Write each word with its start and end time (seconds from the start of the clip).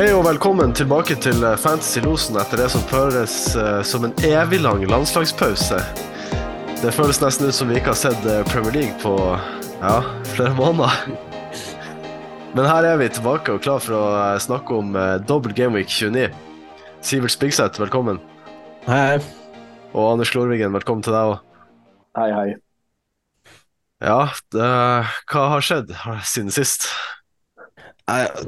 Hei 0.00 0.14
og 0.16 0.22
velkommen 0.24 0.70
tilbake 0.72 1.12
til 1.20 1.42
eh, 1.44 1.58
Fantasy-losen 1.60 2.38
etter 2.40 2.62
det 2.62 2.70
som 2.72 2.80
føles 2.88 3.34
eh, 3.52 3.82
som 3.84 4.06
en 4.06 4.14
evig 4.24 4.62
lang 4.64 4.80
landslagspause. 4.88 5.76
Det 6.80 6.92
føles 6.96 7.20
nesten 7.20 7.50
ut 7.50 7.56
som 7.58 7.68
vi 7.68 7.76
ikke 7.76 7.92
har 7.92 7.98
sett 8.00 8.24
eh, 8.24 8.38
Premier 8.48 8.72
League 8.78 8.96
på 9.02 9.12
ja, 9.82 9.98
flere 10.30 10.54
måneder. 10.56 11.04
Men 12.56 12.70
her 12.70 12.88
er 12.88 12.96
vi 13.02 13.10
tilbake 13.12 13.52
og 13.52 13.60
klar 13.60 13.84
for 13.84 13.98
å 13.98 14.40
snakke 14.40 14.80
om 14.80 14.96
eh, 14.96 15.18
dobbel 15.28 15.52
Gameweek 15.52 15.92
29. 15.92 16.32
Sivert 17.04 17.36
Spigseth, 17.36 17.84
velkommen. 17.84 18.24
Hei. 18.88 19.20
Og 19.92 20.14
Anders 20.14 20.32
Klorvigen, 20.32 20.72
velkommen 20.80 21.04
til 21.04 21.12
deg 21.12 21.34
òg. 21.34 21.44
Hei, 22.16 22.30
hei. 22.38 22.48
Ja, 24.00 24.22
det, 24.56 24.74
hva 25.28 25.48
har 25.58 25.68
skjedd 25.68 25.92
siden 26.24 26.56
sist? 26.56 26.88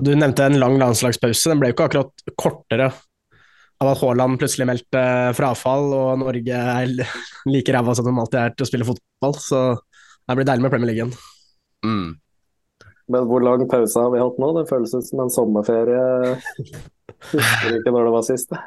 Du 0.02 0.12
nevnte 0.16 0.46
en 0.48 0.58
lang 0.60 0.78
landslagspause. 0.80 1.50
Den 1.50 1.60
ble 1.60 1.70
jo 1.70 1.76
ikke 1.76 1.88
akkurat 1.90 2.36
kortere 2.40 2.90
av 3.82 3.92
at 3.92 4.02
Haaland 4.02 4.38
plutselig 4.38 4.66
meldte 4.68 5.02
frafall, 5.36 5.88
og 5.96 6.20
Norge 6.22 6.58
er 6.58 6.92
like 7.50 7.74
ræva 7.74 7.94
som 7.98 8.06
de 8.06 8.14
alltid 8.14 8.40
er 8.40 8.52
til 8.56 8.66
å 8.66 8.70
spille 8.70 8.88
fotball. 8.88 9.38
Så 9.42 9.62
det 9.74 10.38
blir 10.38 10.48
deilig 10.48 10.66
med 10.66 10.74
Premier 10.74 10.92
League 10.92 11.00
igjen. 11.00 11.16
Mm. 11.86 12.12
Men 13.12 13.26
hvor 13.28 13.42
lang 13.44 13.64
pause 13.70 13.98
har 13.98 14.12
vi 14.14 14.22
hatt 14.22 14.38
nå? 14.40 14.52
Det 14.56 14.68
føles 14.70 14.94
ut 14.94 15.08
som 15.08 15.24
en 15.24 15.32
sommerferie. 15.34 16.36
Husker 17.32 17.76
ikke 17.80 17.92
når 17.94 18.06
det 18.06 18.14
var 18.14 18.24
sist. 18.28 18.54
det. 18.54 18.62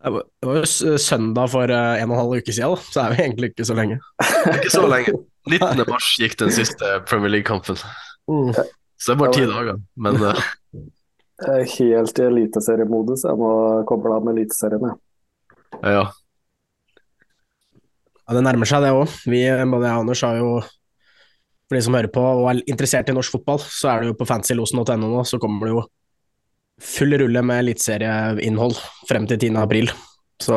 Var 0.00 0.60
jo 0.62 0.96
søndag 1.02 1.50
for 1.52 1.68
eh, 1.74 2.00
en 2.00 2.08
og 2.08 2.14
en 2.14 2.20
halv 2.22 2.38
uke 2.38 2.54
siden, 2.54 2.72
da. 2.72 2.92
så 2.94 3.02
er 3.02 3.16
vi 3.16 3.24
egentlig 3.26 3.50
ikke 3.52 3.66
så 3.68 3.76
lenge. 3.76 3.98
Ikke 4.54 4.72
så 4.72 4.86
lenge. 4.88 5.18
19. 5.50 5.82
mars 5.88 6.14
gikk 6.20 6.38
den 6.40 6.52
siste 6.54 6.94
Premier 7.08 7.34
League-kampen. 7.34 7.76
Mm. 8.30 8.54
Så 9.00 9.10
det 9.10 9.16
er 9.16 9.20
bare 9.22 9.36
ti 9.36 9.46
dager. 9.48 9.78
Men 9.96 10.18
uh... 10.28 10.48
Jeg 11.40 11.62
er 11.62 11.70
helt 11.78 12.18
i 12.20 12.24
eliteseriemodus. 12.26 13.24
Jeg 13.24 13.40
må 13.40 13.52
koble 13.88 14.12
av 14.12 14.26
med 14.26 14.36
eliteserien. 14.36 14.90
jeg. 14.90 15.94
ja. 15.96 16.02
Ja, 18.30 18.34
det 18.36 18.44
nærmer 18.46 18.68
seg 18.68 18.84
det 18.84 18.92
òg. 18.94 19.08
Vi, 19.26 19.40
både 19.72 19.88
jeg 19.88 19.96
og 19.96 20.04
Anders, 20.04 20.20
har 20.22 20.36
jo 20.38 20.50
For 20.60 21.74
de 21.74 21.80
som 21.82 21.96
hører 21.96 22.10
på 22.14 22.22
og 22.22 22.44
er 22.50 22.60
interessert 22.70 23.08
i 23.10 23.14
norsk 23.14 23.32
fotball, 23.34 23.58
så 23.62 23.88
er 23.90 24.02
det 24.02 24.10
jo 24.10 24.18
på 24.18 24.26
fancylosen.no 24.26 24.96
nå, 25.00 25.24
så 25.26 25.38
kommer 25.42 25.66
det 25.66 25.74
jo 25.74 25.82
full 26.82 27.14
rulle 27.20 27.42
med 27.46 27.62
eliteserieinnhold 27.62 28.74
frem 29.08 29.26
til 29.30 29.38
10. 29.38 29.58
april. 29.60 29.90
Så 30.42 30.56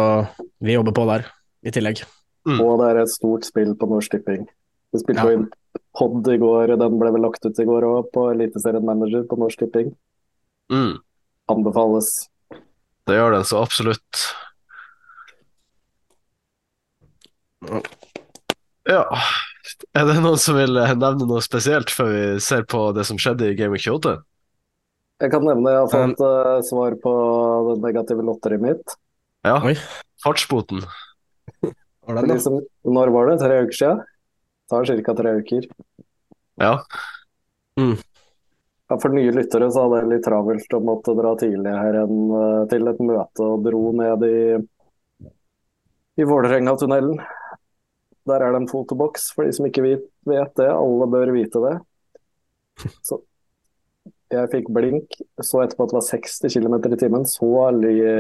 vi 0.64 0.74
jobber 0.74 0.96
på 0.96 1.06
der, 1.10 1.28
i 1.66 1.74
tillegg. 1.76 2.02
Mm. 2.50 2.60
Og 2.66 2.82
det 2.82 2.88
er 2.90 3.02
et 3.04 3.14
stort 3.14 3.46
spill 3.46 3.76
på 3.78 3.90
Norsk 3.90 4.16
Tipping. 4.16 4.48
Vi 4.94 5.02
spilte 5.02 5.22
Ja. 5.22 5.30
jo 5.30 5.38
inn 5.38 5.46
pod 5.98 6.28
i 6.28 6.38
går, 6.42 6.76
den 6.80 7.00
ble 7.00 7.12
vel 7.16 7.26
lagt 7.26 7.46
ut 7.46 7.60
i 7.60 7.68
går 7.68 7.86
òg, 7.88 8.12
på 8.14 8.28
Eliteserien 8.34 8.86
Manager 8.86 9.26
på 9.30 9.38
Norsk 9.42 9.64
Tipping. 9.64 9.94
Mm. 10.74 10.98
Anbefales. 11.52 12.12
Det 13.08 13.18
gjør 13.18 13.36
den 13.38 13.48
så 13.48 13.62
absolutt. 13.64 14.26
Ja. 18.90 19.04
Er 19.96 20.08
det 20.10 20.20
noen 20.20 20.40
som 20.42 20.58
vil 20.58 20.78
eh, 20.80 20.94
nevne 20.98 21.28
noe 21.28 21.44
spesielt 21.44 21.92
før 21.94 22.12
vi 22.12 22.24
ser 22.44 22.66
på 22.70 22.90
det 22.96 23.06
som 23.08 23.20
skjedde 23.22 23.52
i 23.52 23.58
Game 23.60 23.76
of 23.78 23.84
28? 23.84 24.18
Jeg 25.24 25.32
kan 25.32 25.46
nevne 25.48 25.72
jeg 25.72 25.84
har 25.86 25.92
fått 25.92 26.24
um, 26.24 26.64
svar 26.68 26.96
på 27.00 27.14
det 27.70 27.78
negative 27.86 28.26
lotteriet 28.28 28.64
mitt. 28.64 28.96
Ja. 29.48 29.60
Oi. 29.64 29.76
Fartsboten. 30.24 30.84
Var 31.64 32.20
den, 32.20 32.34
da? 32.34 32.40
som, 32.44 32.60
når 32.84 33.12
var 33.16 33.30
det? 33.30 33.38
Tre 33.44 33.62
uker 33.64 33.78
siden? 33.78 34.02
Tar 34.70 34.88
ca. 35.04 35.16
tre 35.16 35.36
uker. 35.42 35.68
Ja. 36.62 36.74
Ja, 38.90 38.98
For 39.00 39.10
nye 39.10 39.34
lyttere 39.34 39.70
så 39.72 39.86
hadde 39.86 40.04
jeg 40.04 40.12
litt 40.12 40.26
travelt 40.28 40.76
og 40.78 40.88
måtte 40.88 41.16
dra 41.18 41.34
tidlig 41.40 41.74
her 41.74 42.00
enn 42.04 42.34
eh, 42.38 42.64
til 42.72 42.90
et 42.92 43.02
møte 43.02 43.48
og 43.48 43.64
dro 43.66 43.84
ned 43.98 44.26
i, 44.28 44.42
i 46.20 46.28
Vålerenga-tunnelen. 46.30 47.22
Der 48.30 48.44
er 48.44 48.54
det 48.54 48.62
en 48.62 48.72
fotoboks, 48.72 49.32
for 49.36 49.48
de 49.48 49.56
som 49.56 49.68
ikke 49.68 49.84
vet, 49.84 50.08
vet 50.30 50.54
det. 50.60 50.70
Alle 50.72 51.10
bør 51.12 51.34
vite 51.36 51.64
det. 51.64 51.78
Så 53.08 53.20
jeg 54.34 54.50
fikk 54.50 54.70
blink, 54.74 55.18
så 55.46 55.60
etterpå 55.62 55.86
at 55.86 55.92
det 55.92 55.98
var 56.00 56.06
60 56.08 56.56
km 56.56 56.76
i 56.90 56.98
timen. 56.98 57.26
Så 57.30 57.50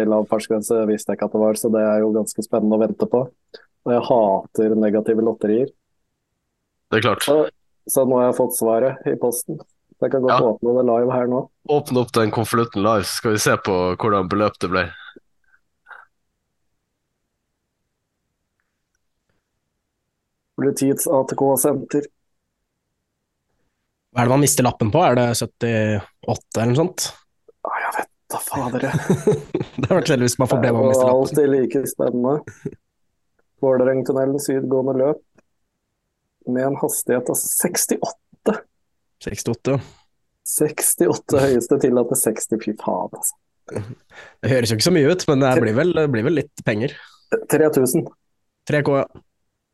lav 0.09 0.27
fartsgrense 0.29 0.83
visste 0.89 1.09
jeg 1.09 1.17
ikke 1.17 1.29
at 1.29 1.33
det 1.33 1.41
var, 1.41 1.57
så 1.57 1.71
det 1.73 1.81
er 1.81 2.03
jo 2.03 2.11
ganske 2.13 2.45
spennende 2.45 2.77
å 2.77 2.83
vente 2.83 3.07
på. 3.09 3.23
Og 3.83 3.93
jeg 3.95 4.03
hater 4.09 4.75
negative 4.77 5.25
lotterier. 5.25 5.71
Det 6.93 6.99
er 6.99 7.05
klart. 7.07 7.23
Så, 7.25 7.35
så 7.89 8.03
nå 8.05 8.19
har 8.19 8.27
jeg 8.29 8.35
fått 8.37 8.57
svaret 8.59 9.07
i 9.09 9.15
posten. 9.17 9.57
Så 9.97 10.05
jeg 10.05 10.11
kan 10.13 10.21
godt 10.27 10.35
Ja. 10.35 10.51
åpne 10.51 10.73
det 10.77 10.83
live 10.91 11.15
her 11.15 11.29
nå. 11.31 11.39
Åpne 11.73 12.03
opp 12.03 12.11
den 12.13 12.33
konvolutten 12.35 12.83
live, 12.85 13.07
så 13.07 13.17
skal 13.17 13.33
vi 13.33 13.41
se 13.41 13.55
på 13.65 13.77
hvordan 13.97 14.29
beløp 14.29 14.59
det 14.61 14.69
ble. 14.69 14.83
Politiets 20.59 21.07
ATK-senter. 21.09 22.05
Hva 24.13 24.21
er 24.21 24.27
det 24.29 24.33
man 24.35 24.43
mister 24.43 24.65
lappen 24.67 24.91
på? 24.93 25.01
Er 25.01 25.17
det 25.17 25.27
78 25.39 26.61
eller 26.61 26.73
noe 26.75 26.77
sånt? 26.83 27.07
Ah, 27.65 27.77
jeg 27.81 27.93
vet 27.97 28.09
da 28.33 28.41
fader. 28.43 28.85
jeg. 28.85 29.37
det 29.79 29.89
har 29.89 29.97
vært 29.97 30.11
kjedelig 30.11 30.27
hvis 30.29 30.39
man 30.43 30.51
får 30.51 30.61
brev 30.61 30.77
om 30.77 30.83
å 30.85 30.89
miste 30.91 31.07
lappen. 31.07 31.23
alltid 31.23 31.53
like 31.55 31.83
spennende. 31.89 32.35
Vålerengtunnelen 33.63 34.43
sydgående 34.43 34.93
løp 34.99 35.21
med 36.47 36.65
en 36.67 36.77
hastighet 36.81 37.29
av 37.29 37.37
68. 37.39 38.57
68. 39.23 39.77
68 40.53 41.39
høyeste 41.39 41.77
tillatte 41.79 42.17
60, 42.19 42.59
fy 42.63 42.73
faen 42.81 43.13
altså. 43.15 43.37
Det 44.43 44.49
høres 44.51 44.73
jo 44.73 44.75
ikke 44.75 44.87
så 44.89 44.91
mye 44.95 45.11
ut, 45.13 45.23
men 45.29 45.43
det 45.45 45.51
blir 45.63 45.75
vel, 45.77 45.93
det 45.95 46.07
blir 46.11 46.25
vel 46.27 46.35
litt 46.41 46.63
penger. 46.67 46.95
3000. 47.51 48.03
3K, 48.69 48.97
ja. 48.99 49.05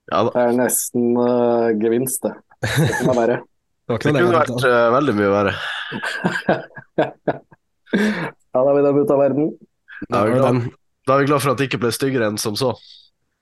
Ja 0.10 0.20
da. 0.26 0.34
Det 0.34 0.44
er 0.44 0.54
nesten 0.58 1.10
uh, 1.18 1.70
gevinst, 1.82 2.26
det. 2.26 2.36
Det 2.66 2.92
kan 3.02 3.16
være. 3.18 3.40
Det 3.90 3.96
Det 4.04 4.12
kunne 4.14 4.30
vært 4.30 4.66
eh, 4.70 4.88
veldig 4.94 5.14
mye 5.18 5.30
verre. 5.34 5.54
Ja, 8.54 8.62
da 8.62 8.70
er 8.70 8.76
vi 8.78 8.82
dem 8.86 8.98
ut 9.02 9.12
av 9.14 9.18
verden. 9.22 9.48
Da 10.10 10.20
er 10.22 10.28
vi 10.30 10.36
Da 10.38 10.50
glad, 10.52 10.68
da 11.10 11.16
er 11.16 11.22
vi 11.24 11.30
glad 11.30 11.42
for 11.42 11.52
at 11.54 11.58
det 11.62 11.66
ikke 11.70 11.80
ble 11.82 11.90
styggere 11.94 12.28
enn 12.30 12.38
som 12.42 12.54
så. 12.60 12.76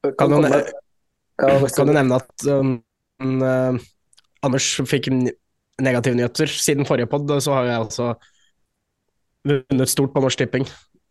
Kan 0.06 0.16
Kan 0.20 0.32
du, 0.32 0.36
komme- 0.38 1.70
kan 1.76 1.90
du 1.90 1.94
nevne 1.96 2.20
at 2.22 2.46
um, 2.48 2.78
uh, 3.22 3.78
Anders 4.46 4.68
fikk 4.90 5.10
negative 5.82 6.16
nyheter? 6.18 6.48
Siden 6.52 6.86
forrige 6.88 7.10
pod 7.12 7.32
så 7.44 7.54
har 7.58 7.70
jeg 7.70 7.80
altså 7.82 8.12
vunnet 9.48 9.90
stort 9.92 10.14
på 10.14 10.22
Norsk 10.24 10.42
Tipping. 10.44 10.66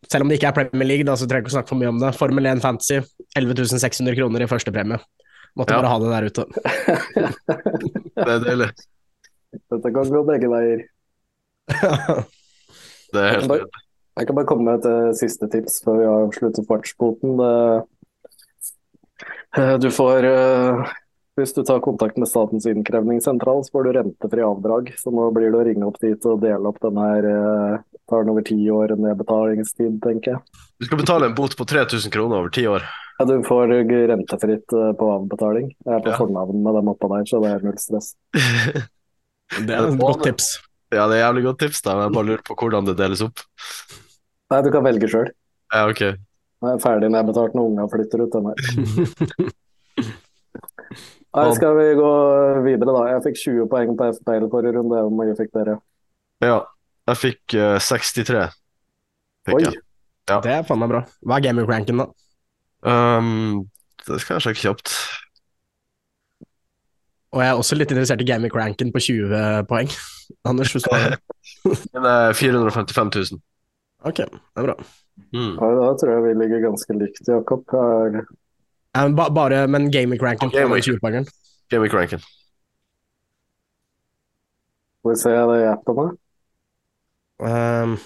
Selv 0.07 0.23
om 0.23 0.29
det 0.29 0.37
ikke 0.37 0.51
er 0.51 0.57
Premier 0.59 0.87
League, 0.87 1.05
da, 1.07 1.15
så 1.17 1.25
trenger 1.27 1.41
jeg 1.41 1.47
ikke 1.47 1.53
å 1.53 1.57
snakke 1.57 1.71
for 1.73 1.79
mye 1.81 1.89
om 1.91 1.99
det. 2.01 2.11
Formel 2.15 2.45
1 2.53 2.61
Fantasy, 2.63 2.99
11.600 3.39 4.15
kroner 4.19 4.45
i 4.45 4.49
førstepremie. 4.49 4.99
Måtte 5.57 5.73
Ja. 5.73 5.81
bare 5.81 5.89
ha 5.89 5.97
det 6.03 6.09
der 6.13 6.27
ute. 6.29 6.43
Det 8.17 8.29
er 8.35 8.39
deilig. 8.45 8.69
Dette 9.73 9.89
kan 9.95 10.11
gå 10.13 10.21
begge 10.27 10.47
veier. 10.51 10.83
Det 13.11 13.19
er 13.23 13.29
helt 13.33 13.47
nydelig. 13.49 13.83
Jeg 14.17 14.25
kan 14.27 14.35
bare 14.37 14.49
komme 14.49 14.65
med 14.65 14.79
et 14.81 14.87
eh, 14.89 15.13
siste 15.17 15.45
tips 15.53 15.81
før 15.85 15.99
vi 15.99 16.05
avslutter 16.09 16.63
fartsboten. 16.69 17.31
Eh, 19.57 19.75
du 19.81 19.89
får 19.93 20.25
eh, 20.29 20.93
Hvis 21.37 21.53
du 21.53 21.59
tar 21.61 21.79
kontakt 21.85 22.17
med 22.17 22.25
Statens 22.29 22.65
innkrevingssentral, 22.65 23.59
så 23.65 23.75
får 23.75 23.83
du 23.85 23.91
rentefri 23.93 24.41
avdrag. 24.41 24.87
Så 24.97 25.11
nå 25.13 25.27
blir 25.35 25.51
det 25.53 25.59
å 25.59 25.65
ringe 25.67 25.85
opp 25.85 25.99
dit 26.01 26.23
og 26.25 26.39
dele 26.41 26.71
opp 26.71 26.79
den 26.81 26.97
her 26.97 27.27
eh, 27.29 27.75
Tar 28.09 28.23
den 28.23 28.31
over 28.31 28.45
ti 28.47 28.55
år 28.71 28.93
nedbetalingstid, 28.95 29.97
tenker 30.01 30.31
jeg. 30.37 30.63
Du 30.79 30.85
skal 30.87 31.01
betale 31.01 31.27
en 31.29 31.35
bot 31.37 31.53
på 31.59 31.65
3000 31.67 32.09
kroner 32.13 32.39
over 32.39 32.53
ti 32.55 32.63
år. 32.71 32.85
Ja, 33.19 33.25
du 33.27 33.35
får 33.45 33.67
rentefritt 34.13 34.73
eh, 34.73 34.91
på 34.97 35.09
avbetaling. 35.11 35.67
Jeg 35.85 35.93
er 35.97 36.03
på 36.05 36.13
Ja. 36.13 36.17
fornavn 36.21 36.63
med 36.63 36.77
dem 36.79 36.89
oppå 36.93 37.09
der, 37.13 37.27
så 37.29 37.41
det 37.43 37.51
er 37.53 37.65
null 37.67 37.77
stress. 37.81 38.13
Det 39.47 39.71
er 39.71 39.85
et 39.87 39.99
godt 39.99 40.25
tips. 40.27 40.47
Ja, 40.91 41.05
det 41.07 41.17
er 41.17 41.21
jævlig 41.25 41.43
godt 41.45 41.59
tips, 41.61 41.79
da. 41.85 41.93
men 41.95 42.07
Jeg 42.09 42.15
bare 42.17 42.27
lurer 42.27 42.41
på 42.47 42.55
hvordan 42.59 42.87
det 42.87 42.97
deles 42.99 43.21
opp. 43.23 43.39
Nei, 44.51 44.59
du 44.63 44.71
kan 44.73 44.83
velge 44.83 45.07
sjøl. 45.11 45.29
Ja, 45.71 45.85
ok. 45.87 46.01
Jeg 46.03 46.73
er 46.73 46.81
ferdig 46.83 47.09
nedbetalt 47.13 47.55
når 47.55 47.69
unga 47.71 47.85
flytter 47.91 48.23
ut. 48.25 48.35
Den 48.35 48.49
her. 48.49 49.51
Nei, 51.37 51.51
skal 51.57 51.75
vi 51.77 51.87
gå 51.99 52.11
videre, 52.65 52.93
da? 52.93 53.03
Jeg 53.13 53.23
fikk 53.27 53.41
20 53.43 53.67
poeng 53.71 53.93
på 53.99 54.07
FPL 54.17 54.47
forrige 54.51 54.77
runde. 54.77 55.01
Hvor 55.05 55.13
mye 55.19 55.35
fikk 55.37 55.51
dere? 55.53 55.77
Ja, 56.43 56.57
jeg 57.11 57.21
fikk 57.21 57.57
uh, 57.57 57.77
63. 57.83 58.47
Fikk 59.47 59.59
Oi! 59.59 59.63
jeg. 59.67 59.81
Ja. 60.27 60.41
Det 60.43 60.53
er 60.57 60.65
faen 60.67 60.81
meg 60.81 60.91
bra. 60.91 61.03
Hva 61.23 61.37
er 61.37 61.45
gaming-ranken, 61.45 62.01
da? 62.03 62.07
Um, 62.87 63.67
det 64.07 64.19
skal 64.23 64.37
jeg 64.37 64.47
sjekke 64.47 64.63
kjapt. 64.65 64.95
Og 67.35 67.43
jeg 67.43 67.51
er 67.51 67.59
også 67.59 67.77
litt 67.77 67.93
interessert 67.93 68.23
i 68.23 68.27
gaming-ranken 68.27 68.91
på 68.95 69.03
20 69.07 69.67
poeng. 69.69 69.91
Anders, 70.49 70.73
hvis 70.73 70.87
du 70.87 70.91
har 70.95 71.15
det. 71.15 71.21
Den 71.93 72.07
er 72.07 72.33
455 72.35 73.13
000. 73.35 73.45
Ok, 74.07 74.19
det 74.25 74.61
er 74.61 74.67
bra. 74.67 74.75
Mm. 75.33 75.55
Ja, 75.57 75.69
da 75.79 75.87
tror 75.97 76.11
jeg 76.13 76.25
vi 76.27 76.35
ligger 76.41 76.67
ganske 76.67 76.97
likt, 76.97 77.23
Jakob. 77.27 77.63
Her- 77.73 78.27
Ja, 78.97 79.03
men 79.05 79.13
ba 79.15 79.27
bare, 79.29 79.67
men 79.69 79.91
gaming-ranken 79.93 80.49
Gaming. 80.49 80.81
20-poengeren 80.81 81.27
Gaming 81.69 81.91
Ranken. 81.93 82.23
Får 85.03 85.13
vi 85.13 85.17
se 85.21 85.29
det 85.29 85.57
i 85.61 85.67
appen, 85.69 85.99
da. 85.99 86.05
um, 87.45 87.97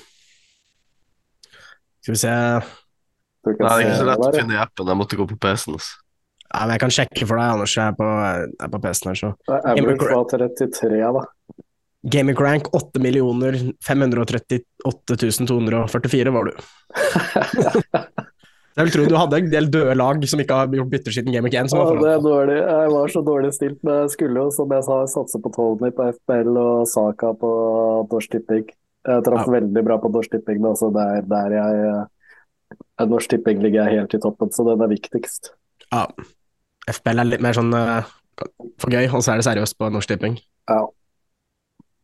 Skal 2.02 2.14
vi 2.14 2.20
se 2.20 2.34
Nei, 2.36 3.56
det 3.56 3.70
er 3.72 3.86
ikke 3.86 4.02
så 4.02 4.06
lett 4.06 4.26
å 4.28 4.34
finne 4.36 4.54
i 4.54 4.60
appen. 4.62 4.90
Jeg 4.92 5.00
måtte 5.00 5.18
gå 5.18 5.26
på 5.32 5.38
PC-en. 5.42 5.78
Altså. 5.80 5.96
ja, 6.44 6.60
men 6.60 6.74
Jeg 6.76 6.82
kan 6.84 6.92
sjekke 6.94 7.26
for 7.26 7.40
deg, 7.42 7.54
Anders. 7.56 7.74
Jeg 7.74 7.88
er 7.88 7.96
på, 7.98 8.10
jeg 8.22 8.52
er 8.68 8.74
på 8.76 8.82
PC-en 8.84 9.10
her, 9.10 9.18
så. 9.18 9.32
Average 9.72 10.10
var 10.12 10.28
33, 10.36 11.00
da. 11.16 11.24
Gaming 12.12 12.38
rank 12.38 12.70
8 12.78 13.02
538 13.88 14.60
244 15.48 16.36
var 16.38 16.52
du. 16.52 16.54
Jeg 18.72 18.88
vil 18.88 18.94
tro 18.94 19.06
du 19.10 19.18
hadde 19.20 19.40
en 19.42 19.50
del 19.52 19.68
døde 19.72 19.96
lag 20.00 20.22
som 20.32 20.40
ikke 20.40 20.58
har 20.62 20.70
gjort 20.72 20.92
bytter 20.94 21.16
siden 21.16 21.34
Game 21.36 21.44
Week 21.44 21.56
1. 21.60 21.74
Ja, 21.76 21.88
er. 21.92 22.52
Jeg 22.56 22.92
var 22.94 23.12
så 23.12 23.24
dårlig 23.26 23.52
stilt, 23.58 23.82
men 23.84 24.06
jeg 24.06 24.14
skulle 24.14 24.46
jo, 24.46 24.52
som 24.56 24.72
jeg 24.72 24.86
sa, 24.88 25.00
satse 25.12 25.42
på 25.44 25.52
Tony 25.56 25.92
på 25.98 26.08
FBL 26.16 26.60
og 26.62 26.88
Saka 26.88 27.34
på 27.42 27.52
Norsk 28.12 28.38
Tipping. 28.38 28.70
Jeg 29.08 29.26
traff 29.26 29.48
Ja. 29.48 29.54
veldig 29.60 29.84
bra 29.84 29.98
på 30.00 30.12
Norsk 30.14 30.32
Tipping, 30.32 30.62
da, 30.64 30.74
så 30.78 30.92
det 30.94 31.04
er 31.18 31.28
der 31.28 31.58
jeg 31.58 31.84
eh, 31.92 33.06
Norsk 33.12 33.30
Tipping 33.34 33.60
ligger 33.62 33.84
jeg 33.90 34.00
helt 34.00 34.14
i 34.16 34.22
toppen, 34.24 34.52
så 34.56 34.64
den 34.70 34.82
er 34.86 34.92
viktigst. 34.94 35.52
Ja. 35.92 36.06
FBL 36.88 37.20
er 37.20 37.30
litt 37.34 37.44
mer 37.44 37.58
sånn 37.58 37.74
eh, 37.76 38.04
for 38.80 38.94
gøy, 38.94 39.10
og 39.12 39.20
så 39.22 39.34
er 39.34 39.42
det 39.42 39.48
seriøst 39.50 39.78
på 39.78 39.90
Norsk 39.92 40.14
Tipping. 40.14 40.40
Ja. 40.70 40.86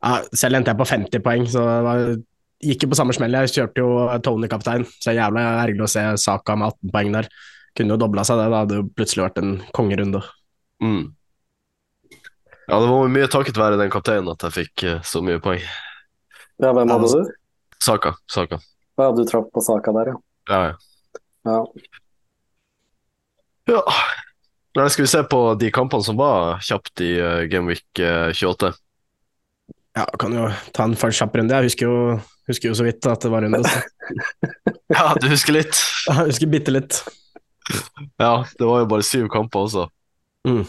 Ja, 0.04 0.18
selv 0.36 0.60
endte 0.60 0.74
jeg 0.74 0.80
på 0.82 0.86
50 0.90 1.24
poeng, 1.26 1.48
så 1.50 1.64
det 1.64 1.78
var, 1.88 2.04
gikk 2.64 2.86
jo 2.86 2.90
på 2.92 2.98
samme 3.00 3.16
smell. 3.16 3.36
Jeg 3.42 3.54
kjørte 3.54 3.84
jo 3.84 3.92
Tony-kaptein, 4.26 4.86
så 4.88 5.10
det 5.10 5.14
er 5.16 5.22
jævla 5.24 5.46
ergerlig 5.64 5.86
å 5.86 5.92
se 5.92 6.04
Saka 6.22 6.58
med 6.58 6.74
18 6.74 6.94
poeng 6.96 7.14
der. 7.18 7.30
Kunne 7.78 7.94
jo 7.94 8.02
dobla 8.02 8.26
seg 8.26 8.40
det, 8.42 8.48
da 8.54 8.64
hadde 8.64 8.80
jo 8.80 8.88
plutselig 8.98 9.28
vært 9.28 9.42
en 9.44 9.52
kongerunde. 9.78 10.24
Mm. 10.84 11.04
Ja, 12.68 12.80
det 12.82 12.88
var 12.92 13.12
mye 13.14 13.28
takket 13.32 13.60
være 13.60 13.80
den 13.80 13.92
kapteinen 13.94 14.32
at 14.34 14.44
jeg 14.48 14.56
fikk 14.56 14.86
eh, 14.88 15.04
så 15.06 15.22
mye 15.24 15.40
poeng. 15.44 15.62
Ja, 16.58 16.74
hvem 16.74 16.90
hadde 16.90 17.12
du? 17.14 17.36
Saka. 17.84 18.16
Saka. 18.32 18.60
Ja, 18.98 19.12
du 19.14 19.22
traff 19.30 19.52
på 19.54 19.62
Saka 19.64 19.94
der, 20.00 20.12
ja. 20.12 20.18
Ja, 20.50 20.62
ja. 20.66 20.74
ja. 21.52 21.60
ja. 23.76 23.84
Nei, 24.78 24.90
skal 24.94 25.08
vi 25.08 25.10
se 25.10 25.24
på 25.26 25.40
de 25.58 25.70
kampene 25.74 26.06
som 26.06 26.18
var 26.20 26.60
kjapt 26.62 27.02
i 27.02 27.14
uh, 27.18 27.46
Game 27.50 27.72
Week 27.72 28.02
eh, 28.02 28.30
28? 28.30 28.74
Ja, 29.98 30.04
kan 30.22 30.36
jo 30.36 30.50
ta 30.76 30.86
en 30.86 30.94
kjapp 30.98 31.38
runde. 31.40 31.56
Jeg 31.56 31.72
husker 31.72 31.88
jo, 31.88 32.18
husker 32.48 32.70
jo 32.72 32.76
så 32.80 32.86
vidt 32.88 33.06
at 33.10 33.22
det 33.26 33.32
var 33.34 33.46
runde. 33.46 33.64
Ja, 34.88 35.12
du 35.20 35.28
husker 35.28 35.52
litt? 35.52 35.76
Jeg 36.08 36.30
husker 36.30 36.48
bitte 36.48 36.72
litt. 36.72 37.02
Ja, 38.22 38.46
det 38.56 38.64
var 38.64 38.80
jo 38.80 38.88
bare 38.88 39.04
syv 39.04 39.26
kamper 39.34 39.66
også. 39.66 39.88
Mm. 40.48 40.62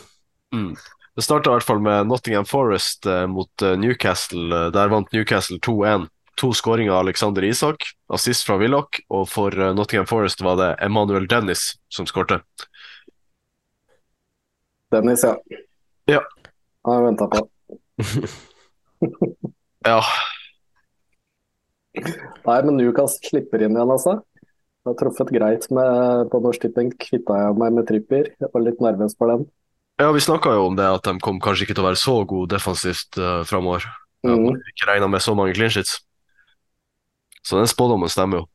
Mm. 0.54 0.72
Det 1.14 1.22
starta 1.22 1.52
i 1.52 1.54
hvert 1.54 1.66
fall 1.66 1.78
med 1.82 2.08
Nottingham 2.10 2.46
Forest 2.46 3.06
eh, 3.06 3.25
mot 3.30 3.62
eh, 3.62 3.76
Newcastle. 3.78 4.48
Eh, 4.50 4.72
Der 4.75 4.90
vant 4.90 5.12
Newcastle 5.14 5.60
2-1. 5.62 6.08
To 6.38 6.50
skåringer 6.54 6.92
av 6.94 7.04
Alexander 7.06 7.42
Isak, 7.46 7.88
assist 8.14 8.46
fra 8.46 8.58
Willoch, 8.60 9.00
og 9.10 9.25
for 9.30 9.54
eh, 9.54 9.72
Nottingham 9.75 10.06
Forest 10.10 10.42
var 10.46 10.58
det 10.60 10.69
Emmanuel 10.86 11.26
Dennis 11.30 11.72
som 11.94 12.06
skårte. 12.06 12.40
Dennis, 14.94 15.22
ja. 15.26 15.34
Ja. 16.10 16.20
Han 16.86 16.94
har 16.94 17.06
venta 17.06 17.30
på. 17.30 17.48
Ja, 19.86 20.02
Nei, 22.05 22.59
men 22.65 22.77
Newcastle 22.79 23.31
slipper 23.31 23.62
inn 23.65 23.77
igjen, 23.77 23.93
altså. 23.95 24.19
Jeg 24.85 24.93
har 24.93 24.99
truffet 25.03 25.31
greit 25.35 25.65
med, 25.75 26.29
på 26.33 26.41
Norsk 26.41 26.65
Tipping. 26.65 26.93
Kvitta 26.97 27.37
jeg 27.43 27.56
meg 27.61 27.75
med 27.77 27.89
Tripper. 27.89 28.31
Jeg 28.41 28.53
var 28.55 28.65
litt 28.65 28.83
nervøs 28.85 29.17
for 29.19 29.33
den. 29.33 29.47
ja 30.00 30.11
vi 30.15 30.23
snakka 30.25 30.55
jo 30.56 30.69
om 30.71 30.77
det 30.79 30.87
at 30.89 31.05
de 31.05 31.19
kom 31.25 31.41
kanskje 31.43 31.67
ikke 31.67 31.77
til 31.77 31.85
å 31.85 31.89
være 31.91 32.00
så 32.00 32.15
gode 32.29 32.55
defensivt 32.55 33.19
uh, 33.21 33.43
framover. 33.49 33.85
Ja, 33.85 34.35
Mm. 34.35 34.56
Ikke 34.73 34.89
regna 34.89 35.06
med 35.06 35.23
så 35.23 35.31
mange 35.39 35.53
clean 35.55 35.71
sheets. 35.71 36.00
Så 37.47 37.59
den 37.61 37.69
spådommen 37.71 38.11
stemmer 38.11 38.41
jo. 38.41 38.49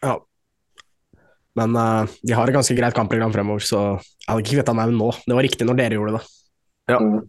Ja. 0.00 0.14
Men 1.58 1.76
uh, 1.76 2.08
de 2.24 2.32
har 2.32 2.48
et 2.48 2.56
ganske 2.56 2.76
greit 2.78 2.96
kampprogram 2.96 3.34
fremover, 3.34 3.60
så 3.60 3.80
jeg 4.00 4.30
hadde 4.30 4.44
ikke 4.46 4.56
kvittet 4.56 4.78
meg 4.78 4.94
med 4.94 5.00
nå. 5.02 5.10
Det 5.26 5.36
var 5.36 5.44
riktig 5.44 5.68
når 5.68 5.80
dere 5.82 5.98
gjorde 5.98 6.16
det. 6.16 6.24
Mm. 6.96 7.20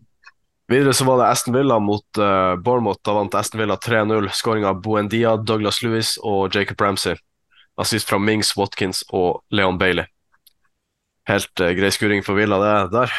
Videre 0.71 0.93
så 0.95 1.03
var 1.03 1.17
det 1.19 1.27
Aston 1.27 1.55
Villa 1.55 1.79
mot 1.83 2.17
uh, 2.17 2.55
Bournemouth. 2.55 3.01
Da 3.03 3.13
vant 3.17 3.35
Aston 3.35 3.59
Villa 3.59 3.75
3-0. 3.75 4.29
Skåring 4.31 4.65
av 4.65 4.79
Buendia, 4.81 5.35
Douglas 5.35 5.81
Lewis 5.83 6.15
og 6.23 6.55
Jacob 6.55 6.79
Ramsey. 6.81 7.17
Assist 7.81 8.07
fra 8.07 8.19
Mings, 8.21 8.53
Watkins 8.55 9.01
og 9.11 9.41
Leon 9.51 9.79
Bailey. 9.81 10.07
Helt 11.27 11.51
uh, 11.59 11.73
grei 11.75 11.89
skuring 11.91 12.23
for 12.23 12.39
Villa, 12.39 12.59
det 12.61 12.93
der. 12.93 13.15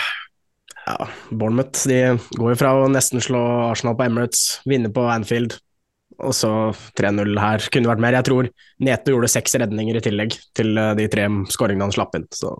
Ja, 0.86 0.96
Bournemouth 1.28 1.84
de 1.88 1.98
går 2.38 2.54
jo 2.54 2.60
fra 2.62 2.72
å 2.74 2.86
nesten 2.90 3.20
slå 3.22 3.42
Arsenal 3.68 3.98
på 3.98 4.06
Emirates, 4.06 4.62
vinne 4.66 4.90
på 4.94 5.04
Anfield, 5.12 5.58
og 6.22 6.32
så 6.34 6.52
3-0 6.98 7.36
her. 7.38 7.66
Kunne 7.74 7.90
vært 7.90 8.02
mer. 8.02 8.16
Jeg 8.16 8.28
tror 8.30 8.48
Neto 8.82 9.12
gjorde 9.12 9.30
seks 9.30 9.58
redninger 9.60 9.98
i 9.98 10.02
tillegg 10.04 10.38
til 10.56 10.72
eh, 10.80 10.94
de 10.98 11.06
tre 11.12 11.28
skåringene 11.52 11.86
han 11.86 11.94
slapp 11.94 12.16
inn. 12.18 12.26
Så 12.32 12.56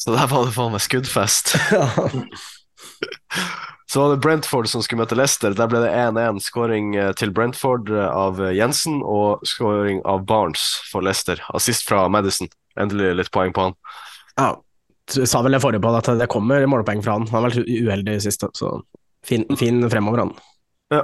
Så 0.00 0.16
der 0.16 0.32
var 0.32 0.48
det 0.48 0.56
faen 0.56 0.74
meg 0.74 0.82
skuddfest. 0.82 1.54
Så 3.90 4.00
var 4.00 4.12
det 4.12 4.22
Brentford 4.22 4.68
som 4.70 4.84
skulle 4.84 5.02
møte 5.02 5.16
Leicester. 5.18 5.54
Der 5.56 5.66
ble 5.70 5.80
det 5.82 5.90
1-1. 5.90 6.38
Skåring 6.44 6.92
eh, 6.94 7.10
til 7.18 7.32
Brentford 7.34 7.90
eh, 7.90 8.06
av 8.06 8.38
eh, 8.38 8.54
Jensen 8.54 9.00
og 9.02 9.42
skåring 9.48 9.98
av 10.06 10.22
Barnes 10.28 10.62
for 10.92 11.02
Leicester. 11.02 11.42
Assist 11.56 11.88
fra 11.88 12.04
Madison. 12.12 12.46
Endelig 12.78 13.16
litt 13.18 13.32
poeng 13.34 13.50
på 13.56 13.66
han. 13.66 13.78
ja, 14.38 14.52
sa 15.10 15.42
vel 15.42 15.56
det 15.56 15.62
forrige 15.62 15.82
på 15.82 15.90
at 15.96 16.12
det 16.20 16.30
kommer 16.30 16.66
målpoeng 16.70 17.02
fra 17.02 17.18
han. 17.18 17.26
Han 17.32 17.40
har 17.40 17.48
vært 17.48 17.66
uheldig 17.66 18.14
i 18.18 18.22
siste, 18.22 18.50
så 18.54 18.76
fin, 19.26 19.44
fin 19.58 19.82
fremover, 19.90 20.24
han. 20.24 20.36
Ja. 20.94 21.02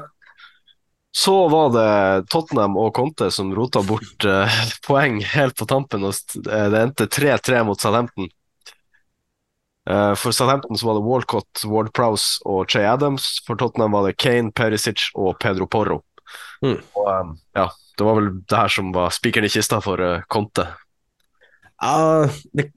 Så 1.16 1.34
var 1.48 1.70
det 1.72 1.90
Tottenham 2.28 2.76
og 2.76 2.90
Conte 2.94 3.30
som 3.32 3.54
rota 3.56 3.80
bort 3.86 4.26
eh, 4.28 4.62
poeng 4.86 5.22
helt 5.24 5.56
på 5.56 5.66
tampen. 5.66 6.04
og 6.04 6.14
Det 6.44 6.82
endte 6.82 7.08
3-3 7.08 7.64
mot 7.66 7.80
Southampton. 7.80 8.28
Eh, 9.90 10.14
for 10.18 10.34
Southampton 10.34 10.78
så 10.78 10.86
var 10.86 10.94
det 10.94 11.06
Walcott, 11.06 11.64
Ward 11.64 11.92
Prowse 11.92 12.42
og 12.44 12.70
Che 12.70 12.82
Adams. 12.86 13.38
For 13.46 13.58
Tottenham 13.58 13.94
var 13.94 14.08
det 14.08 14.16
Kane, 14.18 14.52
Perisic 14.52 15.10
og 15.14 15.38
Pedro 15.38 15.68
Porro. 15.70 16.00
Mm. 16.64 16.80
Og 16.98 17.10
eh, 17.12 17.34
ja, 17.60 17.68
det 17.98 18.08
var 18.08 18.18
vel 18.18 18.32
det 18.42 18.58
her 18.58 18.72
som 18.72 18.90
var 18.94 19.14
spikeren 19.14 19.46
i 19.46 19.52
kista 19.52 19.78
for 19.84 20.02
uh, 20.02 20.24
Conte. 20.32 20.66
Ja, 21.76 22.26
det, 22.56 22.70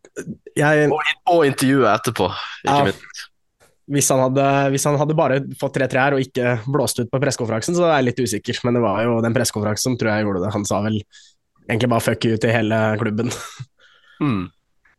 jeg, 0.58 0.92
Og, 0.92 1.02
og 1.32 1.46
intervjuet 1.48 1.88
etterpå, 1.94 2.28
ikke 2.66 2.76
uh, 2.76 2.88
minst. 2.90 3.24
hvis, 3.96 4.10
han 4.12 4.22
hadde, 4.26 4.46
hvis 4.76 4.86
han 4.90 5.00
hadde 5.00 5.18
bare 5.18 5.40
fått 5.60 5.80
3-3 5.80 6.04
her 6.04 6.16
og 6.18 6.24
ikke 6.24 6.54
blåst 6.68 7.00
ut 7.00 7.12
på 7.12 7.22
pressekonferansen, 7.24 7.78
så 7.78 7.88
er 7.88 7.98
jeg 7.98 8.10
litt 8.10 8.22
usikker. 8.28 8.62
Men 8.68 8.78
det 8.78 8.84
var 8.86 9.02
jo 9.08 9.18
den 9.26 9.36
pressekonferansen 9.36 9.94
som 9.94 9.98
tror 10.00 10.14
jeg 10.14 10.28
gjorde 10.28 10.44
det. 10.46 10.54
Han 10.56 10.68
sa 10.68 10.84
vel 10.86 11.00
egentlig 11.70 11.92
bare 11.92 12.06
fuck 12.06 12.30
you 12.30 12.38
til 12.40 12.54
hele 12.54 12.84
klubben. 13.02 13.34
Mm. 14.20 14.50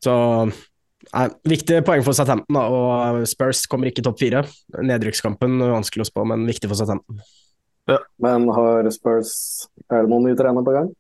Så 0.01 0.13
nei, 1.15 1.27
viktig 1.57 1.81
poeng 1.87 2.05
for 2.07 2.13
Southampton, 2.17 2.55
da, 2.57 2.63
og 2.69 3.27
Spurs 3.31 3.65
kommer 3.71 3.91
ikke 3.91 4.03
i 4.03 4.07
topp 4.07 4.19
fire. 4.23 4.45
Nedrykkskampen 4.79 5.59
vanskelig 5.61 6.07
å 6.07 6.11
spå, 6.11 6.25
men 6.29 6.47
viktig 6.49 6.71
for 6.71 6.79
Southampton. 6.79 7.21
Men 8.23 8.45
har 8.55 8.87
Spurs 8.95 9.33
Er 9.91 10.05
det 10.05 10.11
noen 10.13 10.29
nye 10.29 10.37
trener 10.39 10.63
på 10.63 10.75
gang? 10.77 10.91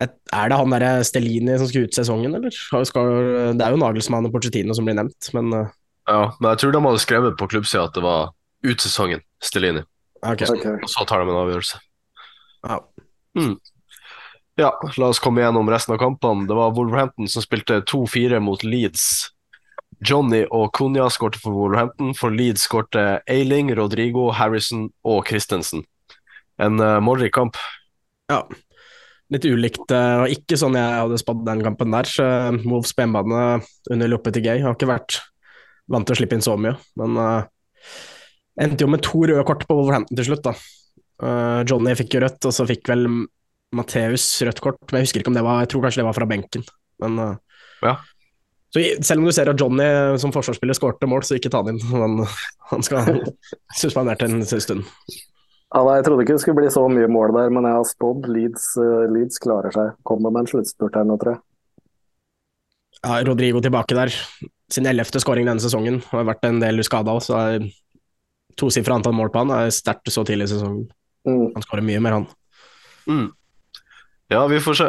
Et- 0.00 0.14
Er 0.32 0.48
det 0.48 0.56
han 0.56 0.70
derre 0.72 1.04
Stellini 1.04 1.58
som 1.58 1.68
skal 1.68 1.84
ut 1.84 1.92
sesongen, 1.94 2.34
eller? 2.34 2.50
Skal, 2.88 3.10
det 3.58 3.60
er 3.66 3.74
jo 3.74 3.80
Nagelsmann 3.82 4.24
og 4.26 4.32
Porcettino 4.32 4.72
som 4.74 4.86
blir 4.88 4.96
nevnt, 4.96 5.28
men 5.36 5.52
uh, 5.52 5.68
Ja, 6.08 6.32
men 6.40 6.50
jeg 6.54 6.58
tror 6.62 6.72
de 6.72 6.80
hadde 6.86 7.02
skrevet 7.04 7.36
på 7.38 7.48
klubbsida 7.52 7.84
at 7.84 7.94
det 7.94 8.02
var 8.02 8.32
ut 8.64 8.80
sesongen, 8.80 9.20
Stelini. 9.42 9.84
ok. 10.24 10.46
så, 10.48 10.56
Og 10.56 10.88
så 10.88 11.04
tar 11.06 11.20
de 11.22 11.28
en 11.30 11.42
avgjørelse. 11.44 11.78
Ja. 12.64 12.80
Ja, 14.60 14.68
la 15.00 15.08
oss 15.08 15.20
komme 15.22 15.40
gjennom 15.40 15.70
resten 15.70 15.94
av 15.94 16.00
kampene. 16.02 16.44
Det 16.48 16.56
var 16.56 16.74
Wolverhampton 16.76 17.28
som 17.28 17.44
spilte 17.44 17.80
2-4 17.88 18.40
mot 18.44 18.64
Leeds. 18.64 19.30
Johnny 20.04 20.42
og 20.50 20.72
Cunha 20.76 21.06
skårte 21.12 21.40
for 21.40 21.56
Wolverhampton. 21.56 22.12
For 22.18 22.34
Leeds 22.34 22.66
skårte 22.68 23.22
Eiling, 23.30 23.72
Rodrigo, 23.78 24.28
Harrison 24.36 24.90
og 25.08 25.24
Christensen. 25.30 25.86
En 26.60 26.76
uh, 26.82 26.98
målrik 27.00 27.32
kamp. 27.36 27.56
Ja. 28.28 28.42
Litt 29.32 29.46
ulikt, 29.48 29.86
Det 29.88 29.98
var 30.20 30.28
ikke 30.28 30.58
sånn 30.60 30.76
jeg 30.76 30.96
hadde 31.00 31.20
spådd 31.22 31.46
den 31.48 31.64
kampen 31.64 31.94
der. 31.94 32.08
Så 32.08 32.26
Moves 32.60 32.92
på 32.92 33.06
hjemmebane 33.06 33.62
under 33.94 34.10
Lopetegay 34.12 34.60
har 34.60 34.76
ikke 34.76 34.90
vært 34.90 35.22
vant 35.88 36.04
til 36.04 36.12
å 36.12 36.20
slippe 36.20 36.36
inn 36.36 36.44
så 36.44 36.58
mye, 36.60 36.76
men 37.00 37.16
uh, 37.18 37.40
endte 38.60 38.84
jo 38.84 38.90
med 38.92 39.02
to 39.04 39.24
røde 39.24 39.42
kort 39.48 39.64
på 39.68 39.76
Wolverhampton 39.76 40.18
til 40.18 40.28
slutt, 40.28 40.44
da. 40.44 40.52
Uh, 41.22 41.60
Johnny 41.68 41.94
fikk 41.96 42.18
jo 42.18 42.22
rødt, 42.26 42.44
og 42.48 42.54
så 42.54 42.68
fikk 42.68 42.92
vel 42.92 43.08
Matheus 43.72 44.26
rødt 44.44 44.62
kort, 44.62 44.80
men 44.90 45.00
jeg 45.00 45.08
husker 45.08 45.22
ikke 45.22 45.32
om 45.32 45.36
det 45.36 45.44
var 45.46 45.62
Jeg 45.62 45.72
tror 45.72 45.86
kanskje 45.86 46.02
det 46.02 46.08
var 46.08 46.16
fra 46.16 46.28
benken, 46.28 46.64
men 47.02 47.20
uh, 47.20 47.36
Ja. 47.82 47.96
Så 48.72 48.80
selv 49.04 49.20
om 49.20 49.26
du 49.28 49.32
ser 49.36 49.50
at 49.52 49.60
Johnny 49.60 49.84
som 50.20 50.32
forsvarsspiller 50.32 50.76
skårte 50.76 51.08
mål, 51.10 51.26
så 51.28 51.36
ikke 51.36 51.50
ta 51.52 51.60
han 51.60 51.74
inn. 51.74 51.82
Han, 51.92 52.22
han 52.70 52.84
skal 52.86 53.18
suspendert 53.82 54.22
en 54.24 54.40
stund. 54.48 54.86
Ja, 55.72 55.82
nei, 55.84 55.98
jeg 55.98 56.06
trodde 56.06 56.24
ikke 56.24 56.36
det 56.36 56.42
skulle 56.42 56.60
bli 56.60 56.70
så 56.72 56.86
mye 56.88 57.08
mål 57.08 57.34
der, 57.36 57.52
men 57.52 57.68
jeg 57.68 57.76
har 57.78 57.84
spådd 57.88 58.28
Leeds, 58.32 58.64
eh, 58.80 59.04
Leeds 59.12 59.40
klarer 59.40 59.72
seg. 59.72 59.94
Kommer 60.08 60.32
med 60.32 60.44
en 60.44 60.50
sluttspurt 60.50 60.96
her 60.96 61.04
nå, 61.08 61.18
tror 61.20 61.34
jeg. 61.34 61.42
Ja, 63.02 63.20
Rodrigo 63.28 63.60
tilbake 63.64 63.96
der. 63.96 64.12
Sin 64.72 64.88
ellevte 64.88 65.20
skåring 65.20 65.48
denne 65.48 65.64
sesongen. 65.64 66.00
Har 66.10 66.28
vært 66.28 66.44
en 66.48 66.60
del 66.60 66.84
skada 66.84 67.16
så 67.24 67.38
er 67.40 67.68
tosifra 68.60 68.98
antall 68.98 69.16
mål 69.16 69.32
på 69.32 69.42
han 69.42 69.54
er 69.56 69.72
sterkt 69.72 70.12
så 70.12 70.24
tidlig 70.28 70.50
i 70.50 70.52
sesongen. 70.52 70.84
Mm. 71.28 71.46
Han 71.54 71.64
skårer 71.64 71.88
mye 71.88 72.02
mer, 72.04 72.18
han. 72.20 72.28
Mm. 73.08 73.26
Ja, 74.32 74.46
vi 74.48 74.60
får 74.64 74.78
se. 74.78 74.88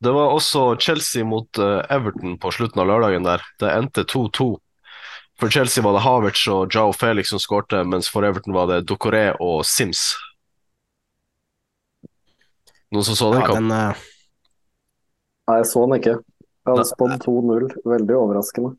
Det 0.00 0.12
var 0.14 0.30
også 0.32 0.62
Chelsea 0.80 1.24
mot 1.26 1.58
eh, 1.58 1.80
Everton 1.90 2.36
på 2.40 2.52
slutten 2.54 2.80
av 2.82 2.86
lørdagen 2.90 3.26
der. 3.26 3.42
Det 3.60 3.70
endte 3.74 4.04
2-2. 4.08 4.46
For 5.38 5.52
Chelsea 5.54 5.82
var 5.84 5.94
det 5.94 6.02
Havertz 6.06 6.44
og 6.50 6.72
Jao 6.74 6.92
Felix 6.94 7.30
som 7.34 7.38
skårte, 7.42 7.82
mens 7.86 8.08
for 8.10 8.26
Everton 8.26 8.54
var 8.56 8.70
det 8.70 8.84
Docoré 8.90 9.28
og 9.42 9.60
Sims. 9.66 10.12
Noen 12.94 13.04
som 13.06 13.18
så 13.18 13.28
den 13.34 13.42
Ja, 13.42 13.46
kampen? 13.46 13.68
den, 13.68 13.78
eh, 13.90 14.04
Nei, 15.48 15.56
jeg 15.60 15.66
så 15.70 15.84
den 15.86 15.98
ikke. 16.00 16.16
Jeg 16.18 16.74
hadde 16.74 16.88
spådd 16.88 17.14
2-0. 17.24 17.68
Veldig 17.88 18.16
overraskende. 18.18 18.76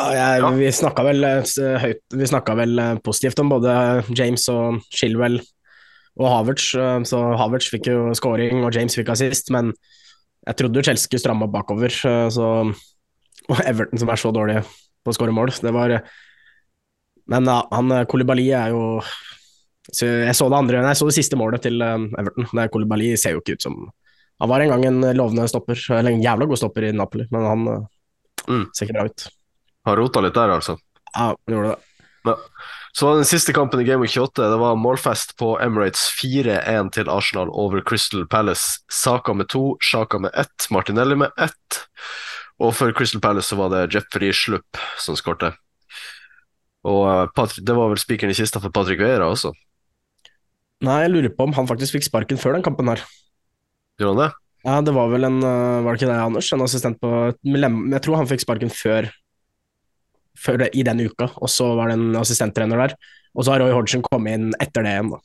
ja, 0.00 0.10
jeg, 0.14 0.40
Ja. 0.42 0.50
Vi 0.50 0.70
snakka 0.72 1.04
vel, 1.04 1.24
eh, 1.24 2.56
vel 2.56 3.00
positivt 3.04 3.38
om 3.40 3.48
både 3.50 4.04
James 4.16 4.48
og 4.48 4.80
Chilwell 4.90 5.40
og 6.18 6.28
Havertz. 6.32 6.74
eh, 6.74 7.00
Så 7.08 7.20
Havertz 7.38 7.70
fikk 7.72 7.86
jo 7.90 8.12
scoring, 8.14 8.64
og 8.64 8.74
James 8.74 8.94
fikk 8.98 9.08
assist, 9.14 9.50
men 9.54 9.72
jeg 10.46 10.56
trodde 10.56 10.82
Chelsea 10.84 11.06
skulle 11.06 11.20
stramme 11.22 11.44
opp 11.48 11.52
bakover. 11.54 11.88
eh, 11.92 12.28
Så, 12.30 12.74
og 13.48 13.60
Everton, 13.64 13.98
som 13.98 14.08
er 14.10 14.16
så 14.20 14.32
dårlig 14.34 14.62
på 15.04 15.12
å 15.12 15.16
skåre 15.16 15.32
mål. 15.34 15.52
Det 15.60 15.72
var 15.72 15.90
eh, 15.90 16.00
Men 17.28 17.44
ja, 17.44 17.62
han 17.72 17.88
Kolibali 17.88 18.06
Koulibaly 18.08 18.46
er 18.56 18.70
jo 18.72 19.00
så 19.92 20.04
Jeg 20.04 20.34
så 20.36 20.48
det 20.50 20.56
andre, 20.58 20.80
nei, 20.82 20.90
jeg 20.92 21.00
så 21.00 21.06
det 21.08 21.14
siste 21.16 21.36
målet 21.36 21.62
til 21.64 21.80
eh, 21.80 22.08
Everton. 22.20 22.48
Det 22.52 22.70
Koulibaly 22.72 23.14
ser 23.16 23.32
jo 23.36 23.40
ikke 23.40 23.56
ut 23.56 23.62
som 23.64 23.76
Han 24.40 24.48
var 24.50 24.60
en 24.60 24.68
gang 24.74 24.84
en 24.86 25.00
lovende 25.16 25.48
stopper, 25.48 25.78
eller 25.96 26.12
en 26.12 26.22
jævla 26.22 26.46
god 26.46 26.58
stopper 26.60 26.84
i 26.88 26.92
Napoli, 26.92 27.26
men 27.30 27.46
han 27.52 27.68
eh, 27.68 27.86
Mm. 28.48 28.62
ser 28.72 28.86
ikke 28.86 28.94
bra 28.96 29.04
ut. 29.10 29.24
Har 29.84 29.96
rota 29.98 30.20
litt 30.24 30.32
der, 30.32 30.48
altså. 30.54 30.78
Ja, 31.12 31.34
han 31.34 31.52
gjorde 31.52 31.74
det. 31.74 31.87
Så 32.96 33.06
var 33.06 33.20
den 33.20 33.28
siste 33.28 33.52
kampen 33.54 33.80
i 33.82 33.86
Game 33.86 34.02
Week 34.02 34.10
28. 34.10 34.42
Det 34.42 34.58
var 34.58 34.78
målfest 34.80 35.36
på 35.38 35.52
Emirates 35.62 36.08
4-1 36.18 36.90
til 36.96 37.10
Arsenal 37.12 37.52
over 37.52 37.84
Crystal 37.84 38.24
Palace. 38.26 38.80
Saka 38.90 39.34
med 39.36 39.50
to, 39.52 39.76
Sjaka 39.84 40.18
med 40.18 40.34
ett, 40.34 40.66
Martinelli 40.74 41.18
med 41.20 41.30
ett. 41.38 41.82
Og 42.58 42.74
for 42.74 42.92
Crystal 42.96 43.22
Palace 43.22 43.52
så 43.52 43.60
var 43.60 43.70
det 43.74 43.86
Jeffrey 43.94 44.32
Slupp 44.34 44.80
som 44.98 45.18
skårte. 45.18 45.52
Og 46.88 47.30
Patrick, 47.36 47.66
det 47.66 47.76
var 47.76 47.92
vel 47.92 48.00
spikeren 48.00 48.32
i 48.32 48.38
kista 48.38 48.60
for 48.62 48.74
Patrick 48.74 49.02
Veira 49.02 49.28
også. 49.30 49.52
Nei, 50.86 51.00
jeg 51.04 51.12
lurer 51.14 51.32
på 51.34 51.46
om 51.48 51.54
han 51.56 51.68
faktisk 51.70 51.96
fikk 51.98 52.06
sparken 52.06 52.38
før 52.38 52.56
den 52.56 52.64
kampen 52.66 52.90
her. 52.90 53.02
Gjorde 53.98 54.14
han 54.14 54.22
det? 54.24 54.30
Ja, 54.66 54.80
det 54.82 54.94
var 54.94 55.10
vel 55.10 55.26
en 55.26 55.38
øh, 55.38 55.84
Var 55.84 55.94
det 55.94 56.00
ikke 56.00 56.10
det, 56.10 56.18
Anders? 56.18 56.48
En 56.52 56.64
assistent 56.64 56.98
på 56.98 57.10
Jeg 57.30 58.02
tror 58.02 58.18
han 58.18 58.28
fikk 58.30 58.42
sparken 58.42 58.72
før, 58.74 59.06
før 60.38 60.66
i 60.68 60.84
den 60.86 61.02
uka, 61.06 61.30
og 61.36 61.50
så 61.52 61.72
var 61.78 61.90
det 61.90 61.98
en 61.98 62.20
assistenttrener 62.20 62.86
der. 62.86 62.94
Og 63.36 63.44
så 63.44 63.54
har 63.54 63.62
Roy 63.62 63.74
Hodgson 63.76 64.04
kommet 64.06 64.38
inn 64.38 64.48
etter 64.62 64.86
det 64.86 64.94
igjen, 64.94 65.12
da. 65.14 65.20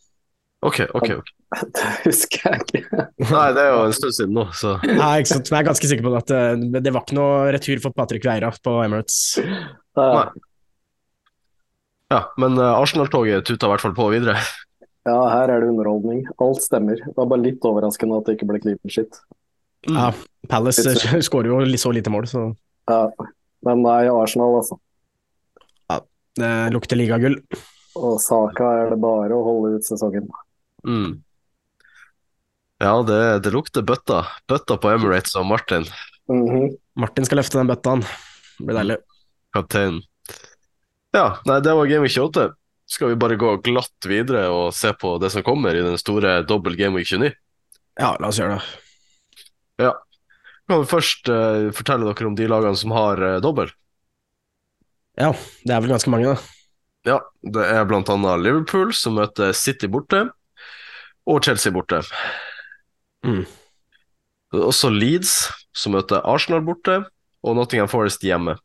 Ok, 0.63 0.79
ok. 0.95 1.09
ok. 1.19 1.31
Det 1.75 1.89
husker 2.05 2.47
jeg 2.47 2.63
ikke. 2.63 3.05
Nei, 3.29 3.47
det 3.53 3.61
er 3.61 3.73
jo 3.73 3.81
en 3.85 3.93
stund 3.93 4.15
siden 4.15 4.37
nå, 4.37 4.45
så 4.57 4.77
Nei, 4.87 5.11
ikke 5.21 5.33
sant? 5.33 5.51
Men 5.51 5.57
jeg 5.59 5.63
er 5.63 5.67
ganske 5.67 5.89
sikker 5.91 6.07
på 6.07 6.13
at 6.17 6.31
det, 6.31 6.81
det 6.85 6.93
var 6.95 7.03
ikke 7.03 7.17
noe 7.19 7.51
retur 7.53 7.83
for 7.83 7.95
Patrick 7.97 8.25
Veira 8.25 8.49
på 8.63 8.73
Emirates. 8.85 9.19
Nei. 9.99 10.25
Ja, 12.13 12.21
men 12.41 12.57
eh, 12.57 12.79
Arsenal-toget 12.79 13.45
tuta 13.47 13.67
i 13.67 13.73
hvert 13.73 13.83
fall 13.83 13.95
på 13.97 14.07
videre. 14.13 14.37
ja, 15.09 15.19
her 15.33 15.51
er 15.51 15.63
det 15.63 15.71
underholdning. 15.73 16.25
Alt 16.41 16.63
stemmer. 16.65 16.99
Det 17.01 17.15
var 17.17 17.29
bare 17.31 17.45
litt 17.45 17.65
overraskende 17.67 18.19
at 18.21 18.29
det 18.29 18.37
ikke 18.37 18.49
ble 18.51 18.61
clean 18.63 18.93
shit. 18.95 19.21
Mm. 19.89 19.97
Ja, 19.97 20.09
Palace 20.49 20.95
skårer 21.27 21.51
jo 21.51 21.79
så 21.81 21.91
lite 21.95 22.13
mål, 22.13 22.29
så 22.29 22.51
Ja. 22.89 23.07
Men 23.63 23.79
nei, 23.83 24.01
Arsenal, 24.11 24.57
altså. 24.59 24.75
Det 26.39 26.51
lukter 26.73 26.97
ligagull. 26.99 27.37
Og 27.99 28.15
Saka 28.21 28.71
er 28.81 28.89
det 28.93 28.99
bare 29.03 29.35
å 29.37 29.43
holde 29.45 29.75
ut 29.77 29.85
sesongen. 29.85 30.25
Mm. 30.87 31.19
Ja, 32.83 32.95
det, 33.07 33.19
det 33.45 33.51
lukter 33.53 33.85
bøtta. 33.85 34.23
Bøtta 34.49 34.77
på 34.81 34.91
Emirates 34.95 35.35
og 35.39 35.45
Martin, 35.51 35.85
Mhm. 36.31 36.77
Martin 36.95 37.25
skal 37.27 37.41
løfte 37.41 37.57
den 37.59 37.67
bøtta, 37.67 37.89
han. 37.97 38.01
Det 38.57 38.65
blir 38.67 38.77
deilig. 38.79 38.97
kapteinen. 39.53 40.01
Ja, 41.13 41.37
nei, 41.45 41.59
det 41.59 41.73
var 41.75 41.85
Game 41.85 42.01
Week 42.07 42.13
28. 42.15 42.53
Skal 42.89 43.09
vi 43.11 43.15
bare 43.19 43.35
gå 43.37 43.49
glatt 43.63 44.07
videre 44.07 44.47
og 44.49 44.73
se 44.73 44.93
på 44.93 45.17
det 45.21 45.29
som 45.31 45.43
kommer 45.43 45.75
i 45.75 45.81
den 45.83 45.97
store 45.97 46.41
dobbel 46.47 46.75
Game 46.79 46.95
Week 46.95 47.07
29? 47.07 47.33
Ja, 47.99 48.15
la 48.19 48.27
oss 48.31 48.39
gjøre 48.39 48.55
det. 48.57 48.63
Ja. 49.83 49.91
Kan 50.69 50.81
vi 50.81 50.89
først 50.89 51.27
uh, 51.29 51.69
fortelle 51.75 52.07
dere 52.07 52.27
om 52.31 52.35
de 52.39 52.47
lagene 52.49 52.77
som 52.79 52.91
har 52.95 53.21
uh, 53.21 53.39
dobbel? 53.43 53.69
Ja, 55.19 55.29
det 55.61 55.73
er 55.73 55.81
vel 55.83 55.93
ganske 55.93 56.11
mange, 56.13 56.33
da. 56.33 56.53
Ja, 57.03 57.17
det 57.43 57.65
er 57.67 57.85
blant 57.85 58.09
annet 58.09 58.41
Liverpool 58.41 58.93
som 58.95 59.17
møter 59.19 59.51
City 59.57 59.89
borte, 59.91 60.25
og 61.27 61.43
Chelsea 61.43 61.73
borte. 61.75 61.99
Mm. 63.27 63.43
Det 63.43 64.61
er 64.61 64.67
også 64.69 64.91
Leeds 64.93 65.33
som 65.75 65.95
møter 65.97 66.23
Arsenal 66.23 66.63
borte, 66.65 67.01
og 67.43 67.57
Nottingham 67.57 67.91
Forest 67.91 68.23
hjemme. 68.23 68.55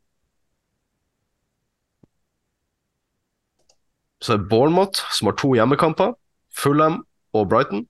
Så 4.23 4.35
er 4.35 4.49
Bournemouth 4.51 5.03
som 5.15 5.31
har 5.31 5.37
to 5.39 5.53
hjemmekamper, 5.55 6.15
Fulham 6.55 7.03
og 7.35 7.49
Brighton. 7.51 7.87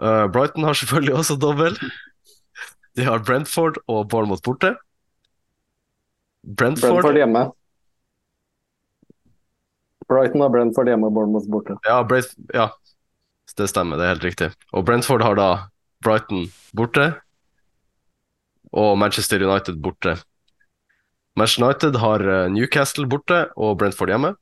Uh, 0.00 0.26
Brighton 0.32 0.64
har 0.64 0.78
selvfølgelig 0.78 1.14
også 1.14 1.36
dobbel. 1.36 1.76
De 2.96 3.04
har 3.04 3.22
Brentford 3.22 3.78
og 3.86 4.08
Bournemouth 4.08 4.42
borte. 4.42 4.74
Brentford, 6.42 6.90
Brentford 6.90 7.18
hjemme. 7.20 7.42
Brighton 10.10 10.42
har 10.42 10.50
Brentford 10.50 10.90
hjemme 10.90 11.10
og 11.10 11.14
Bournemouth 11.14 11.50
borte. 11.52 11.76
Ja, 11.86 12.00
Brent, 12.06 12.32
ja, 12.54 12.70
det 13.58 13.68
stemmer, 13.70 14.00
det 14.00 14.06
er 14.06 14.14
helt 14.14 14.26
riktig. 14.26 14.50
Og 14.74 14.86
Brentford 14.88 15.22
har 15.22 15.38
da 15.38 15.48
Brighton 16.04 16.48
borte, 16.76 17.12
og 18.72 18.96
Manchester 18.98 19.42
United 19.42 19.78
borte. 19.82 20.16
Manchester 21.38 21.66
United 21.68 21.98
har 22.02 22.24
eh, 22.26 22.48
Newcastle 22.52 23.06
borte 23.10 23.44
og 23.56 23.78
Brentford 23.78 24.10
hjemme. 24.12 24.34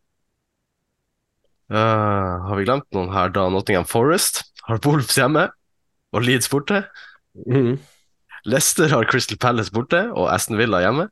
Uh, 1.69 2.49
har 2.49 2.57
vi 2.57 2.65
glemt 2.65 2.87
noen 2.97 3.11
her, 3.13 3.29
da? 3.29 3.45
Nottingham 3.53 3.85
Forest 3.85 4.41
har 4.65 4.81
Wolves 4.87 5.19
hjemme 5.19 5.51
og 6.17 6.25
Leeds 6.25 6.49
borte. 6.49 6.87
Mm. 7.45 7.77
Leicester 8.49 8.89
har 8.89 9.09
Crystal 9.11 9.37
Palace 9.41 9.73
borte 9.75 10.07
og 10.15 10.31
Aston 10.33 10.57
Villa 10.57 10.81
hjemme. 10.81 11.11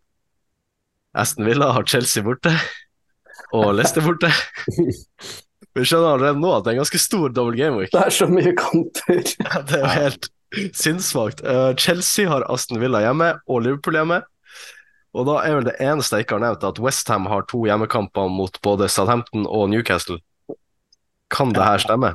Aston 1.16 1.46
Villa 1.48 1.70
har 1.72 1.86
Chelsea 1.88 2.24
borte 2.24 2.52
og 3.54 3.74
Leicester 3.76 4.04
borte. 4.04 4.30
Vi 5.76 5.84
skjønner 5.84 6.14
allerede 6.16 6.40
nå 6.40 6.50
at 6.52 6.64
det 6.64 6.72
er 6.72 6.76
en 6.76 6.82
ganske 6.82 7.00
stor 7.00 7.32
double 7.32 7.56
game 7.56 7.76
week. 7.80 7.92
Det 7.92 8.02
er 8.04 8.14
så 8.14 8.28
mye 8.30 8.52
kamper. 8.56 9.22
Ja, 9.44 9.60
Det 9.60 9.78
er 9.78 9.84
jo 9.84 9.92
helt 9.92 10.30
sinnssvakt. 10.76 11.42
Uh, 11.44 11.72
Chelsea 11.76 12.28
har 12.30 12.46
Aston 12.52 12.80
Villa 12.80 13.02
hjemme 13.04 13.34
og 13.48 13.64
Liverpool 13.64 13.98
hjemme. 13.98 14.20
Og 15.16 15.26
da 15.28 15.40
er 15.42 15.56
vel 15.56 15.66
det 15.68 15.76
eneste 15.80 16.18
jeg 16.18 16.26
ikke 16.26 16.36
har 16.36 16.44
nevnt, 16.44 16.64
at 16.64 16.80
Westham 16.82 17.28
har 17.30 17.46
to 17.48 17.62
hjemmekamper 17.64 18.28
mot 18.32 18.60
både 18.64 18.88
Southampton 18.92 19.46
og 19.48 19.70
Newcastle. 19.72 20.18
Kan 21.32 21.54
det 21.56 21.64
her 21.64 21.80
stemme? 21.82 22.14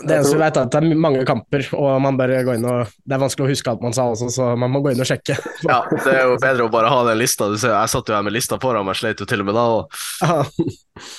Det 0.00 0.14
eneste 0.16 0.36
vi 0.36 0.40
vet 0.40 0.56
er 0.56 0.64
at 0.64 0.72
det 0.72 0.80
er 0.80 1.00
mange 1.02 1.24
kamper, 1.28 1.66
og 1.76 1.88
og 2.00 2.20
Det 2.20 3.14
er 3.14 3.20
vanskelig 3.20 3.44
å 3.44 3.50
huske 3.50 3.72
alt 3.72 3.82
man 3.84 3.92
sa 3.96 4.06
også, 4.08 4.30
så 4.32 4.52
man 4.56 4.70
må 4.72 4.80
gå 4.80 4.92
inn 4.94 5.02
og 5.02 5.08
sjekke. 5.08 5.36
Ja, 5.68 5.82
det 5.90 6.14
er 6.14 6.30
jo 6.30 6.38
bedre 6.40 6.68
å 6.68 6.72
bare 6.72 6.92
ha 6.92 7.02
den 7.10 7.18
lista. 7.20 7.50
Du 7.50 7.58
ser, 7.60 7.74
jeg 7.74 7.92
satt 7.92 8.08
jo 8.08 8.16
her 8.16 8.24
med 8.24 8.32
lista 8.32 8.56
foran 8.62 8.86
meg, 8.86 8.96
sleit 8.96 9.20
jo 9.20 9.28
til 9.28 9.42
og 9.42 9.50
med 9.50 9.58
da. 9.58 9.66
òg. 9.80 10.54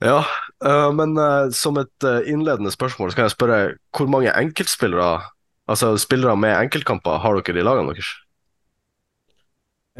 Ja. 0.00 0.22
eh, 0.64 0.92
men 0.96 1.10
eh, 1.20 1.50
som 1.52 1.76
et 1.76 2.06
eh, 2.08 2.30
innledende 2.32 2.70
spørsmål 2.72 3.10
så 3.12 3.18
kan 3.18 3.26
jeg 3.26 3.34
spørre 3.34 3.58
hvor 3.92 4.08
mange 4.08 4.32
enkeltspillere, 4.32 5.26
altså 5.68 5.90
spillere 6.00 6.38
med 6.40 6.54
enkeltkamper, 6.56 7.18
har 7.20 7.36
dere 7.36 7.60
i 7.60 7.66
lagene 7.66 7.92
deres? 7.92 8.14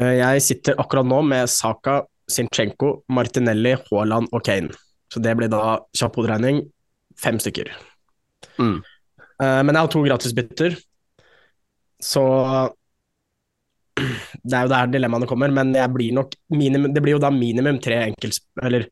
Jeg 0.01 0.41
sitter 0.41 0.79
akkurat 0.81 1.05
nå 1.05 1.19
med 1.27 1.51
Saka, 1.53 1.99
Sinchenko, 2.31 3.03
Martinelli, 3.13 3.75
Haaland 3.91 4.31
og 4.33 4.41
Kane. 4.47 4.73
Så 5.13 5.21
det 5.21 5.35
blir 5.37 5.51
da 5.51 5.77
kjapp 5.93 6.17
hoderegning 6.17 6.63
fem 7.21 7.37
stykker. 7.43 7.69
Mm. 8.57 8.77
Eh, 9.41 9.61
Men 9.65 9.75
jeg 9.75 9.81
har 9.81 9.91
to 9.93 10.03
gratisbytter, 10.05 10.77
så 12.01 12.23
det 14.41 14.55
er 14.55 14.65
jo 14.65 14.71
der 14.71 14.89
dilemmaene 14.93 15.27
kommer. 15.29 15.51
Men 15.53 15.75
blir 15.93 16.15
nok 16.15 16.33
minimum, 16.55 16.93
det 16.95 17.03
blir 17.03 17.17
jo 17.17 17.21
da 17.21 17.29
minimum 17.33 17.77
tre 17.83 17.99
enkeltspillere 18.07 18.67
Eller 18.67 18.87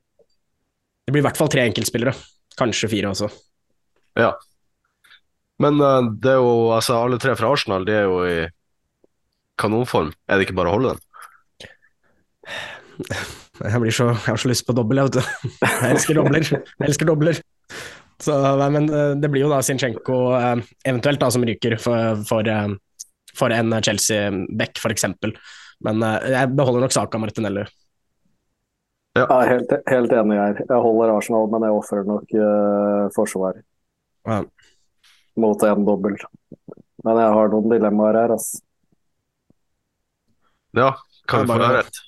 det 1.09 1.13
blir 1.15 1.23
i 1.23 1.25
hvert 1.25 1.39
fall 1.39 1.49
tre 1.49 1.63
enkeltspillere. 1.65 2.13
Kanskje 2.59 2.89
fire 2.91 3.09
også. 3.09 3.29
Ja. 4.19 4.33
Men 5.63 5.79
eh, 5.81 6.09
det 6.21 6.35
er 6.35 6.41
jo 6.43 6.69
altså 6.75 6.99
alle 6.99 7.17
tre 7.21 7.33
fra 7.39 7.49
Arsenal, 7.49 7.87
de 7.87 7.95
er 7.97 8.05
jo 8.05 8.19
i 8.27 8.35
kanonform. 9.59 10.11
Er 10.29 10.37
det 10.37 10.47
ikke 10.47 10.57
bare 10.59 10.71
å 10.71 10.75
holde 10.77 10.95
den? 10.95 11.01
Jeg, 13.59 13.79
blir 13.83 13.91
så, 13.91 14.05
jeg 14.13 14.23
har 14.23 14.39
så 14.39 14.47
lyst 14.47 14.63
på 14.63 14.71
dobbel, 14.71 15.01
jeg, 15.01 15.09
vet 15.09 15.17
du. 15.17 15.49
Jeg 15.65 15.89
elsker 15.89 16.15
dobler. 16.15 16.45
Jeg 16.47 16.85
elsker 16.85 17.07
dobler. 17.09 17.41
Så, 18.19 18.35
men 18.71 18.89
eh, 18.91 19.13
det 19.15 19.29
blir 19.31 19.45
jo 19.45 19.49
da 19.51 19.61
Zinchenko 19.63 20.17
eh, 20.35 20.61
eventuelt 20.89 21.21
da 21.21 21.29
som 21.31 21.45
ryker 21.47 21.77
for, 21.79 22.19
for, 22.27 22.47
eh, 22.51 22.73
for 23.37 23.53
en 23.55 23.71
Chelsea-back, 23.85 24.81
f.eks. 24.81 25.05
Men 25.87 26.03
jeg 26.03 26.49
beholder 26.59 26.83
nok 26.83 26.91
Saka 26.91 27.21
Martinelli. 27.21 27.63
Jeg 29.15 29.25
er 29.31 29.49
helt, 29.53 29.71
helt 29.89 30.11
enig 30.13 30.35
her. 30.37 30.59
Jeg 30.67 30.81
holder 30.83 31.13
Arsenal, 31.15 31.47
men 31.51 31.63
jeg 31.65 31.75
ofrer 31.75 32.03
nok 32.07 32.33
uh, 32.35 33.07
forsvar 33.15 33.57
Ja. 34.27 34.41
mot 35.39 35.63
en 35.65 35.85
dobbel. 35.87 36.17
Men 37.07 37.17
jeg 37.23 37.33
har 37.39 37.51
noen 37.55 37.71
dilemmaer 37.71 38.19
her, 38.19 38.33
altså. 38.35 38.59
Ja, 40.77 40.91
kan 41.31 41.45
vi 41.45 41.49
få 41.49 41.55
bare- 41.55 41.71
høre 41.71 41.87
et? 41.87 42.01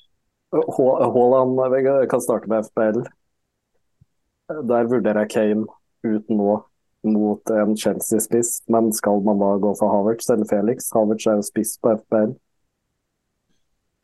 Haaland 0.52 2.08
kan 2.12 2.20
starte 2.20 2.48
med 2.52 2.68
FPL. 2.68 3.02
Der 4.68 4.84
vurderer 4.92 5.24
jeg 5.24 5.32
Kane 5.32 5.64
ut 6.06 6.30
nå 6.32 6.60
mot 7.02 7.50
en 7.50 7.74
Chelsea-spiss, 7.76 8.60
men 8.70 8.92
skal 8.94 9.22
man 9.26 9.40
da 9.42 9.56
gå 9.62 9.72
for 9.78 9.90
Havertz 9.90 10.30
eller 10.30 10.46
Felix? 10.50 10.90
Havertz 10.94 11.26
er 11.26 11.40
jo 11.40 11.46
spiss 11.46 11.74
på 11.82 11.96
FPL. 11.98 12.36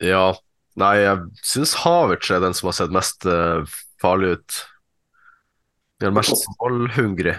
Ja. 0.03 0.33
Nei, 0.79 0.93
jeg 1.01 1.45
syns 1.47 1.77
Havertz 1.81 2.29
er 2.31 2.43
den 2.43 2.55
som 2.55 2.69
har 2.69 2.75
sett 2.77 2.93
mest 2.95 3.25
uh, 3.27 3.63
farlig 4.01 4.37
ut. 4.37 4.59
De 5.99 6.07
er 6.07 6.15
mest 6.15 6.45
målhungrig. 6.59 7.37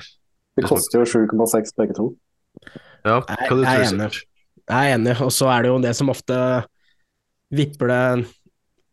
Det 0.59 0.67
koster 0.69 1.01
jo 1.01 1.25
7,6 1.29 1.77
begge 1.79 1.97
to. 1.97 2.11
Ja, 3.07 3.21
hva 3.23 3.57
du 3.57 3.63
jeg 3.65 3.87
tror 3.87 3.95
enig. 3.95 4.11
du? 4.13 4.19
Jeg 4.71 4.91
er 4.91 4.97
enig, 4.99 5.15
og 5.25 5.33
så 5.33 5.49
er 5.53 5.65
det 5.65 5.71
jo 5.73 5.79
det 5.83 5.95
som 5.97 6.13
ofte 6.13 6.37
vipper 7.51 7.91
det 7.91 8.03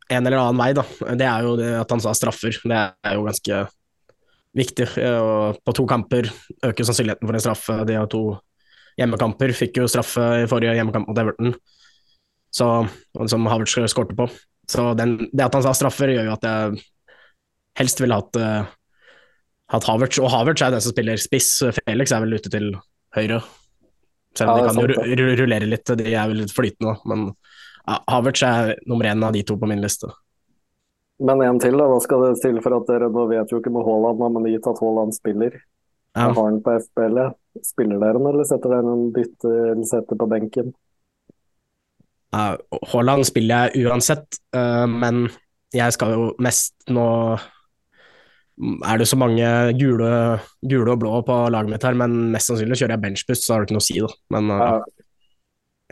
en 0.07 0.23
eller 0.23 0.39
annen 0.39 0.61
vei, 0.61 0.71
da. 0.77 0.85
Det 1.19 1.27
er 1.27 1.43
jo 1.43 1.57
det 1.59 1.73
at 1.81 1.91
han 1.91 2.01
sa 2.03 2.13
straffer. 2.15 2.55
Det 2.63 2.77
er 2.79 3.17
jo 3.17 3.25
ganske 3.27 3.65
viktig. 4.55 4.87
Og 5.11 5.57
på 5.65 5.73
to 5.75 5.85
kamper 5.89 6.29
øker 6.65 6.87
sannsynligheten 6.87 7.27
for 7.27 7.37
en 7.37 7.43
straffe. 7.43 7.77
De 7.89 7.97
har 7.97 8.07
to 8.11 8.21
hjemmekamper. 8.97 9.53
Fikk 9.57 9.81
jo 9.81 9.87
straffe 9.91 10.23
i 10.43 10.47
forrige 10.49 10.75
hjemmekamp 10.77 11.09
mot 11.09 11.19
Everton, 11.21 11.53
så, 12.53 12.67
som 13.29 13.45
Havertz 13.51 13.75
skårte 13.91 14.15
på. 14.17 14.29
Så 14.67 14.89
den, 14.99 15.17
det 15.31 15.45
at 15.45 15.53
han 15.55 15.63
sa 15.63 15.73
straffer, 15.77 16.11
gjør 16.11 16.27
jo 16.27 16.33
at 16.33 16.47
jeg 16.47 16.81
helst 17.77 18.01
ville 18.01 18.17
hatt, 18.17 18.39
uh, 18.41 18.65
hatt 19.71 19.87
Havertz. 19.87 20.19
Og 20.23 20.31
Havertz 20.33 20.63
er 20.65 20.73
den 20.73 20.83
som 20.83 20.95
spiller 20.95 21.21
spiss. 21.21 21.51
Felix 21.83 22.11
er 22.11 22.25
vel 22.25 22.35
ute 22.39 22.51
til 22.51 22.71
høyre. 23.15 23.41
Selv 24.37 24.51
om 24.51 24.57
Ja, 24.57 24.63
de 24.63 24.67
kan 24.67 24.75
sant, 24.77 24.91
ru- 24.91 25.17
ru- 25.21 25.35
rullere 25.39 25.69
litt, 25.69 25.93
de 25.97 26.11
er 26.13 26.27
vel 26.29 26.41
litt 26.43 26.53
flytende. 26.53 26.97
Men 27.09 27.29
ja, 27.87 27.99
Havertz 28.11 28.43
er 28.43 28.73
nummer 28.89 29.07
én 29.09 29.23
av 29.23 29.33
de 29.37 29.45
to 29.47 29.55
på 29.57 29.69
min 29.69 29.81
liste. 29.83 30.09
Men 31.19 31.41
en 31.41 31.59
til, 31.59 31.77
da. 31.79 31.87
Hva 31.89 31.97
skal 32.03 32.27
det 32.27 32.35
til 32.43 32.59
for 32.61 32.75
at 32.77 32.89
dere 32.89 33.09
Nå 33.09 33.25
vet 33.31 33.49
jo 33.51 33.61
ikke 33.61 33.73
med 33.73 33.87
Haaland, 33.87 34.21
men 34.35 34.51
gitt 34.51 34.67
at 34.69 34.81
Haaland 34.83 35.15
spiller. 35.17 35.55
Ja. 36.17 36.29
Har 36.33 36.43
han 36.43 36.61
på 36.65 36.75
ja. 36.77 37.31
Spiller 37.65 38.01
dere 38.01 38.19
han, 38.19 38.27
eller 38.29 38.45
setter 38.45 38.73
dere 38.73 38.93
en 38.93 39.09
bytte 39.13 39.49
eller 39.73 39.87
setter 39.89 40.17
på 40.17 40.29
benken? 40.29 40.71
Ja, 42.35 42.57
Haaland 42.91 43.25
spiller 43.29 43.67
jeg 43.67 43.87
uansett, 43.87 44.39
eh, 44.53 44.85
men 44.89 45.27
jeg 45.73 45.93
skal 45.95 46.13
jo 46.13 46.25
mest 46.43 46.75
nå 46.91 47.05
er 48.57 48.97
det 48.97 49.05
så 49.05 49.17
mange 49.19 49.45
gule, 49.77 50.09
gule 50.65 50.93
og 50.93 51.01
blå 51.03 51.19
på 51.25 51.35
laget 51.53 51.69
mitt 51.69 51.83
her, 51.85 51.97
men 51.97 52.31
mest 52.33 52.49
sannsynlig 52.49 52.79
kjører 52.79 52.95
jeg 52.95 53.03
benchboost, 53.03 53.45
så 53.45 53.53
har 53.53 53.61
det 53.61 53.67
ikke 53.69 53.77
noe 53.77 53.83
å 53.85 53.87
si, 53.87 53.99
da. 54.01 54.09
Men 54.33 54.53
eh, 54.53 54.63
Ja. 54.65 54.77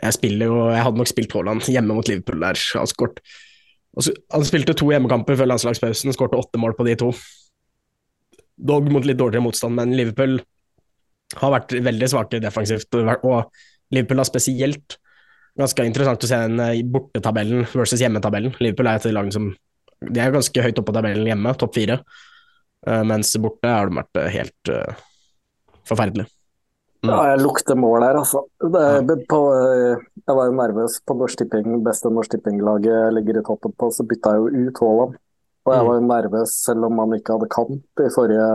jeg 0.06 0.16
spiller 0.18 0.50
jo 0.50 0.56
Jeg 0.74 0.82
hadde 0.84 0.98
nok 1.00 1.10
spilt 1.12 1.32
Haaland 1.32 1.62
hjemme 1.70 1.94
mot 1.94 2.08
Liverpool 2.10 2.42
der. 2.42 2.58
Han, 2.74 2.90
skårt, 2.90 3.20
altså, 3.22 3.45
han 3.96 4.44
spilte 4.44 4.74
to 4.76 4.90
hjemmekamper 4.92 5.38
før 5.38 5.48
landslagspausen, 5.48 6.12
skårte 6.12 6.38
åtte 6.38 6.60
mål 6.60 6.76
på 6.76 6.84
de 6.88 6.96
to. 7.00 7.12
Dog 8.56 8.90
mot 8.92 9.04
litt 9.08 9.18
dårligere 9.20 9.44
motstand, 9.44 9.76
men 9.78 9.94
Liverpool 9.96 10.38
har 11.40 11.52
vært 11.56 11.74
veldig 11.84 12.08
svake 12.12 12.40
defensivt. 12.42 12.92
Og 12.96 13.48
Liverpool 13.94 14.20
har 14.20 14.28
spesielt 14.28 14.98
ganske 15.56 15.86
interessant 15.88 16.24
å 16.24 16.28
se 16.28 16.38
den 16.44 16.60
i 16.60 16.84
bortetabellen 16.84 17.64
versus 17.72 18.02
hjemmetabellen. 18.02 18.54
Liverpool 18.60 18.90
er 18.90 19.00
et 19.00 19.08
lagene 19.12 19.34
som 19.34 19.54
De 19.96 20.20
er 20.20 20.28
ganske 20.28 20.60
høyt 20.60 20.76
oppe 20.76 20.90
på 20.90 20.92
tabellen 20.92 21.24
hjemme, 21.24 21.54
topp 21.56 21.72
fire. 21.78 21.94
Eh, 22.86 23.02
mens 23.08 23.30
borte 23.40 23.70
har 23.72 23.88
de 23.88 23.96
vært 23.96 24.18
eh, 24.20 24.32
helt 24.34 24.70
eh, 24.70 24.98
forferdelig. 25.88 26.26
Mm. 27.06 27.12
Ja, 27.12 27.22
jeg 27.32 27.42
lukter 27.44 27.78
mål 27.78 28.02
her, 28.02 28.18
altså. 28.18 28.42
Det 28.60 29.16
på, 29.30 29.40
eh, 29.54 30.04
jeg 30.26 30.36
var 30.38 30.48
jo 30.48 30.56
nervøs 30.58 30.98
på 31.06 31.16
Norsk 31.18 31.38
Tipping, 31.42 31.80
beste 31.86 32.10
Norsk 32.10 32.32
Tipping-laget 32.34 32.90
jeg 32.90 33.14
ligger 33.16 33.38
i 33.40 33.44
toppen 33.46 33.74
på, 33.78 33.90
så 33.94 34.06
bytta 34.08 34.34
jeg 34.34 34.42
jo 34.42 34.64
ut 34.66 34.80
Haaland. 34.82 35.16
Og 35.66 35.72
jeg 35.74 35.82
Mm. 35.82 35.86
var 35.88 35.94
jo 36.00 36.06
nervøs 36.06 36.50
selv 36.64 36.84
om 36.86 36.98
han 37.02 37.14
ikke 37.16 37.34
hadde 37.36 37.48
kamp 37.50 38.02
i 38.04 38.10
forrige 38.14 38.48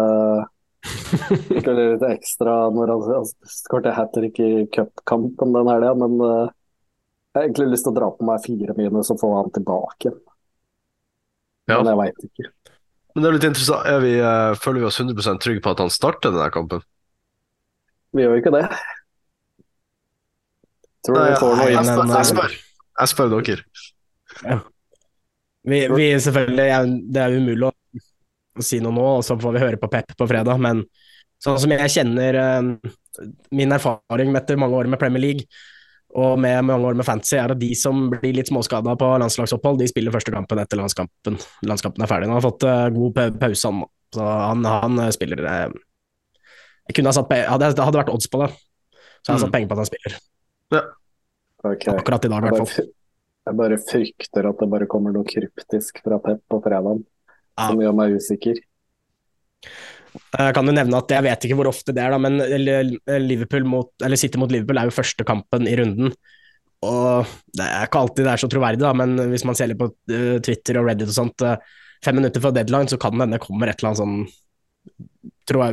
Skulle 1.61 1.91
litt 1.91 2.03
ekstra 2.07 2.53
når 2.73 2.87
han 2.89 3.01
han 3.13 3.25
skåret 3.45 3.93
hat 3.93 4.13
trick 4.15 4.39
i 4.41 4.65
cupkampen 4.73 5.53
den 5.53 5.67
helga, 5.69 5.91
men 5.93 6.15
uh, 6.21 6.47
jeg 6.49 7.37
har 7.37 7.43
egentlig 7.45 7.67
lyst 7.73 7.85
til 7.85 7.93
å 7.93 7.97
dra 7.99 8.07
på 8.15 8.25
meg 8.25 8.41
fire 8.45 8.73
minus 8.77 9.11
og 9.13 9.19
få 9.21 9.29
han 9.37 9.51
tilbake. 9.53 10.11
Ja. 11.69 11.77
Men 11.83 11.91
jeg 11.91 11.99
veit 11.99 12.25
ikke. 12.25 12.49
Men 13.13 13.23
det 13.23 13.29
er 13.29 13.35
litt 13.37 13.47
interessant. 13.51 13.85
Er 13.91 13.99
vi, 14.03 14.15
uh, 14.23 14.55
føler 14.57 14.81
vi 14.81 14.87
oss 14.89 14.99
100% 15.03 15.43
trygge 15.43 15.61
på 15.61 15.75
at 15.75 15.83
han 15.83 15.93
starter 15.93 16.33
denne 16.33 16.49
kampen? 16.55 16.81
Vi 18.11 18.23
gjør 18.25 18.35
jo 18.35 18.41
ikke 18.41 18.53
det. 18.57 18.65
Tror 21.05 21.17
du 21.17 21.21
vi 21.25 21.39
får 21.41 21.55
noe 21.57 21.69
inn 21.71 21.91
en- 21.93 22.13
jeg, 22.15 22.27
spør, 22.29 22.55
jeg 23.01 23.11
spør 23.11 23.31
dere. 23.33 24.59
Vi, 25.63 25.79
vi 25.93 26.05
selvfølgelig, 26.19 26.67
Det 27.13 27.21
er 27.21 27.37
umulig 27.37 27.67
å, 27.69 27.71
å 28.57 28.65
si 28.65 28.79
noe 28.81 28.93
nå, 28.95 29.05
og 29.19 29.23
så 29.25 29.37
får 29.39 29.53
vi 29.57 29.63
høre 29.63 29.77
på 29.81 29.89
Pep 29.91 30.15
på 30.17 30.27
fredag. 30.29 30.59
Men 30.61 30.83
sånn 31.41 31.59
som 31.61 31.73
jeg 31.73 31.89
kjenner 31.93 32.37
eh, 32.37 32.89
min 33.57 33.71
erfaring 33.75 34.35
etter 34.37 34.57
mange 34.61 34.77
år 34.77 34.89
med 34.91 34.99
Premier 35.01 35.21
League 35.21 35.45
og 36.11 36.35
med 36.43 36.65
mange 36.67 36.89
år 36.89 36.97
med 36.99 37.05
fantasy, 37.07 37.37
er 37.39 37.53
at 37.53 37.59
de 37.61 37.69
som 37.77 38.09
blir 38.11 38.33
litt 38.35 38.49
småskada 38.49 38.97
på 38.99 39.11
landslagsopphold, 39.21 39.77
de 39.79 39.87
spiller 39.87 40.11
første 40.11 40.33
kampen 40.33 40.59
etter 40.59 40.75
landskampen. 40.81 41.37
Landskampen 41.63 42.03
er 42.03 42.09
ferdig. 42.11 42.27
Han 42.27 42.35
har 42.35 42.43
fått 42.43 42.65
eh, 42.67 42.89
god 42.97 43.21
pause, 43.39 43.69
han. 43.71 43.85
Så 44.11 44.25
han, 44.27 44.65
han 44.67 44.99
eh, 45.05 45.13
spiller 45.15 45.45
eh, 45.47 45.69
Jeg 46.89 46.95
kunne 46.97 47.11
ha 47.11 47.15
satt 47.15 47.29
hadde, 47.31 47.69
det 47.75 47.85
hadde 47.85 47.99
vært 48.01 48.13
odds 48.13 48.27
på 48.31 48.41
det, 48.41 48.49
så 49.21 49.27
jeg 49.29 49.35
har 49.35 49.39
Mm. 49.39 49.43
satt 49.45 49.53
penger 49.53 49.67
på 49.67 49.77
at 49.77 49.81
han 49.81 49.91
spiller. 49.91 50.17
Ok. 51.63 51.87
Akkurat 51.93 52.25
i 52.25 52.27
dag, 52.31 52.37
i 52.43 52.49
hvert 52.49 52.57
fall. 52.67 52.87
jeg 53.47 53.55
bare 53.57 53.77
frykter 53.77 54.49
at 54.49 54.59
det 54.59 54.69
bare 54.69 54.87
kommer 54.89 55.13
noe 55.13 55.23
kryptisk 55.25 56.01
fra 56.03 56.17
Pep 56.19 56.41
på 56.49 56.61
fredag 56.63 57.03
Ja. 57.57 57.67
som 57.67 57.77
gjør 57.79 57.93
meg 57.95 58.15
usikker. 58.17 58.55
Jeg 60.39 60.53
kan 60.55 60.65
jo 60.65 60.73
nevne 60.73 60.97
at 60.97 61.07
jeg 61.13 61.23
vet 61.23 61.45
ikke 61.45 61.55
hvor 61.59 61.69
ofte 61.69 61.93
det 61.93 62.01
er, 62.03 62.11
da, 62.11 62.17
men 62.17 62.39
Liverpool 63.27 63.63
mot, 63.63 63.91
eller 64.01 64.17
City 64.19 64.37
mot 64.41 64.51
Liverpool 64.51 64.77
er 64.81 64.89
jo 64.89 64.95
første 64.97 65.23
kampen 65.27 65.67
i 65.69 65.75
runden. 65.79 66.13
Og 66.83 67.27
Det 67.53 67.61
er 67.63 67.85
ikke 67.85 68.01
alltid 68.01 68.25
det 68.25 68.33
er 68.33 68.41
så 68.41 68.49
troverdig, 68.49 68.79
da, 68.81 68.91
men 68.97 69.15
hvis 69.29 69.45
man 69.45 69.55
ser 69.55 69.67
litt 69.67 69.77
på 69.77 69.91
eh, 70.09 70.39
Twitter 70.39 70.79
og 70.81 70.87
Reddit 70.89 71.07
og 71.07 71.13
sånt, 71.13 71.41
eh, 71.45 71.57
fem 72.03 72.15
minutter 72.17 72.41
før 72.41 72.55
deadline, 72.57 72.89
så 72.89 72.97
kan 72.99 73.11
det 73.13 73.21
hende 73.27 73.37
det 73.37 73.45
kommer 73.45 73.69
et 73.69 73.77
eller 73.83 73.93
annet 73.93 74.01
sånn 74.01 75.07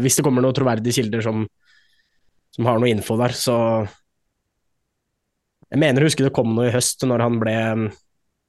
Hvis 0.02 0.18
det 0.18 0.24
kommer 0.26 0.44
noen 0.44 0.56
troverdige 0.56 0.98
kilder 1.00 1.22
som, 1.24 1.46
som 2.54 2.68
har 2.68 2.78
noe 2.80 2.90
info 2.90 3.16
der, 3.20 3.34
så 3.36 3.56
Jeg 5.68 5.80
mener 5.82 6.00
å 6.00 6.08
huske 6.08 6.24
det 6.24 6.32
kom 6.32 6.54
noe 6.56 6.70
i 6.70 6.72
høst, 6.74 7.04
når 7.04 7.20
han 7.20 7.38
ble 7.42 7.56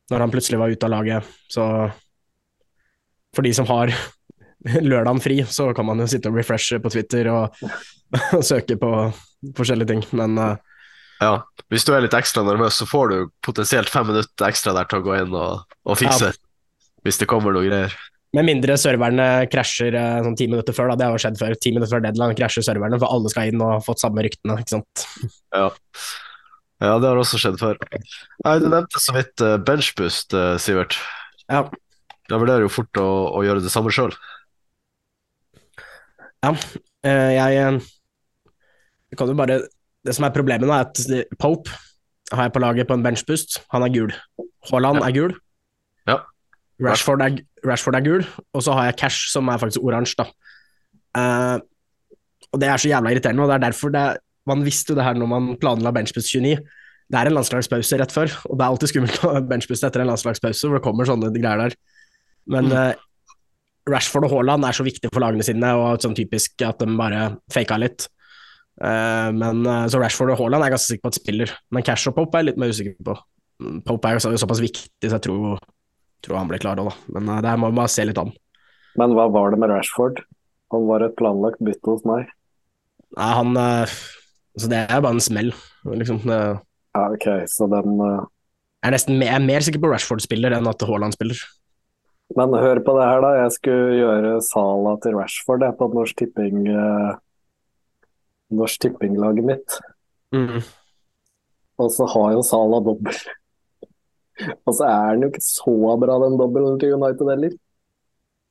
Når 0.10 0.24
han 0.24 0.32
plutselig 0.32 0.60
var 0.60 0.72
ute 0.72 0.88
av 0.88 0.94
laget, 0.94 1.34
så 1.52 1.66
For 3.36 3.46
de 3.46 3.54
som 3.54 3.68
har 3.70 3.92
lørdagen 4.92 5.22
fri, 5.24 5.44
så 5.46 5.70
kan 5.76 5.86
man 5.88 6.00
jo 6.02 6.08
sitte 6.10 6.32
og 6.32 6.40
refreshe 6.40 6.80
på 6.84 6.92
Twitter 6.92 7.30
og, 7.32 7.56
og 8.36 8.44
søke 8.44 8.76
på 8.80 8.90
forskjellige 9.56 9.94
ting. 9.94 10.04
Men 10.18 10.38
eh, 10.38 10.58
Ja. 11.22 11.34
Hvis 11.70 11.86
du 11.86 11.94
er 11.94 12.02
litt 12.02 12.16
ekstra 12.16 12.42
nervøs, 12.48 12.80
så 12.80 12.88
får 12.90 13.10
du 13.12 13.18
potensielt 13.46 13.90
fem 13.92 14.08
minutter 14.08 14.48
ekstra 14.48 14.74
der 14.74 14.88
til 14.90 15.00
å 15.00 15.06
gå 15.06 15.18
inn 15.20 15.36
og, 15.36 15.68
og 15.86 16.00
fikse. 16.00 16.32
Hvis 17.06 17.20
det 17.22 17.28
kommer 17.32 17.54
noe 17.56 17.68
greier. 17.68 17.94
Med 18.38 18.46
mindre 18.46 18.76
serverne 18.78 19.26
krasjer 19.50 19.96
eh, 19.98 20.22
sånn 20.26 20.38
ti 20.38 20.46
minutter 20.50 20.76
før, 20.76 20.92
da. 20.92 21.00
Det 21.00 21.08
har 21.08 21.16
jo 21.18 21.22
skjedd 21.24 21.40
før. 21.40 21.56
Ti 21.58 21.72
minutter 21.74 21.92
før 21.96 22.04
deadline 22.06 22.38
krasjer 22.38 22.66
serverne, 22.66 23.00
for 23.02 23.10
alle 23.10 23.32
skal 23.34 23.50
inn 23.50 23.64
og 23.64 23.72
har 23.78 23.86
fått 23.86 24.04
samme 24.04 24.26
ryktene. 24.26 24.60
ikke 24.62 24.76
sant? 24.76 25.06
Ja. 25.56 25.70
ja, 26.84 26.92
det 27.02 27.10
har 27.10 27.22
også 27.22 27.42
skjedd 27.42 27.58
før. 27.62 27.80
Nei, 28.46 28.58
du 28.62 28.68
nevnte 28.70 29.02
så 29.02 29.16
vidt 29.18 29.46
uh, 29.46 29.56
benchboost, 29.66 30.36
eh, 30.38 30.58
Sivert. 30.62 31.00
Ja. 31.50 31.64
Jeg 32.30 32.38
vurderer 32.38 32.68
jo 32.68 32.70
fort 32.70 33.02
å, 33.02 33.08
å 33.40 33.42
gjøre 33.48 33.66
det 33.66 33.74
samme 33.74 33.90
sjøl. 33.94 34.14
Ja, 36.46 36.54
jeg 37.04 37.58
eh, 37.60 37.80
jeg 39.10 39.18
kan 39.18 39.28
jo 39.32 39.34
bare 39.36 39.64
Det 40.06 40.14
som 40.16 40.28
er 40.28 40.32
problemet 40.36 40.70
nå, 40.70 40.72
er 40.76 40.86
at 40.86 41.34
Pope 41.42 41.74
har 42.30 42.46
jeg 42.46 42.54
på 42.54 42.62
laget 42.62 42.88
på 42.88 42.94
en 42.94 43.02
benchboost. 43.04 43.58
Han 43.74 43.84
er 43.84 43.90
gul. 43.90 44.12
Haaland 44.70 45.02
Ja. 45.02 45.08
er 45.08 45.16
gul. 45.16 45.34
Rashford 46.80 47.22
er, 47.26 47.40
Rashford 47.68 47.98
er 48.00 48.06
gul. 48.06 48.26
Og 48.56 48.64
så 48.64 48.76
har 48.78 48.86
jeg 48.90 48.98
Cash, 49.02 49.30
som 49.34 49.50
er 49.52 49.60
faktisk 49.62 49.84
oransje. 49.84 50.26
Eh, 51.18 51.58
og 52.50 52.62
det 52.62 52.70
er 52.70 52.82
så 52.82 52.90
jævla 52.90 53.12
irriterende, 53.14 53.44
og 53.44 53.50
det 53.52 53.58
er 53.60 53.66
derfor 53.68 53.92
det 53.94 54.02
er, 54.02 54.20
Man 54.50 54.64
visste 54.66 54.94
jo 54.94 54.96
det 54.98 55.04
her 55.06 55.14
når 55.20 55.28
man 55.30 55.50
planla 55.62 55.92
Benchbus 55.94 56.32
29. 56.34 56.56
Det 57.10 57.18
er 57.20 57.28
en 57.30 57.36
landslagspause 57.36 57.98
rett 58.00 58.14
før, 58.14 58.32
og 58.50 58.56
det 58.58 58.64
er 58.64 58.70
alltid 58.72 58.90
skummelt 58.90 59.20
å 59.28 59.34
benchbooste 59.46 59.86
etter 59.90 60.02
en 60.02 60.10
landslagspause, 60.10 60.68
hvor 60.70 60.80
det 60.80 60.84
kommer 60.86 61.06
sånne 61.06 61.30
greier 61.36 61.68
der. 61.68 61.76
Men 62.50 62.66
Mm. 62.70 62.74
uh, 62.74 62.94
Rashford 63.90 64.26
og 64.26 64.32
Haaland 64.34 64.66
er 64.66 64.78
så 64.78 64.86
viktig 64.86 65.10
for 65.12 65.22
lagene 65.22 65.46
sine, 65.46 65.70
og 65.78 66.02
sånn 66.02 66.16
typisk 66.18 66.62
at 66.66 66.80
de 66.82 66.98
bare 66.98 67.38
faka 67.54 67.78
litt. 67.78 68.08
Uh, 68.82 69.30
men 69.36 69.66
Så 69.92 70.00
Rashford 70.02 70.32
og 70.34 70.40
Haaland 70.40 70.64
er 70.64 70.70
jeg 70.70 70.78
ganske 70.78 70.94
sikker 70.94 71.06
på 71.06 71.12
at 71.14 71.20
spiller, 71.20 71.54
men 71.72 71.84
Cash 71.84 72.10
og 72.10 72.16
Pope 72.16 72.38
er 72.38 72.44
jeg 72.44 72.50
litt 72.54 72.62
mer 72.62 72.74
usikker 72.74 72.96
på. 73.06 73.18
Pop 73.86 74.06
er 74.06 74.18
jo 74.18 74.38
såpass 74.40 74.62
viktig, 74.64 75.10
så 75.10 75.18
jeg 75.18 75.26
tror 75.28 75.60
tror 76.26 76.40
han 76.42 76.50
blir 76.52 76.62
klar 76.62 76.82
òg, 76.82 76.92
da. 76.92 77.16
Men 77.16 77.30
uh, 77.32 77.42
det 77.44 77.52
her 77.52 77.62
må 77.62 77.72
vi 77.72 77.80
bare 77.82 77.94
se 77.94 78.06
litt 78.08 78.20
an. 78.22 78.34
Men 79.00 79.14
hva 79.16 79.30
var 79.32 79.54
det 79.54 79.62
med 79.62 79.72
Rashford? 79.74 80.24
Han 80.74 80.90
var 80.90 81.06
et 81.06 81.16
planlagt 81.20 81.62
bytte 81.64 81.94
hos 81.94 82.04
meg. 82.08 82.32
Nei, 83.18 83.30
han 83.42 83.56
uh, 83.58 84.00
Altså, 84.58 84.68
det 84.72 84.80
er 84.82 85.00
bare 85.06 85.16
en 85.16 85.24
smell, 85.24 85.54
liksom. 85.88 86.24
Det 86.26 86.36
Ja, 86.98 87.04
ok, 87.06 87.26
så 87.48 87.68
den 87.72 88.02
jeg 88.80 88.88
er 88.88 88.96
nesten 88.96 89.18
jeg 89.20 89.36
er 89.36 89.44
mer 89.44 89.64
sikker 89.64 89.82
på 89.84 89.90
Rashford-spiller 89.92 90.54
enn 90.56 90.68
at 90.72 90.84
Haaland 90.88 91.12
spiller. 91.12 91.40
Men 92.38 92.54
hør 92.56 92.80
på 92.86 92.94
det 92.96 93.08
her, 93.10 93.24
da. 93.26 93.32
Jeg 93.42 93.56
skulle 93.58 93.98
gjøre 93.98 94.36
Sala 94.46 94.94
til 95.04 95.18
Rashford 95.18 95.66
jeg, 95.66 95.76
på 95.76 95.90
Norsk 95.92 96.22
Tipping 96.22 96.70
uh, 96.72 97.18
Norsk 98.56 98.86
Tipping-laget 98.86 99.48
mitt. 99.50 99.76
Mm. 100.32 100.62
Og 101.84 101.92
så 101.92 102.08
har 102.14 102.38
jo 102.38 102.46
Sala 102.46 102.80
dobbel. 102.86 103.20
Og 104.40 104.76
så 104.76 104.86
er 104.88 105.16
den 105.16 105.26
jo 105.26 105.32
ikke 105.34 105.46
så 105.46 105.96
bra, 106.00 106.20
den 106.24 106.38
dobbelen 106.40 106.80
til 106.80 106.96
United 106.96 107.34
heller. 107.34 107.58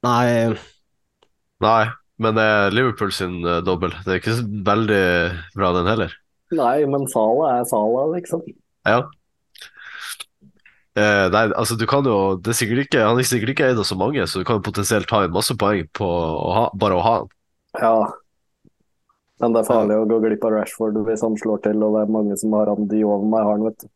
Nei, 0.06 0.56
Nei, 1.62 1.90
men 2.22 2.36
det 2.38 2.46
er 2.46 2.74
Liverpool 2.74 3.12
sin 3.14 3.40
uh, 3.46 3.58
dobbel. 3.66 3.94
Det 4.04 4.14
er 4.14 4.20
ikke 4.20 4.38
så 4.38 4.46
veldig 4.46 5.04
bra, 5.56 5.72
den 5.74 5.90
heller. 5.90 6.14
Nei, 6.54 6.76
men 6.90 7.06
Sala 7.10 7.58
er 7.58 7.66
Sala, 7.68 8.04
liksom. 8.14 8.44
Ja. 8.88 9.02
Eh, 10.98 11.26
nei, 11.30 11.42
altså 11.52 11.76
du 11.78 11.84
kan 11.86 12.06
jo 12.08 12.38
det 12.42 12.50
er 12.50 12.56
sikkert 12.58 12.88
ikke, 12.88 13.02
Han 13.06 13.20
er 13.20 13.26
sikkert 13.28 13.52
ikke 13.52 13.66
eid 13.68 13.78
av 13.78 13.84
så 13.86 13.94
mange, 13.98 14.24
så 14.26 14.40
du 14.40 14.46
kan 14.48 14.58
jo 14.58 14.64
potensielt 14.66 15.06
ta 15.06 15.20
inn 15.22 15.34
masse 15.34 15.54
poeng 15.54 15.84
på 15.94 16.06
å 16.08 16.48
ha, 16.56 16.64
bare 16.74 16.96
å 16.96 17.04
ha 17.04 17.12
han. 17.18 17.28
Ja. 17.78 17.92
Men 19.38 19.54
det 19.54 19.60
er 19.60 19.68
farlig 19.68 19.98
å 20.00 20.08
gå 20.10 20.18
glipp 20.24 20.46
av 20.48 20.56
Rashford 20.56 20.98
hvis 21.06 21.22
han 21.22 21.36
slår 21.38 21.60
til, 21.68 21.84
og 21.86 21.94
det 21.94 22.02
er 22.02 22.16
mange 22.16 22.38
som 22.40 22.56
har 22.58 22.72
han 22.72 22.88
de 22.90 23.04
over 23.06 23.28
meg, 23.28 23.44
har 23.46 23.54
han, 23.54 23.68
vet 23.68 23.84
du. 23.84 23.92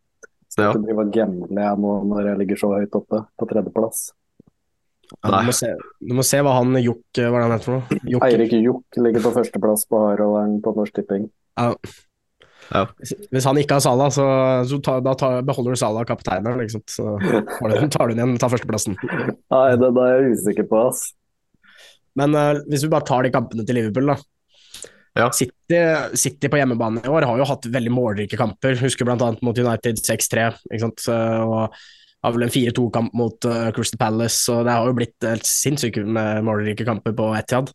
Så 0.53 0.61
Ja. 0.67 0.73
ikke 0.75 0.85
drive 0.85 1.05
og 1.07 1.12
gamble 1.15 1.62
jeg 1.65 1.79
nå 1.81 1.93
når 2.11 2.27
jeg 2.29 2.38
ligger 2.43 2.59
så 2.61 2.73
høyt 2.77 2.97
oppe, 2.99 3.23
på 3.41 3.49
tredjeplass. 3.49 4.03
ja, 5.12 5.31
du, 5.33 5.47
må 5.49 5.53
se, 5.57 5.71
du 6.01 6.15
må 6.19 6.25
se 6.25 6.38
hva 6.45 6.53
han 6.59 6.77
Jokk 6.83 7.21
Hva 7.21 7.27
er 7.29 7.33
det 7.37 7.43
han 7.47 7.53
heter 7.57 7.69
for 7.69 7.77
noe? 7.79 8.01
Jokk- 8.15 8.27
Eirik 8.29 8.53
Jokk 8.62 8.99
ligger 9.07 9.25
på 9.27 9.33
førsteplass 9.38 9.87
på 9.88 10.01
hardrolleren 10.07 10.59
på 10.65 10.75
Norsk 10.77 10.95
Tipping. 11.01 11.31
Ja. 11.61 11.71
Ja. 12.73 12.85
Hvis- 13.01 13.29
Hvis 13.33 13.45
han 13.49 13.57
ikke 13.61 13.77
har 13.77 13.81
Salah, 13.85 14.09
så, 14.15 14.25
så 14.69 14.79
ta, 14.83 15.01
da 15.01 15.15
ta, 15.15 15.31
beholder 15.43 15.73
du 15.73 15.77
Salah 15.81 16.05
kapteineren, 16.09 16.61
ikke 16.65 16.77
sant. 16.79 16.88
Så 16.88 17.17
tar 17.21 17.69
du, 17.73 17.88
tar 17.88 18.09
du 18.09 18.15
den 18.15 18.23
igjen, 18.25 18.38
tar 18.41 18.53
førsteplassen. 18.53 18.97
Nei, 19.03 19.65
det 19.77 19.91
da 19.97 20.05
er 20.09 20.23
jeg 20.23 20.37
usikker 20.38 20.69
på, 20.71 20.85
ass. 20.88 21.12
Men 22.17 22.35
uh, 22.37 22.61
hvis 22.69 22.85
vi 22.85 22.93
bare 22.93 23.05
tar 23.09 23.23
de 23.25 23.31
kampene 23.33 23.65
til 23.67 23.77
Liverpool, 23.81 24.07
da. 24.12 24.17
Ja. 25.18 25.27
City, 25.37 25.79
City 26.16 26.48
på 26.48 26.57
hjemmebane 26.57 27.03
i 27.05 27.11
år 27.12 27.27
har 27.29 27.40
jo 27.40 27.48
hatt 27.51 27.66
veldig 27.68 27.92
målrike 27.92 28.38
kamper. 28.40 28.79
Husker 28.81 29.05
bl.a. 29.09 29.16
mot 29.44 29.59
United 29.59 30.01
6-3. 30.01 30.46
ikke 30.70 30.81
sant? 30.87 31.03
Så- 31.05 31.18
Og 31.44 31.75
har 32.22 32.33
vel 32.37 32.44
en 32.46 32.53
4-2-kamp 32.55 33.12
mot 33.18 33.44
uh, 33.51 33.70
Crystal 33.75 33.98
Palace. 33.98 34.38
Så 34.46 34.61
det 34.64 34.70
har 34.72 34.87
jo 34.87 34.94
blitt 34.94 35.27
helt 35.27 35.44
sinnssykt 35.48 35.98
med 36.07 36.44
målrike 36.46 36.87
kamper 36.87 37.12
på 37.18 37.33
Etiad. 37.37 37.72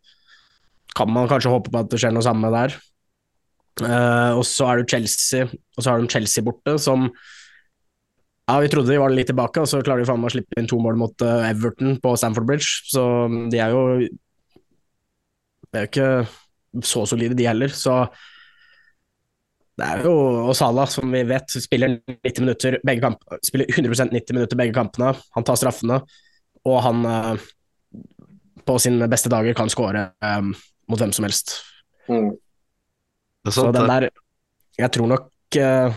Kan 0.95 1.11
man 1.11 1.27
kanskje 1.27 1.51
håpe 1.51 1.69
på 1.73 1.81
at 1.83 1.89
det 1.91 1.99
skjer 1.99 2.15
noe 2.15 2.23
samme 2.25 2.49
der. 2.53 2.77
Uh, 3.83 4.39
og 4.39 4.45
så 4.47 4.71
er 4.71 4.79
det 4.79 4.89
Chelsea, 4.89 5.45
og 5.45 5.83
så 5.83 5.91
har 5.91 5.99
de 6.01 6.07
Chelsea 6.09 6.41
borte, 6.47 6.77
som 6.81 7.09
ja, 8.47 8.55
vi 8.63 8.69
trodde 8.71 8.89
de 8.89 8.97
var 8.97 9.11
litt 9.11 9.27
tilbake, 9.27 9.59
og 9.59 9.67
så 9.67 9.83
klarer 9.83 10.01
de 10.01 10.07
faen 10.07 10.21
meg 10.23 10.31
å 10.31 10.33
slippe 10.37 10.57
inn 10.57 10.69
to 10.71 10.79
mål 10.79 10.95
mot 10.97 11.21
eh, 11.21 11.49
Everton 11.51 11.97
på 11.99 12.13
Stamford 12.17 12.47
Bridge. 12.47 12.69
Så 12.87 13.03
de 13.51 13.59
er 13.59 13.75
jo 13.75 13.81
Det 15.67 15.75
er 15.75 15.83
jo 15.83 15.89
ikke 15.91 16.07
så 16.83 17.05
solide, 17.09 17.37
de 17.37 17.47
heller. 17.47 17.73
Så 17.73 17.99
det 19.77 19.85
er 19.85 20.07
jo 20.07 20.13
Og 20.47 20.55
Salah, 20.57 20.87
som 20.89 21.11
vi 21.13 21.21
vet, 21.29 21.53
spiller 21.61 21.99
90 22.09 22.41
minutter 22.41 22.79
begge 22.85 23.03
kamp, 23.03 23.21
spiller 23.45 23.69
100% 23.69 24.13
90 24.15 24.37
minutter 24.37 24.59
begge 24.59 24.73
kampene. 24.73 25.13
Han 25.37 25.45
tar 25.45 25.59
straffene, 25.59 26.01
og 26.65 26.81
han 26.85 27.05
eh, 27.05 27.45
på 28.67 28.79
sine 28.81 29.07
beste 29.11 29.31
dager 29.31 29.55
kan 29.57 29.69
skåre 29.71 30.09
um, 30.25 30.51
mot 30.91 30.99
hvem 30.99 31.13
som 31.15 31.27
helst. 31.27 31.59
Mm. 32.09 32.33
Det 33.45 33.53
er 33.53 33.55
Så 33.55 33.69
den 33.71 33.85
det. 33.85 33.87
der 33.87 34.09
Jeg 34.77 34.91
tror 34.93 35.07
nok 35.07 35.29
uh, 35.61 35.95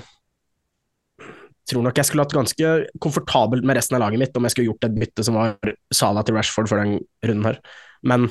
tror 1.70 1.86
nok 1.86 1.98
jeg 1.98 2.08
skulle 2.08 2.24
hatt 2.24 2.34
ganske 2.34 2.70
komfortabelt 3.02 3.66
med 3.66 3.78
resten 3.78 3.96
av 3.98 4.04
laget 4.04 4.22
mitt 4.22 4.36
om 4.36 4.46
jeg 4.46 4.54
skulle 4.54 4.70
gjort 4.70 4.86
et 4.88 4.96
bytte 4.98 5.26
som 5.26 5.38
var 5.38 5.74
Salah 5.94 6.24
til 6.26 6.36
Rashford 6.38 6.70
for 6.70 6.82
den 6.82 6.98
runden 7.26 7.46
her. 7.46 7.60
Men 8.02 8.28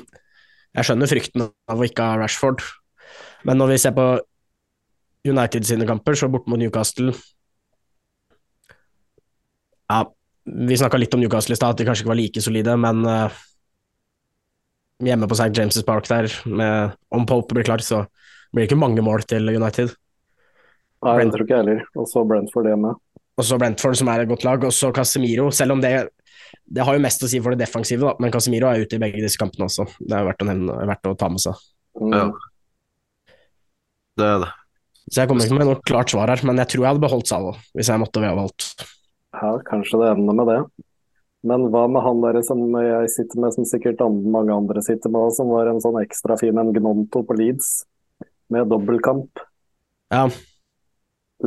jeg 0.78 0.86
skjønner 0.86 1.10
frykten 1.10 1.48
av 1.48 1.82
å 1.82 1.88
ikke 1.88 2.06
ha 2.06 2.20
Rashford. 2.20 2.64
Men 3.48 3.60
når 3.62 3.74
vi 3.74 3.82
ser 3.82 3.96
på 3.98 4.08
United 5.28 5.68
sine 5.68 5.88
kamper, 5.90 6.16
så 6.16 6.30
borte 6.32 6.52
mot 6.52 6.60
Newcastle 6.60 7.12
Ja, 9.90 10.04
vi 10.46 10.78
snakka 10.78 11.00
litt 11.02 11.14
om 11.18 11.22
Newcastle 11.24 11.56
i 11.56 11.60
stad, 11.60 11.74
at 11.74 11.82
de 11.82 11.88
kanskje 11.88 12.06
ikke 12.06 12.14
var 12.14 12.20
like 12.20 12.44
solide, 12.46 12.76
men 12.80 13.02
uh, 13.08 13.40
hjemme 15.04 15.28
på 15.30 15.38
St. 15.38 15.50
James' 15.58 15.86
Park 15.86 16.08
der, 16.10 16.30
med, 16.46 16.96
om 17.10 17.26
Pope 17.26 17.58
blir 17.58 17.66
klar, 17.66 17.82
så 17.82 18.04
blir 18.54 18.64
det 18.64 18.70
ikke 18.70 18.80
mange 18.80 19.04
mål 19.06 19.26
til 19.30 19.50
United. 19.50 19.96
Nei, 21.06 21.16
det 21.24 21.34
tror 21.34 21.46
ikke 21.46 21.56
jeg 21.56 21.64
heller. 21.64 21.84
Og 21.96 22.10
så 22.12 22.24
Brentford 22.28 22.70
hjemme. 22.70 22.94
Og 23.40 23.46
så 23.48 23.58
Brentford, 23.60 23.96
som 23.96 24.10
er 24.12 24.24
et 24.24 24.32
godt 24.32 24.44
lag, 24.44 24.66
og 24.68 24.76
så 24.76 24.92
Casemiro. 24.96 25.48
Selv 25.56 25.78
om 25.78 25.84
det, 25.84 25.94
det 26.66 26.86
har 26.86 26.96
jo 26.96 27.04
mest 27.04 27.24
å 27.26 27.30
si 27.32 27.42
for 27.44 27.56
det 27.56 27.66
defensive, 27.66 28.06
da. 28.06 28.16
men 28.22 28.34
Casemiro 28.34 28.70
er 28.70 28.86
ute 28.86 28.98
i 28.98 29.02
begge 29.02 29.24
disse 29.24 29.40
kampene 29.40 29.68
også. 29.68 29.88
Det 30.00 30.16
er 30.16 30.28
verdt 30.28 30.46
å, 30.46 30.50
nevne, 30.50 30.78
verdt 30.90 31.10
å 31.10 31.18
ta 31.20 31.30
med 31.32 31.44
seg. 31.44 31.60
Mm. 32.00 32.14
Ja. 32.16 32.26
Det 34.20 34.28
er 34.28 34.44
det. 34.44 34.52
Så 35.10 35.22
jeg 35.22 35.30
kommer 35.30 35.46
ikke 35.46 35.58
med 35.58 35.70
noe 35.70 35.82
klart 35.90 36.12
svar 36.14 36.30
her, 36.30 36.44
men 36.46 36.62
jeg 36.62 36.70
tror 36.74 36.84
jeg 36.84 36.92
hadde 36.92 37.02
beholdt 37.02 37.30
Salo 37.32 37.56
hvis 37.74 37.90
jeg 37.90 38.02
måtte 38.02 38.22
ha 38.22 38.36
valgt. 38.38 38.84
Ja, 39.34 39.56
kanskje 39.66 40.02
det 40.02 40.12
ender 40.14 40.38
med 40.38 40.50
det. 40.52 40.60
Men 41.50 41.70
hva 41.72 41.86
med 41.88 42.04
han 42.04 42.20
der 42.22 42.42
som 42.44 42.62
jeg 42.76 43.12
sitter 43.14 43.40
med, 43.40 43.56
som 43.56 43.68
sikkert 43.68 44.02
mange 44.04 44.54
andre 44.54 44.84
sitter 44.84 45.12
med, 45.14 45.32
som 45.38 45.52
var 45.54 45.72
en 45.72 45.80
sånn 45.82 46.02
ekstra 46.02 46.36
fin 46.40 46.58
en 46.60 46.74
Gnonto 46.76 47.24
på 47.26 47.38
Leeds, 47.40 47.86
med 48.52 48.68
dobbeltkamp. 48.70 49.42
Ja, 50.12 50.26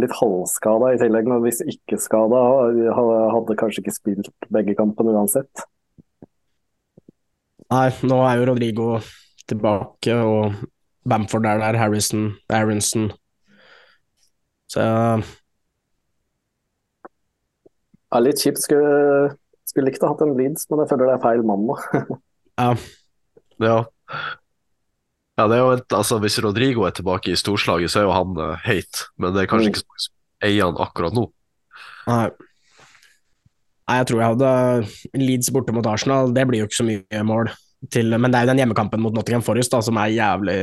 Litt 0.00 0.14
halvskada 0.16 0.94
i 0.94 1.00
tillegg, 1.00 1.26
men 1.28 1.42
hvis 1.44 1.60
ikke 1.68 1.98
skada, 2.00 2.38
hadde 2.96 3.56
kanskje 3.60 3.82
ikke 3.82 3.92
spilt 3.92 4.30
begge 4.52 4.76
kampene 4.78 5.12
uansett. 5.12 5.66
nei, 7.72 7.88
nå 8.08 8.18
er 8.24 8.40
jo 8.40 8.46
Rodrigo 8.48 8.86
tilbake, 9.48 10.16
og 10.16 10.56
Bamford 11.08 11.46
er 11.50 11.60
der, 11.60 11.78
Harrison, 11.80 12.32
Aronson 12.48 13.10
Så 14.70 14.82
Ja, 18.12 18.20
litt 18.20 18.40
kjipt. 18.44 18.60
Skulle, 18.60 19.32
skulle 19.68 19.88
likt 19.88 20.04
å 20.04 20.10
ha 20.10 20.12
hatt 20.14 20.24
en 20.24 20.36
Leeds, 20.36 20.68
men 20.70 20.82
jeg 20.82 20.92
føler 20.92 21.08
det 21.08 21.16
er 21.16 21.24
feil 21.24 21.44
mann 21.48 21.64
nå. 21.68 21.78
ja, 22.60 22.72
Ja. 23.62 23.78
Ja, 25.42 25.48
det 25.50 25.56
er 25.58 25.62
jo 25.64 25.70
et, 25.74 25.94
altså 25.98 26.20
Hvis 26.22 26.36
Rodrigo 26.44 26.84
er 26.86 26.94
tilbake 26.94 27.32
i 27.32 27.38
storslaget, 27.38 27.90
så 27.90 27.98
er 28.02 28.06
jo 28.06 28.14
han 28.14 28.36
uh, 28.38 28.54
heit, 28.62 29.00
men 29.18 29.34
det 29.34 29.42
er 29.42 29.50
kanskje 29.50 29.72
Mm. 29.72 29.74
ikke 29.74 30.02
så 30.06 30.10
eier 30.46 30.68
han 30.68 30.78
akkurat 30.82 31.14
nå. 31.18 31.26
nei. 32.06 32.28
Nei, 33.90 33.96
jeg 33.98 34.06
tror 34.08 34.20
jeg 34.22 34.30
hadde 34.36 35.18
Leeds 35.18 35.50
borte 35.52 35.74
mot 35.74 35.86
Arsenal, 35.90 36.30
det 36.32 36.44
blir 36.48 36.62
jo 36.62 36.68
ikke 36.68 36.78
så 36.78 36.86
mye 36.86 37.22
mål 37.26 37.50
til 37.90 38.14
Men 38.14 38.30
det 38.30 38.38
er 38.38 38.46
jo 38.46 38.50
den 38.52 38.60
hjemmekampen 38.62 39.02
mot 39.02 39.12
Nottingham 39.16 39.42
Forest 39.42 39.72
da, 39.74 39.80
som 39.82 39.98
er 39.98 40.12
jævlig 40.14 40.56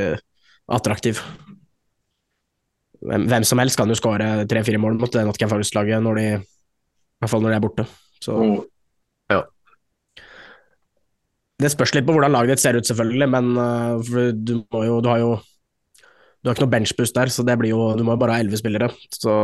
attraktiv. 0.72 1.20
Hvem, 3.04 3.26
hvem 3.28 3.44
som 3.48 3.60
helst 3.60 3.76
kan 3.80 3.88
jo 3.92 3.96
skåre 3.98 4.46
tre-fire 4.48 4.80
mål 4.80 4.96
mot 5.00 5.12
det 5.12 5.26
Nottingham 5.28 5.52
Forest-laget, 5.54 6.00
når 6.04 6.20
de 6.20 6.24
i 6.30 6.40
hvert 7.20 7.32
fall 7.32 7.44
når 7.44 7.52
de 7.52 7.58
er 7.60 7.64
borte. 7.66 7.86
Så 8.24 8.36
Mm. 8.40 8.60
Det 11.60 11.70
spørs 11.72 11.92
litt 11.96 12.06
på 12.08 12.14
hvordan 12.16 12.32
laget 12.32 12.54
ditt 12.54 12.62
ser 12.62 12.78
ut, 12.78 12.88
selvfølgelig, 12.88 13.28
men 13.28 13.48
for 14.06 14.30
du 14.32 14.54
må 14.62 14.84
jo 14.86 15.00
Du 15.04 15.08
har 15.12 15.18
jo 15.20 15.32
Du 16.40 16.48
har 16.48 16.56
ikke 16.56 16.64
noe 16.64 16.72
benchboost 16.72 17.16
der, 17.16 17.32
så 17.32 17.44
det 17.44 17.58
blir 17.60 17.74
jo 17.74 17.90
Du 17.98 18.04
må 18.06 18.14
jo 18.16 18.20
bare 18.22 18.38
ha 18.38 18.40
elleve 18.40 18.60
spillere, 18.60 18.88
så 19.12 19.34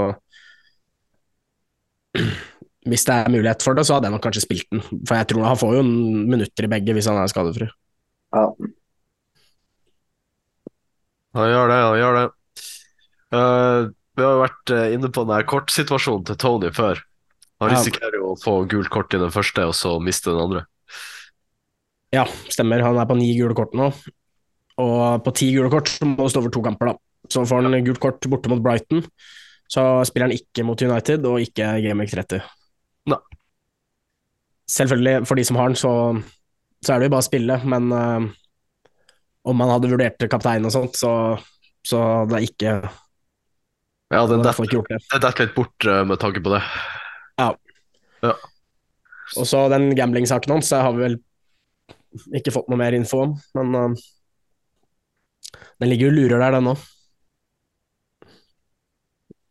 Hvis 2.89 3.05
det 3.05 3.15
er 3.19 3.33
mulighet 3.35 3.65
for 3.67 3.77
det, 3.77 3.85
så 3.87 3.97
hadde 3.97 4.09
jeg 4.09 4.15
nok 4.15 4.23
kanskje 4.23 4.45
spilt 4.45 4.69
den. 4.71 4.83
For 5.09 5.19
jeg 5.19 5.27
tror 5.33 5.47
han 5.49 5.59
får 5.59 5.73
jo 5.75 5.83
minutter 5.83 6.69
i 6.69 6.71
begge 6.71 6.95
hvis 6.95 7.09
han 7.11 7.19
er 7.19 7.33
skadefri. 7.33 7.67
Ja. 8.37 8.45
Han 11.37 11.51
gjør 11.51 11.73
det, 11.73 11.81
han 11.83 11.99
gjør 12.01 12.19
det. 12.21 12.27
Uh, 13.35 13.91
vi 14.17 14.25
har 14.25 14.33
jo 14.33 14.41
vært 14.41 14.73
eh, 14.73 14.95
inne 14.97 15.11
på 15.13 15.27
den 15.29 15.49
kortsituasjonen 15.51 16.25
til 16.31 16.39
Tony 16.41 16.71
før. 16.73 17.03
Han 17.61 17.73
risikerer 17.73 18.17
jo 18.17 18.31
å 18.33 18.39
få 18.41 18.55
gult 18.71 18.89
kort 18.93 19.13
i 19.17 19.21
den 19.21 19.33
første, 19.33 19.67
og 19.69 19.77
så 19.77 19.97
miste 20.01 20.33
den 20.33 20.41
andre. 20.41 20.63
Ja, 22.17 22.25
stemmer. 22.49 22.85
Han 22.85 22.99
er 22.99 23.09
på 23.09 23.17
ni 23.19 23.33
gule 23.37 23.57
kort 23.57 23.75
nå. 23.77 23.91
Og 24.81 25.25
på 25.25 25.35
ti 25.37 25.51
gule 25.55 25.71
kort 25.73 25.91
så 25.93 26.09
må 26.09 26.25
det 26.25 26.33
stå 26.33 26.43
over 26.43 26.53
to 26.55 26.63
kamper, 26.65 26.93
da. 26.93 26.97
Så 27.33 27.43
får 27.49 27.67
han 27.67 27.85
gult 27.85 28.01
kort 28.01 28.29
borte 28.31 28.53
mot 28.53 28.63
Brighton. 28.63 29.05
Så 29.69 29.83
spiller 30.07 30.29
han 30.29 30.37
ikke 30.37 30.65
mot 30.67 30.81
United, 30.81 31.27
og 31.27 31.43
ikke 31.43 31.75
Gameweek 31.85 32.13
30. 32.15 32.41
Nei. 33.11 33.21
Selvfølgelig, 34.71 35.27
for 35.27 35.39
de 35.39 35.45
som 35.47 35.59
har 35.61 35.71
den, 35.71 35.79
så, 35.79 35.93
så 36.85 36.95
er 36.95 37.03
det 37.03 37.09
jo 37.09 37.15
bare 37.17 37.25
å 37.25 37.29
spille, 37.29 37.59
men 37.67 37.91
uh, 37.93 38.29
om 39.47 39.59
man 39.59 39.73
hadde 39.75 39.91
vurdert 39.91 40.29
kaptein 40.31 40.67
og 40.67 40.75
sånt, 40.75 40.99
så, 40.99 41.11
så 41.87 42.03
hadde 42.23 42.41
jeg 42.41 42.53
ikke 42.53 42.77
Ja, 44.15 44.23
den 44.31 44.43
detter 44.47 45.43
litt 45.43 45.57
bort 45.57 45.89
uh, 45.89 46.03
med 46.07 46.23
tanke 46.23 46.43
på 46.43 46.55
det. 46.55 46.63
Ja. 47.43 47.51
Ja. 48.23 48.35
Og 49.35 49.47
så 49.51 49.67
den 49.73 49.91
gambling-saken 49.99 50.55
hans 50.55 50.71
jeg 50.71 50.87
har 50.87 50.95
vi 50.95 51.09
vel 51.09 51.19
ikke 52.37 52.55
fått 52.55 52.69
noe 52.73 52.81
mer 52.81 52.97
info 52.97 53.23
om, 53.27 53.35
men 53.59 53.77
uh, 53.77 54.05
den 55.81 55.91
ligger 55.91 56.09
jo 56.09 56.13
og 56.13 56.19
lurer 56.19 56.43
der, 56.43 56.57
den 56.59 56.73
òg. 56.73 56.85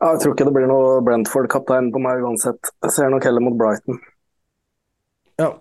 Ja, 0.02 0.12
jeg 0.12 0.22
tror 0.22 0.36
ikke 0.36 0.46
det 0.48 0.54
blir 0.58 0.68
noe 0.70 1.00
Brentford-kaptein 1.06 1.88
på 1.94 2.02
meg 2.04 2.22
uansett. 2.26 2.72
Jeg 2.84 2.94
ser 2.94 3.10
nok 3.14 3.26
heller 3.26 3.44
mot 3.46 3.56
Brighton. 3.58 4.00
Ja. 5.42 5.54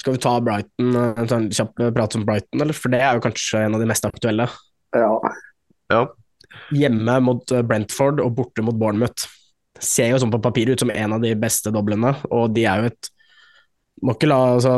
Skal 0.00 0.14
vi 0.16 0.22
ta 0.22 0.32
Brighton, 0.40 0.94
uh, 0.96 1.10
en 1.20 1.28
sånn 1.28 1.50
kjapp 1.52 1.74
prat 1.96 2.16
om 2.16 2.24
Brighton, 2.28 2.62
eller? 2.64 2.76
For 2.76 2.92
det 2.92 3.02
er 3.04 3.18
jo 3.18 3.24
kanskje 3.26 3.66
en 3.66 3.76
av 3.76 3.82
de 3.82 3.88
mest 3.90 4.06
aktuelle. 4.08 4.46
Ja. 4.96 5.10
Ja. 5.92 6.04
Hjemme 6.74 7.18
mot 7.26 7.52
uh, 7.52 7.60
Brentford 7.66 8.22
og 8.24 8.32
borte 8.38 8.64
mot 8.64 8.78
Bournemouth. 8.80 9.28
Ser 9.80 10.12
jo 10.12 10.20
sånn 10.22 10.32
på 10.32 10.40
papiret 10.44 10.76
ut 10.76 10.84
som 10.84 10.92
en 10.92 11.16
av 11.16 11.24
de 11.24 11.34
beste 11.38 11.72
doblene, 11.74 12.14
og 12.30 12.54
de 12.56 12.66
er 12.68 12.82
jo 12.82 12.92
et 12.92 13.16
Må 14.00 14.14
ikke 14.16 14.30
la 14.30 14.38
altså 14.54 14.74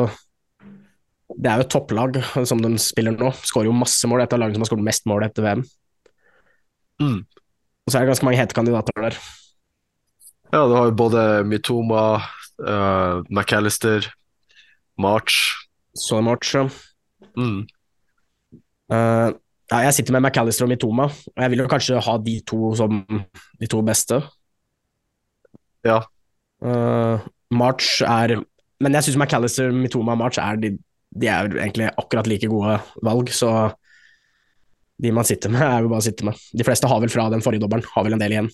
Det 1.36 1.50
er 1.50 1.60
jo 1.60 1.66
et 1.66 1.72
topplag 1.72 2.18
som 2.48 2.60
de 2.62 2.72
spiller 2.82 3.14
nå. 3.16 3.30
Skårer 3.46 3.70
jo 3.70 3.76
masse 3.76 4.08
mål. 4.08 4.24
Et 4.24 4.34
av 4.34 4.42
lagene 4.42 4.58
som 4.58 4.64
har 4.66 4.72
skåret 4.72 4.88
mest 4.88 5.06
mål 5.10 5.26
etter 5.26 5.46
VM. 5.46 5.64
Mm. 7.02 7.20
Og 7.82 7.90
så 7.90 7.98
er 7.98 8.04
det 8.04 8.12
ganske 8.12 8.26
mange 8.28 8.40
hete 8.40 8.56
kandidater 8.56 9.04
der. 9.04 9.18
Ja, 10.52 10.66
du 10.68 10.74
har 10.76 10.90
jo 10.90 10.96
både 10.96 11.22
Mitoma, 11.48 12.20
uh, 12.60 13.22
McAllister, 13.32 14.06
March. 15.00 15.54
Så 15.96 16.20
March, 16.20 16.52
ja. 16.54 16.66
Mm. 17.36 17.64
Uh, 18.92 19.32
ja, 19.72 19.78
jeg 19.86 19.94
sitter 19.96 20.12
med 20.12 20.26
McAllister 20.26 20.66
og 20.66 20.68
Mitoma, 20.68 21.08
og 21.08 21.42
jeg 21.42 21.50
vil 21.54 21.64
jo 21.64 21.68
kanskje 21.72 22.00
ha 22.04 22.16
de 22.20 22.36
to 22.46 22.74
som 22.76 23.00
de 23.08 23.70
to 23.72 23.80
beste. 23.86 24.20
Ja. 25.86 26.02
Uh, 26.62 27.24
March 27.50 28.02
er 28.06 28.42
Men 28.82 28.94
jeg 28.94 29.04
syns 29.06 29.16
McAllister, 29.16 29.70
Mitoma 29.70 30.12
og 30.12 30.18
March 30.18 30.38
er 30.42 30.56
de, 30.58 30.72
de 31.12 31.28
er 31.28 31.48
jo 31.48 31.60
egentlig 31.60 31.90
akkurat 32.00 32.28
like 32.30 32.48
gode 32.48 32.78
valg, 33.04 33.30
så 33.34 33.52
de 35.02 35.12
man 35.12 35.26
sitter 35.26 35.52
med, 35.52 35.62
er 35.66 35.84
jo 35.84 35.90
bare 35.92 36.02
å 36.02 36.06
sitte 36.06 36.26
med. 36.26 36.38
De 36.54 36.64
fleste 36.66 36.88
har 36.88 37.00
vel 37.02 37.12
fra 37.12 37.28
den 37.32 37.42
forrige 37.44 37.64
dobbelen, 37.64 37.86
har 37.94 38.06
vel 38.06 38.16
en 38.16 38.22
del 38.22 38.34
igjen. 38.36 38.50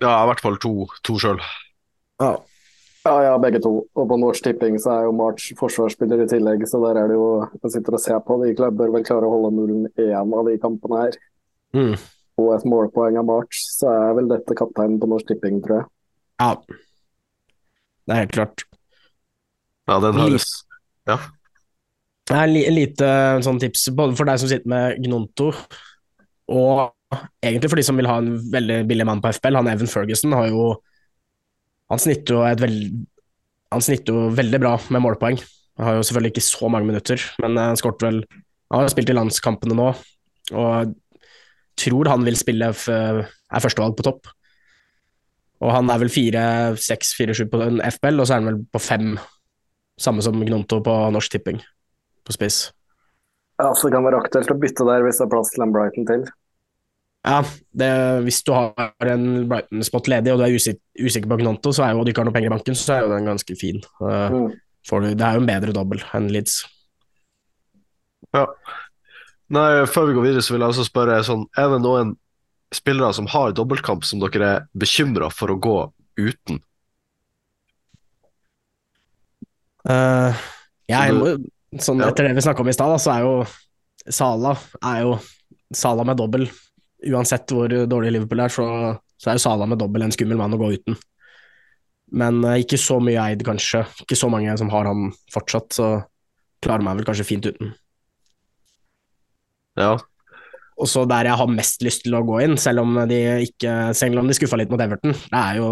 Ja, 0.00 0.14
i 0.22 0.30
hvert 0.30 0.42
fall 0.42 0.56
to, 0.60 0.72
to 1.06 1.18
sjøl. 1.20 1.42
Ja. 2.20 2.34
Ja, 3.00 3.14
ja, 3.24 3.34
begge 3.40 3.62
to. 3.64 3.72
Og 3.96 4.08
på 4.10 4.16
Norsk 4.20 4.44
Tipping 4.44 4.74
så 4.80 4.92
er 4.92 5.06
jo 5.06 5.16
March 5.16 5.54
forsvarsspiller 5.56 6.20
i 6.20 6.28
tillegg, 6.28 6.66
så 6.68 6.82
der 6.82 6.98
er 7.00 7.08
det 7.08 7.16
jo 7.16 7.28
Jeg 7.62 7.72
sitter 7.76 7.96
og 7.96 8.02
ser 8.04 8.18
på. 8.26 8.36
De 8.42 8.52
bør 8.76 8.92
vel 8.92 9.06
klare 9.06 9.28
å 9.28 9.32
holde 9.32 9.54
nullen 9.56 9.86
i 9.94 10.10
én 10.10 10.34
av 10.36 10.50
de 10.50 10.58
kampene 10.60 11.04
her. 11.06 11.16
Mm. 11.76 11.94
Og 12.40 12.50
et 12.56 12.66
målpoeng 12.68 13.16
av 13.20 13.28
March, 13.28 13.62
så 13.78 13.88
er 13.94 14.18
vel 14.18 14.28
dette 14.28 14.56
kapteinen 14.58 15.00
på 15.00 15.08
Norsk 15.08 15.32
Tipping, 15.32 15.62
tror 15.64 15.80
jeg. 15.80 15.90
ja. 16.44 16.52
Det 18.08 18.16
er 18.16 18.24
helt 18.24 18.32
klart. 18.34 18.64
Ja, 19.86 20.00
den 20.02 20.16
høres 20.18 20.48
Ja. 21.10 21.18
Det 22.30 22.38
er 22.38 22.50
li 22.50 22.62
lite 22.70 23.06
sånn 23.42 23.58
tips 23.58 23.88
både 23.96 24.14
for 24.18 24.28
deg 24.28 24.38
som 24.38 24.50
sitter 24.50 24.70
med 24.70 25.00
Gnonto, 25.02 25.50
og 26.54 27.16
egentlig 27.42 27.70
for 27.72 27.80
de 27.80 27.86
som 27.86 27.98
vil 27.98 28.08
ha 28.10 28.20
en 28.22 28.36
veldig 28.52 28.84
billig 28.90 29.06
mann 29.08 29.22
på 29.22 29.32
FPL. 29.34 29.58
Han 29.58 29.70
Evan 29.72 29.90
Ferguson 29.90 30.36
har 30.36 30.50
jo 30.50 30.72
Han 31.90 31.98
snitter 31.98 32.36
jo 32.36 32.42
et 32.46 32.60
veld, 32.62 33.06
Han 33.74 33.82
snitter 33.82 34.14
jo 34.14 34.28
veldig 34.38 34.60
bra 34.62 34.76
med 34.94 35.02
målpoeng. 35.02 35.40
Han 35.78 35.86
har 35.88 35.96
jo 35.98 36.04
selvfølgelig 36.06 36.34
ikke 36.36 36.46
så 36.46 36.68
mange 36.70 36.86
minutter, 36.86 37.22
men 37.42 37.58
eh, 37.58 37.70
han 37.72 37.78
skåret 37.78 38.04
vel 38.06 38.20
Han 38.70 38.84
har 38.84 38.92
spilt 38.92 39.10
i 39.10 39.16
landskampene 39.16 39.74
nå, 39.74 39.88
og 40.54 40.92
tror 41.80 42.10
han 42.12 42.22
vil 42.22 42.36
spille 42.38 42.68
er 42.70 43.62
førstevalg 43.64 43.96
på 43.98 44.06
topp. 44.06 44.28
Og 45.60 45.72
han 45.74 45.90
er 45.90 46.00
vel 46.00 46.12
4-6-4-7 46.12 47.48
på 47.50 47.60
FPL, 47.96 48.20
og 48.20 48.28
så 48.28 48.36
er 48.36 48.40
han 48.40 48.48
vel 48.52 48.60
på 48.70 48.80
5, 48.84 49.16
samme 50.00 50.24
som 50.24 50.38
Gnonto 50.40 50.80
på 50.84 50.96
Norsk 51.14 51.34
Tipping 51.36 51.60
på 52.26 52.34
spiss. 52.36 52.70
Ja, 53.60 53.70
så 53.76 53.88
det 53.88 53.94
kan 53.98 54.06
være 54.06 54.20
aktuelt 54.22 54.50
å 54.52 54.56
bytte 54.60 54.86
der 54.88 55.02
hvis 55.04 55.18
det 55.20 55.26
er 55.26 55.32
plass 55.34 55.50
til 55.52 55.64
en 55.66 55.72
Brighton 55.74 56.06
til. 56.08 56.22
Ja, 57.28 57.42
det, 57.76 57.90
hvis 58.24 58.38
du 58.46 58.54
har 58.56 58.94
en 59.04 59.26
Brighton-spot 59.50 60.08
ledig 60.08 60.32
og 60.32 60.40
du 60.40 60.46
er 60.46 60.54
usikker, 60.56 60.80
usikker 61.04 61.28
på 61.28 61.36
Gnonto, 61.42 61.72
så 61.76 61.84
er 61.84 61.92
jo, 61.92 62.00
og 62.00 62.08
du 62.08 62.14
ikke 62.14 62.22
har 62.24 62.30
noe 62.30 62.36
penger 62.36 62.48
i 62.48 62.54
banken, 62.54 62.78
så 62.80 62.94
er 62.96 63.04
jo 63.04 63.10
den 63.12 63.28
ganske 63.28 63.56
fin. 63.60 63.82
Uh, 64.00 64.30
Mm. 64.32 64.46
får 64.88 65.02
du, 65.04 65.08
det 65.20 65.26
er 65.26 65.36
jo 65.36 65.42
en 65.42 65.50
bedre 65.50 65.74
dobbel 65.76 66.00
enn 66.16 66.30
Leeds. 66.32 66.62
Ja. 68.32 68.46
Nei, 69.52 69.84
før 69.90 70.08
vi 70.08 70.16
går 70.16 70.26
videre, 70.30 70.42
så 70.46 70.54
vil 70.54 70.62
jeg 70.64 70.72
også 70.72 70.86
spørre 70.88 71.20
sånn, 71.26 71.44
er 71.58 71.68
det 71.74 71.82
noen 71.84 72.14
spillere 72.72 73.12
som 73.16 73.26
har 73.32 73.52
dobbeltkamp 73.52 74.06
som 74.06 74.22
dere 74.22 74.50
er 74.54 74.66
bekymra 74.78 75.28
for 75.34 75.52
å 75.52 75.58
gå 75.60 75.78
uten? 76.22 76.62
Uh, 79.88 80.36
jeg 80.90 81.14
sånn, 81.80 82.02
etter 82.04 82.26
det 82.26 82.36
vi 82.36 82.44
snakka 82.44 82.64
om 82.64 82.70
i 82.70 82.76
stad, 82.76 82.96
så 83.00 83.12
er 83.14 83.26
jo 83.26 83.34
Sala 84.10 84.54
er 84.80 85.04
jo 85.04 85.14
Sala 85.76 86.04
med 86.08 86.18
dobbel. 86.18 86.48
Uansett 87.10 87.52
hvor 87.54 87.70
dårlig 87.70 88.14
Liverpool 88.16 88.42
er, 88.44 88.52
så, 88.52 88.66
så 89.20 89.30
er 89.30 89.38
jo 89.38 89.44
Sala 89.44 89.68
med 89.70 89.80
dobbel 89.80 90.04
en 90.04 90.14
skummel 90.14 90.40
mann 90.40 90.56
å 90.56 90.60
gå 90.60 90.72
uten. 90.76 90.98
Men 92.10 92.42
uh, 92.42 92.58
ikke 92.58 92.80
så 92.80 92.98
mye 93.02 93.30
eid, 93.30 93.44
kanskje. 93.46 93.84
Ikke 94.02 94.18
så 94.18 94.30
mange 94.32 94.56
som 94.58 94.72
har 94.72 94.88
han 94.90 95.12
fortsatt, 95.32 95.70
så 95.76 95.90
klarer 96.64 96.84
meg 96.84 96.98
vel 96.98 97.08
kanskje 97.08 97.28
fint 97.28 97.46
uten. 97.46 97.74
Ja. 99.78 99.94
Og 100.80 100.88
så 100.88 101.04
der 101.08 101.28
jeg 101.28 101.38
har 101.38 101.52
mest 101.52 101.84
lyst 101.84 102.04
til 102.06 102.16
å 102.16 102.24
gå 102.26 102.40
inn, 102.44 102.56
selv 102.60 102.82
om 102.82 102.98
de 103.08 103.20
ikke 103.44 103.92
Selv 103.96 104.20
om 104.20 104.28
de 104.28 104.36
skuffa 104.36 104.58
litt 104.58 104.72
mot 104.72 104.80
Everton, 104.80 105.12
det 105.12 105.40
er 105.40 105.60
jo 105.60 105.70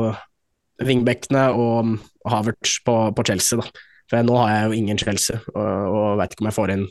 vingbekkene 0.85 1.49
og 1.59 1.97
Havertz 2.29 2.79
på, 2.87 2.97
på 3.17 3.25
Chelsea, 3.27 3.59
da. 3.59 3.88
For 4.09 4.25
nå 4.25 4.37
har 4.41 4.55
jeg 4.55 4.67
jo 4.67 4.79
ingen 4.79 5.01
Chelsea, 5.01 5.41
og, 5.53 5.69
og 5.93 6.19
veit 6.21 6.33
ikke 6.33 6.47
om 6.47 6.51
jeg 6.51 6.59
får 6.59 6.75
inn 6.77 6.89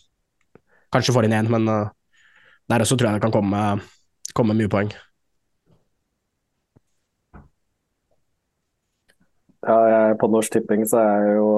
Kanskje 0.94 1.12
får 1.12 1.26
inn 1.28 1.36
én, 1.36 1.50
men 1.52 1.68
uh, 1.68 1.90
der 2.72 2.84
også 2.84 2.96
tror 2.96 3.10
jeg 3.10 3.18
det 3.18 3.26
kan 3.26 3.34
komme, 3.34 3.62
komme 4.38 4.56
mye 4.56 4.72
poeng. 4.72 4.94
Ja, 9.68 9.76
jeg, 9.92 10.18
på 10.22 10.30
Norsk 10.32 10.54
Tipping 10.54 10.86
så 10.88 11.02
er 11.02 11.26
jeg 11.26 11.38
jo 11.42 11.50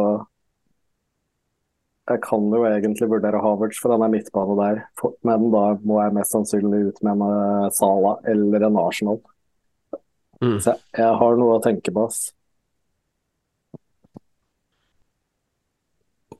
Jeg 2.09 2.23
kan 2.25 2.47
jo 2.49 2.63
egentlig 2.65 3.09
vurdere 3.11 3.41
Havertz, 3.43 3.77
for 3.77 3.93
han 3.93 4.01
er 4.01 4.09
midtbane 4.09 4.55
der. 4.57 4.79
Men 5.21 5.51
da 5.53 5.65
må 5.85 5.99
jeg 6.01 6.15
mest 6.17 6.33
sannsynlig 6.33 6.87
ut 6.87 7.03
med 7.05 7.19
en 7.19 7.21
eh, 7.27 7.67
Sala 7.77 8.15
eller 8.31 8.65
en 8.65 8.79
Arsenal. 8.81 9.19
Mm. 10.41 10.57
Så 10.57 10.71
jeg, 10.71 10.79
jeg 10.97 11.19
har 11.21 11.37
noe 11.37 11.59
å 11.59 11.61
tenke 11.61 11.93
på, 11.93 12.07
ass. 12.09 12.31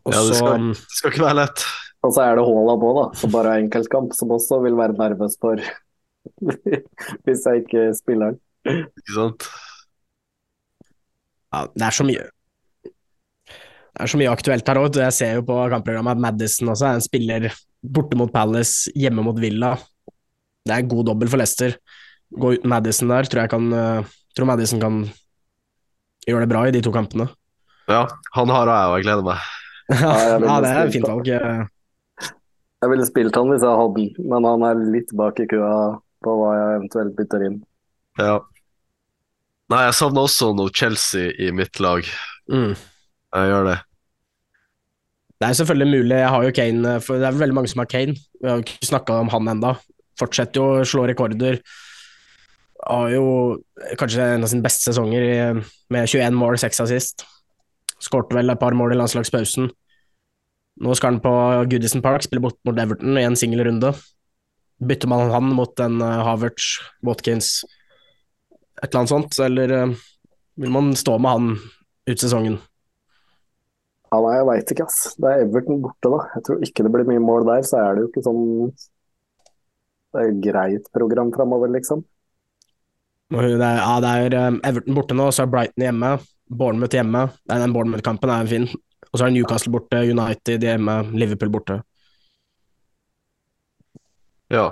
Og 0.05 0.13
Ja, 0.13 0.19
det 0.23 0.35
så 0.35 0.39
skal- 0.39 0.67
Det 0.73 0.97
skal 0.97 1.11
ikke 1.11 1.25
være 1.25 1.39
lett. 1.41 1.65
Og 2.03 2.13
så 2.15 2.21
er 2.23 2.35
det 2.39 2.45
Haaland 2.47 2.83
òg, 2.87 2.95
da, 2.99 3.05
som 3.19 3.31
bare 3.31 3.51
har 3.51 3.59
enkeltkamp, 3.59 4.13
som 4.15 4.29
også 4.31 4.61
vil 4.63 4.75
være 4.79 4.95
nervøs 4.95 5.35
for 5.41 5.59
hvis 7.25 7.45
jeg 7.45 7.63
ikke 7.65 7.83
spiller 7.97 8.31
den. 8.31 8.39
Ikke 8.99 9.15
sant? 9.15 9.47
ja, 11.53 11.65
Det 11.73 11.85
er 11.87 11.95
så 11.95 12.05
mye 12.05 12.25
Det 12.85 14.03
er 14.05 14.11
så 14.11 14.19
mye 14.21 14.31
aktuelt 14.31 14.67
her 14.69 14.79
òg. 14.79 14.95
Jeg 15.01 15.13
ser 15.15 15.33
jo 15.39 15.41
på 15.47 15.55
kampprogrammet 15.73 16.11
at 16.15 16.23
Madison 16.23 16.69
også 16.71 16.87
er 16.87 16.99
en 16.99 17.03
spiller 17.03 17.49
borte 17.83 18.15
mot 18.19 18.31
Palace, 18.31 18.91
hjemme 18.95 19.23
mot 19.25 19.35
Villa. 19.39 19.73
Det 20.67 20.75
er 20.75 20.87
god 20.87 21.05
dobbel 21.09 21.27
for 21.31 21.37
Leicester. 21.41 21.75
Gå 22.31 22.53
uten 22.59 22.69
Madison 22.69 23.09
der, 23.09 23.23
tror 23.27 23.41
jeg 23.43 23.49
kan 23.49 23.73
uh, 23.73 24.03
Tror 24.37 24.45
Madison 24.45 24.79
kan 24.79 24.99
gjøre 26.27 26.45
det 26.45 26.49
bra 26.51 26.61
i 26.67 26.71
de 26.71 26.81
to 26.85 26.91
kampene. 26.93 27.25
Ja, 27.89 28.03
han 28.35 28.51
har 28.53 28.69
jeg, 28.69 28.89
og 28.91 28.97
jeg 28.99 29.07
gleder 29.07 29.25
meg. 29.25 29.39
Ja, 29.89 30.13
ja 30.35 30.37
det 30.39 30.69
er 30.69 30.81
et 30.85 30.95
fint 30.95 31.09
valg. 31.09 31.33
Jeg 32.79 32.91
ville 32.93 33.07
spilt 33.07 33.35
han 33.35 33.49
hvis 33.51 33.65
jeg 33.65 33.81
hadde 33.81 33.97
den, 33.97 34.29
men 34.31 34.47
han 34.47 34.63
er 34.69 34.85
litt 34.93 35.11
bak 35.17 35.41
i 35.43 35.47
køa 35.51 35.73
på 36.23 36.35
hva 36.39 36.53
jeg 36.55 36.77
eventuelt 36.77 37.17
bytter 37.17 37.43
inn. 37.47 37.59
Ja. 38.19 38.39
Nei, 39.69 39.83
jeg 39.85 39.97
savner 39.99 40.25
også 40.25 40.53
noe 40.57 40.73
Chelsea 40.75 41.33
i 41.37 41.51
mitt 41.55 41.79
lag. 41.83 42.07
Mm. 42.51 42.73
Jeg 43.35 43.51
gjør 43.51 43.67
det. 43.69 43.77
Det 45.39 45.47
er 45.47 45.59
selvfølgelig 45.59 45.87
mulig. 45.93 46.15
Jeg 46.19 46.31
har 46.33 46.45
jo 46.45 46.55
Kane, 46.55 46.95
for 47.03 47.19
det 47.19 47.27
er 47.27 47.35
vel 47.35 47.43
veldig 47.45 47.57
mange 47.59 47.71
som 47.71 47.83
har 47.83 47.91
Kane. 47.91 48.15
Vi 48.15 48.49
har 48.49 48.57
jo 48.59 48.65
ikke 48.65 48.89
snakka 48.89 49.19
om 49.23 49.29
han 49.31 49.51
enda. 49.53 49.75
Fortsetter 50.19 50.59
jo 50.59 50.81
å 50.81 50.87
slå 50.87 51.05
rekorder. 51.07 51.61
Har 52.83 53.11
jo 53.13 53.25
kanskje 53.99 54.25
en 54.35 54.43
av 54.43 54.51
sine 54.51 54.65
beste 54.65 54.89
sesonger 54.89 55.61
med 55.93 56.09
21 56.11 56.35
mål, 56.35 56.59
6 56.59 56.83
assist. 56.83 57.23
Skårte 57.99 58.37
vel 58.37 58.51
et 58.51 58.59
par 58.61 58.75
mål 58.77 58.95
i 58.95 58.99
landslagspausen. 58.99 59.69
Nå 60.79 60.95
skal 60.95 61.15
han 61.15 61.23
på 61.23 61.33
Goodison 61.71 62.03
Park, 62.03 62.23
spille 62.23 62.43
bort 62.43 62.59
mot 62.67 62.77
Everton 62.79 63.17
i 63.19 63.25
en 63.27 63.35
singelrunde. 63.39 63.91
Bytter 64.79 65.11
man 65.11 65.33
han 65.33 65.51
mot 65.51 65.81
en 65.83 65.99
uh, 65.99 66.21
Havertz, 66.23 66.77
Watkins, 67.03 67.65
et 68.79 68.87
eller 68.87 69.01
annet 69.01 69.11
sånt, 69.11 69.39
eller 69.43 69.73
uh, 69.75 69.97
vil 70.59 70.71
man 70.71 70.93
stå 70.95 71.17
med 71.19 71.35
han 71.35 71.49
ut 72.07 72.21
sesongen? 72.23 72.55
Ja, 74.09 74.21
nei, 74.23 74.37
jeg 74.39 74.47
veit 74.47 74.71
ikke, 74.73 74.87
ass. 74.89 75.01
Det 75.19 75.29
er 75.29 75.43
Everton 75.43 75.83
borte, 75.83 76.09
da. 76.09 76.21
Jeg 76.37 76.45
tror 76.47 76.63
ikke 76.65 76.85
det 76.85 76.93
blir 76.95 77.09
mye 77.11 77.21
mål 77.21 77.45
der. 77.51 77.65
Så 77.67 77.77
er 77.77 77.93
det 77.93 78.05
jo 78.05 78.09
ikke 78.09 78.23
sånn 78.25 78.41
Det 80.09 80.23
er 80.23 80.31
et 80.31 80.39
greit 80.47 80.87
program 80.95 81.29
framover, 81.35 81.69
liksom. 81.75 82.01
Det 83.29 83.51
ja, 83.61 83.91
det 84.01 84.13
er 84.23 84.35
um, 84.47 84.57
Everton 84.65 84.95
borte 84.97 85.17
nå, 85.17 85.27
så 85.29 85.43
er 85.43 85.51
Brighton 85.53 85.85
hjemme. 85.85 86.15
Bournemouth 86.49 86.97
hjemme. 86.97 87.27
Nei, 87.49 87.61
den 87.61 87.73
Bournemouth-kampen 87.75 88.33
er 88.33 88.49
fin. 88.49 88.67
Og 89.09 89.15
så 89.15 89.25
er 89.25 89.31
det 89.31 89.37
Newcastle 89.37 89.73
borte, 89.73 90.03
United 90.05 90.65
hjemme, 90.65 90.99
Liverpool 91.17 91.51
borte. 91.53 91.79
Ja. 94.49 94.69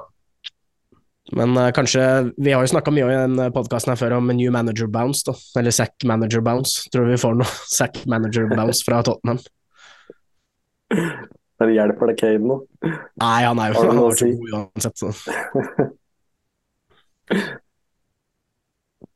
Men 1.36 1.58
uh, 1.58 1.72
kanskje 1.76 2.32
Vi 2.38 2.54
har 2.56 2.64
jo 2.64 2.70
snakka 2.72 2.92
mye 2.96 3.08
i 3.12 3.18
den 3.20 3.52
podkasten 3.54 3.92
her 3.92 4.00
før 4.00 4.16
om 4.18 4.30
new 4.32 4.52
manager 4.54 4.88
bounce, 4.90 5.26
da. 5.28 5.34
Eller 5.60 5.76
sack 5.76 6.06
manager 6.08 6.42
bounce. 6.42 6.90
Tror 6.94 7.10
vi 7.10 7.22
får 7.22 7.34
noe 7.42 7.50
sack 7.78 7.96
manager 8.10 8.46
bounce 8.54 8.86
fra 8.88 9.04
Tottenham? 9.06 9.40
Men 11.58 11.74
hjelper 11.74 12.12
det 12.12 12.18
Kane 12.20 12.46
nå? 12.46 12.56
Nei, 12.86 13.40
han 13.42 13.60
er 13.60 13.72
jo 13.72 13.76
han 13.82 13.98
har 13.98 14.12
å 14.12 14.18
si? 14.18 14.28
god 14.38 14.52
uansett, 14.60 14.98
så. 15.02 15.10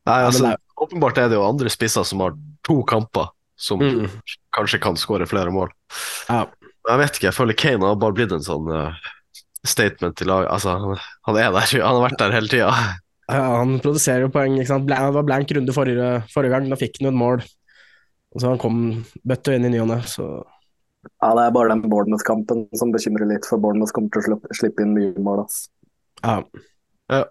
Nei, 0.10 0.22
altså, 0.26 0.56
åpenbart 0.82 1.18
er 1.22 1.28
det 1.30 1.38
jo 1.38 1.46
andre 1.46 1.70
spisser 1.70 2.02
som 2.08 2.18
har 2.26 2.34
to 2.68 2.82
kamper 2.90 3.30
som 3.62 3.80
Mm. 3.80 4.08
kanskje 4.56 4.80
kan 4.82 4.96
skåre 4.98 5.28
flere 5.30 5.52
mål. 5.54 5.70
Ja. 6.30 6.46
Jeg 6.90 6.98
vet 6.98 7.16
ikke, 7.18 7.28
jeg 7.30 7.38
føler 7.38 7.54
Kane 7.58 7.86
har 7.86 7.96
bare 8.02 8.16
blitt 8.18 8.32
en 8.34 8.42
sånn 8.42 8.66
uh, 8.74 8.96
statement 9.64 10.16
til 10.18 10.28
lag. 10.32 10.48
Altså, 10.50 10.74
han, 10.74 10.98
han 11.28 11.38
er 11.38 11.52
der, 11.54 11.68
han 11.84 11.96
har 12.00 12.06
vært 12.10 12.18
der 12.24 12.34
hele 12.34 12.50
tida. 12.50 12.72
Ja, 13.30 13.44
han 13.62 13.78
produserer 13.84 14.26
jo 14.26 14.32
poeng. 14.34 14.58
Ikke 14.58 14.72
sant? 14.74 14.88
Det 14.90 14.98
var 14.98 15.24
blank 15.28 15.52
runde 15.56 15.76
forrige, 15.76 16.08
forrige 16.34 16.56
gang, 16.56 16.66
da 16.72 16.80
fikk 16.80 16.98
han 17.00 17.06
jo 17.08 17.14
et 17.14 17.20
mål. 17.22 17.46
Og 18.34 18.42
så 18.42 18.50
han 18.50 18.60
kom 18.64 18.82
bøtta 19.28 19.54
inn 19.56 19.68
i 19.70 19.72
ny 19.76 19.80
og 19.84 19.92
ne, 19.92 20.00
så 20.10 20.26
Ja, 21.22 21.32
det 21.38 21.46
er 21.46 21.54
bare 21.56 21.70
den 21.74 21.82
Bournemouth-kampen 21.90 22.66
som 22.78 22.92
bekymrer 22.94 23.30
litt, 23.30 23.46
for 23.50 23.62
Bournemouth 23.62 23.94
kommer 23.94 24.10
til 24.14 24.22
å 24.22 24.26
slippe, 24.26 24.58
slippe 24.58 24.84
inn 24.86 24.94
mye 24.98 25.14
mål. 25.22 25.46
altså. 25.46 25.70
ja. 26.24 26.42
Ja. 27.12 27.24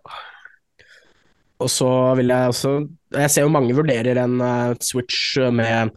Og 1.60 1.68
så 1.68 1.88
vil 2.16 2.32
jeg 2.32 2.52
også 2.52 2.70
Jeg 3.12 3.30
ser 3.30 3.44
jo 3.44 3.52
mange 3.52 3.74
vurderer 3.76 4.22
en 4.22 4.38
uh, 4.40 4.76
switch 4.80 5.36
med 5.52 5.90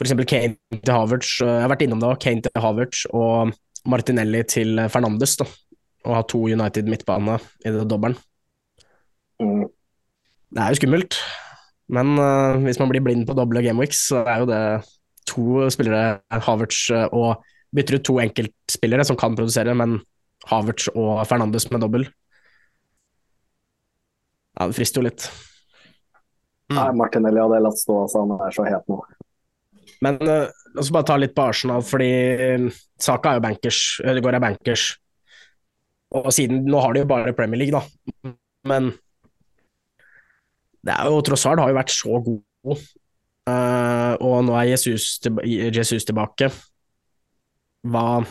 f.eks. 0.00 0.14
Kane 0.26 0.56
til 0.72 0.94
Havertz. 0.94 1.36
eh, 1.44 1.50
Jeg 1.50 1.62
har 1.62 1.70
vært 1.70 1.84
innom 1.84 2.00
det, 2.02 2.14
Kane 2.24 2.42
til 2.42 2.62
Havertz 2.64 3.04
og 3.12 3.52
Martinelli 3.86 4.40
til 4.48 4.80
Fernandes. 4.90 5.36
da. 5.36 5.46
Og 6.06 6.16
ha 6.16 6.22
to 6.26 6.40
United 6.48 6.88
midtbane 6.90 7.36
i 7.62 7.70
det 7.70 7.84
dobbelen. 7.90 8.16
Mm. 9.38 9.68
Det 10.52 10.62
er 10.62 10.72
jo 10.72 10.80
skummelt, 10.80 11.16
men 11.88 12.16
uh, 12.18 12.58
hvis 12.64 12.80
man 12.80 12.90
blir 12.90 13.04
blind 13.04 13.24
på 13.28 13.36
doble 13.36 13.62
gameweeks, 13.64 14.08
så 14.10 14.24
er 14.26 14.42
jo 14.42 14.48
det 14.50 14.62
to 15.30 15.68
spillere, 15.72 16.18
Havertz 16.44 16.90
eh, 16.90 17.06
og 17.14 17.44
bytter 17.72 17.96
ut 17.98 18.04
to 18.04 18.18
enkeltspillere 18.20 19.06
som 19.06 19.16
kan 19.16 19.36
produsere, 19.38 19.74
men 19.78 20.00
Havertz 20.50 20.90
og 20.92 21.22
Fernandes 21.30 21.70
med 21.70 21.80
dobbel. 21.84 22.08
Ja, 24.58 24.68
det 24.68 24.76
frister 24.76 25.02
jo 25.02 25.08
litt. 25.08 25.26
Nei, 26.72 26.88
Martinelli 26.96 27.40
hadde 27.42 27.60
latt 27.64 27.80
stå, 27.80 28.02
altså. 28.04 28.24
Han 28.24 28.40
er 28.40 28.54
så 28.54 28.64
het 28.66 28.88
nå. 28.90 28.98
Men 30.02 30.18
uh, 30.24 30.48
la 30.48 30.82
oss 30.82 30.90
bare 30.94 31.08
ta 31.08 31.18
litt 31.20 31.34
på 31.36 31.44
Arsenal, 31.44 31.84
fordi 31.86 32.10
eh, 32.10 32.66
Saka 33.00 33.32
er 33.32 33.38
jo 33.38 33.44
bankers. 33.44 33.80
Ødegaard 34.02 34.38
er 34.38 34.44
bankers. 34.44 34.86
Og 36.18 36.28
siden 36.34 36.66
Nå 36.68 36.80
har 36.84 36.94
de 36.94 37.04
jo 37.04 37.08
bare 37.08 37.34
Premier 37.36 37.62
League, 37.62 37.74
da. 37.74 38.32
Men 38.68 38.92
det 40.82 40.94
er 40.96 41.08
jo 41.08 41.22
Trossard 41.24 41.62
har 41.62 41.70
jo 41.70 41.78
vært 41.78 41.94
så 41.94 42.18
god. 42.26 42.82
Uh, 43.48 44.14
og 44.22 44.36
nå 44.46 44.54
er 44.58 44.72
Jesus, 44.72 45.16
til, 45.22 45.38
Jesus 45.46 46.06
tilbake. 46.06 46.50
Hva 47.82 48.22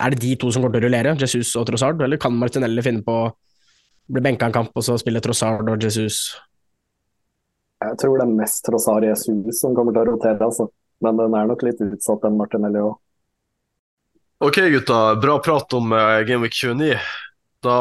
Er 0.00 0.12
det 0.12 0.20
de 0.20 0.34
to 0.36 0.50
som 0.52 0.62
kommer 0.62 0.76
til 0.76 0.84
å 0.84 0.88
rullere, 0.88 1.16
Jesus 1.20 1.54
og 1.56 1.66
Trossard, 1.68 2.00
eller 2.04 2.20
kan 2.20 2.36
Martinelli 2.36 2.84
finne 2.84 3.04
på 3.04 3.16
å 4.06 4.16
bli 4.16 4.22
benka 4.24 4.48
en 4.48 4.54
kamp, 4.54 4.74
og 4.74 4.84
så 4.86 4.96
spiller 5.00 5.24
Trossard 5.24 5.68
og 5.68 5.82
Jesus? 5.82 6.36
Jeg 7.84 7.98
tror 8.00 8.18
det 8.18 8.26
er 8.26 8.36
mest 8.38 8.64
Trossard 8.66 9.04
Jesus 9.04 9.60
som 9.60 9.74
kommer 9.76 9.94
til 9.94 10.04
å 10.04 10.10
rotere, 10.14 10.40
altså. 10.40 10.70
Men 11.04 11.18
den 11.20 11.34
er 11.36 11.48
nok 11.50 11.64
litt 11.66 11.82
utsatt, 11.84 12.22
den 12.22 12.38
Martinelli 12.38 12.80
òg. 12.80 12.94
Ok, 14.44 14.60
gutta. 14.72 15.00
Bra 15.20 15.38
prat 15.44 15.72
om 15.76 15.92
uh, 15.92 16.20
Gameweek 16.28 16.56
29. 16.56 16.96
Da 17.64 17.76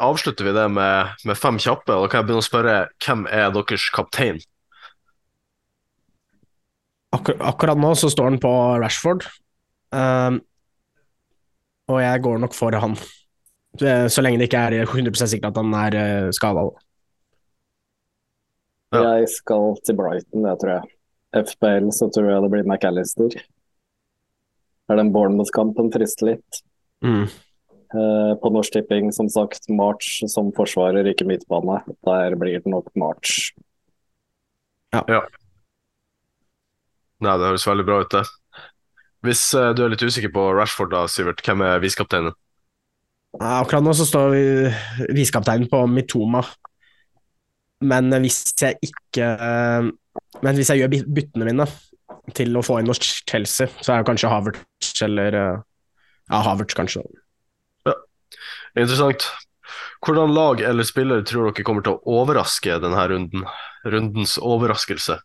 avslutter 0.00 0.48
vi 0.48 0.52
det 0.56 0.64
med, 0.72 1.14
med 1.28 1.38
fem 1.38 1.60
kjappe. 1.60 1.92
Og 1.92 2.06
da 2.06 2.10
kan 2.10 2.22
jeg 2.22 2.28
begynne 2.28 2.44
å 2.44 2.46
spørre 2.46 2.76
hvem 3.04 3.26
er 3.28 3.52
deres 3.54 3.88
kaptein? 3.94 4.40
Akkur 7.14 7.38
akkurat 7.46 7.78
nå 7.78 7.92
så 7.98 8.10
står 8.10 8.32
han 8.32 8.40
på 8.42 8.50
Rashford, 8.82 9.22
um, 9.94 10.40
og 11.86 12.00
jeg 12.02 12.22
går 12.24 12.40
nok 12.42 12.56
for 12.56 12.74
han. 12.74 12.96
Så- 13.78 14.08
Så 14.08 14.22
lenge 14.22 14.38
det 14.38 14.48
ikke 14.50 14.60
er 14.70 14.86
100% 14.86 15.30
sikkert 15.32 15.50
at 15.50 15.56
han 15.56 15.74
er 15.74 16.26
uh, 16.26 16.30
skada. 16.30 16.68
Ja. 18.94 19.02
Jeg 19.18 19.28
skal 19.28 19.74
til 19.84 19.96
Brighton, 19.98 20.44
det 20.46 20.58
tror 20.60 20.70
jeg. 20.76 20.90
FPL 21.48 21.88
så 21.90 22.06
tror 22.14 22.28
jeg 22.30 22.42
det 22.44 22.50
blir 22.52 22.62
McAllister. 22.68 23.34
Er 24.88 24.96
den 25.00 25.10
Bournemouth-kampen 25.12 25.90
frister 25.90 26.26
litt. 26.28 26.60
Mm. 27.02 27.24
Eh, 27.94 28.34
på 28.38 28.50
Norsk 28.54 28.72
Tipping, 28.76 29.10
som 29.12 29.28
sagt, 29.28 29.66
March 29.68 30.20
som 30.30 30.52
forsvarer, 30.54 31.08
ikke 31.10 31.26
midtbane. 31.26 31.80
Der 32.06 32.36
blir 32.38 32.60
det 32.62 32.70
nok 32.70 32.86
March. 32.94 33.50
Ja 34.94 35.02
Nei, 37.24 37.34
det 37.40 37.46
høres 37.48 37.66
veldig 37.66 37.84
bra 37.88 37.98
ut, 38.04 38.10
det. 38.14 38.22
Hvis 39.24 39.42
eh, 39.58 39.72
du 39.74 39.82
er 39.84 39.88
litt 39.94 40.02
usikker 40.04 40.30
på 40.34 40.46
Rashford, 40.54 40.90
da, 40.92 41.06
Sivert, 41.10 41.40
hvem 41.46 41.62
er 41.66 41.80
visekapteinen? 41.82 42.34
Ja, 43.40 43.60
Akkurat 43.60 43.82
nå 43.82 43.94
så 43.96 44.06
står 44.06 44.30
vi 44.30 44.42
visekapteinen 45.16 45.66
på 45.70 45.80
Mitoma, 45.90 46.44
men 47.84 48.14
hvis 48.22 48.54
jeg 48.60 48.78
ikke 48.86 49.26
eh, 49.26 49.88
Men 50.42 50.56
hvis 50.56 50.70
jeg 50.70 50.80
gjør 50.80 50.92
byttene 51.16 51.48
mine 51.48 51.66
til 52.36 52.56
å 52.56 52.62
få 52.64 52.78
inn 52.80 52.88
hos 52.88 53.00
Chelsea, 53.28 53.68
så 53.82 53.92
er 53.92 54.00
det 54.02 54.08
kanskje 54.08 54.30
Havertz 54.30 55.02
eller 55.04 55.36
eh, 55.40 55.58
Ja, 56.30 56.40
Havertz, 56.46 56.76
kanskje. 56.78 57.02
Ja, 57.88 57.96
Interessant. 58.76 59.26
Hvordan 60.04 60.34
lag 60.36 60.60
eller 60.60 60.86
spiller 60.86 61.22
tror 61.26 61.50
dere 61.50 61.66
kommer 61.66 61.84
til 61.84 61.96
å 61.96 62.18
overraske 62.22 62.78
denne 62.80 63.06
runden? 63.10 63.46
Rundens 63.84 64.38
overraskelse. 64.40 65.18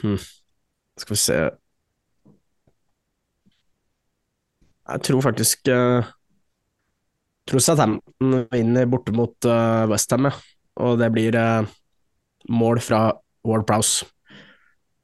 Hmm. 0.00 0.18
Skal 0.98 1.14
vi 1.14 1.20
se 1.20 1.38
Jeg 4.90 5.02
tror 5.06 5.22
faktisk 5.22 5.68
uh, 5.70 6.06
tror 7.48 7.62
Southampton 7.62 8.46
vinner 8.50 8.88
borte 8.90 9.14
mot 9.14 9.34
uh, 9.46 9.86
Westham, 9.90 10.26
ja. 10.30 10.32
og 10.82 10.98
det 11.00 11.10
blir 11.14 11.36
uh, 11.38 11.68
mål 12.50 12.80
fra 12.82 13.04
Ward 13.46 13.66
Prowse. 13.68 14.08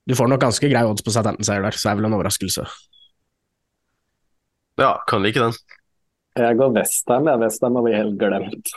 Du 0.06 0.14
får 0.14 0.28
nok 0.30 0.42
ganske 0.42 0.68
grei 0.70 0.82
odds 0.86 1.02
på 1.02 1.14
Southampton-seier 1.14 1.64
der, 1.66 1.74
så 1.74 1.88
det 1.88 1.92
er 1.92 2.00
vel 2.00 2.08
en 2.10 2.18
overraskelse. 2.18 2.66
Ja, 4.78 4.92
kan 5.08 5.22
like 5.24 5.40
den. 5.40 5.54
Jeg 6.36 6.58
går 6.58 6.74
Westham, 6.76 7.30
jeg. 7.30 7.40
Westham 7.40 7.78
har 7.78 7.86
vi 7.86 7.94
helt 7.96 8.18
glemt. 8.20 8.74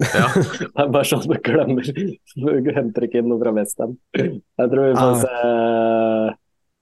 Ja. 0.00 0.28
Det 0.60 0.68
er 0.80 0.92
bare 0.94 1.04
sånn 1.04 1.26
du 1.28 1.34
glemmer. 1.44 1.84
Du 1.84 2.70
henter 2.72 3.04
ikke 3.04 3.20
inn 3.20 3.28
noe 3.28 3.40
fra 3.42 3.52
Westham. 3.56 3.96
Jeg 4.16 4.70
tror 4.70 4.86
vi 4.86 4.94
får 4.96 5.10
Ah. 5.10 5.18
se 5.24 6.36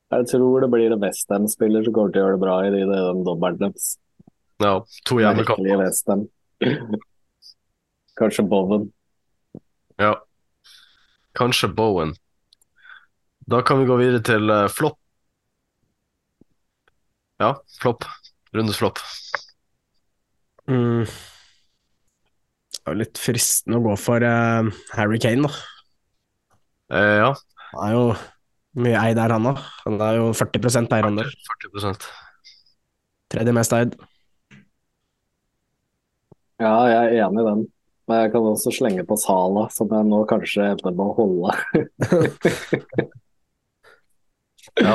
Jeg 0.08 0.28
tror 0.30 0.62
det 0.64 0.70
blir 0.72 0.92
en 0.94 1.02
Westham-spiller 1.02 1.84
som 1.84 1.94
kommer 1.96 2.12
til 2.12 2.22
å 2.22 2.24
gjøre 2.24 2.36
det 2.38 2.44
bra 2.44 2.54
i 2.64 2.70
de, 2.72 2.84
de, 2.88 3.00
de 3.12 3.24
dobbelen 3.26 3.58
deres. 3.60 3.88
ja 4.64 4.78
to 5.04 5.18
Westham. 5.20 6.24
Kanskje 8.18 8.44
Bowen. 8.48 8.88
Ja. 10.00 10.14
Kanskje 11.36 11.68
Bowen. 11.68 12.14
Da 13.48 13.60
kan 13.62 13.78
vi 13.80 13.88
gå 13.88 13.98
videre 14.00 14.24
til 14.24 14.50
uh, 14.50 14.64
flopp. 14.72 14.98
Ja, 17.38 17.52
flopp. 17.80 18.08
Rundes 18.56 18.80
flopp. 18.80 18.98
Mm. 20.68 21.04
Det 21.04 22.80
er 22.82 22.96
jo 22.96 23.00
litt 23.02 23.20
fristende 23.20 23.78
å 23.78 23.84
gå 23.84 23.94
for 24.00 24.24
uh, 24.24 24.72
Harry 24.96 25.20
Kane, 25.20 25.44
da. 25.44 25.52
Eh, 26.96 27.14
ja, 27.20 27.32
Han 27.74 27.82
er 27.84 27.92
jo 27.92 28.04
mye 28.76 29.00
eid 29.00 29.18
er 29.18 29.34
han 29.34 29.48
da. 29.48 29.54
Han 29.86 30.00
er 30.04 30.20
jo 30.20 30.28
40% 30.36 30.92
eierandel. 30.98 31.30
40 31.64 32.08
Tredje 33.32 33.54
mest 33.56 33.74
eid. 33.76 33.96
Ja, 36.58 36.74
jeg 36.90 36.98
er 36.98 37.26
enig 37.26 37.42
i 37.44 37.48
den. 37.48 37.66
Men 38.08 38.22
jeg 38.22 38.32
kan 38.32 38.46
også 38.48 38.72
slenge 38.72 39.04
på 39.06 39.18
Sala, 39.20 39.66
som 39.72 39.90
jeg 39.92 40.06
nå 40.08 40.22
kanskje 40.28 40.70
evner 40.72 40.94
med 40.96 41.06
å 41.06 41.16
holde. 41.18 41.50
Ja. 44.78 44.94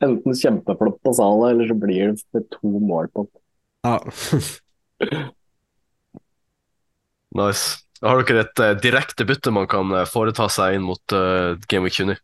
Enten 0.00 0.32
kjempeflott 0.32 1.00
på 1.04 1.12
Sala, 1.12 1.50
eller 1.50 1.68
så 1.68 1.74
blir 1.76 2.12
det 2.12 2.22
med 2.32 2.46
to 2.54 2.70
mål 2.80 3.10
på 3.12 3.26
Ja. 3.84 3.98
Nice. 7.36 7.82
Har 8.00 8.22
dere 8.24 8.46
et 8.46 8.60
uh, 8.62 8.72
direkte 8.78 9.26
bytte 9.28 9.50
man 9.52 9.66
kan 9.68 9.90
eh, 9.92 10.06
foreta 10.08 10.46
seg 10.48 10.78
inn 10.78 10.84
mot 10.86 11.12
uh, 11.12 11.58
Game 11.68 11.84
Week 11.84 11.92
29? 11.92 12.14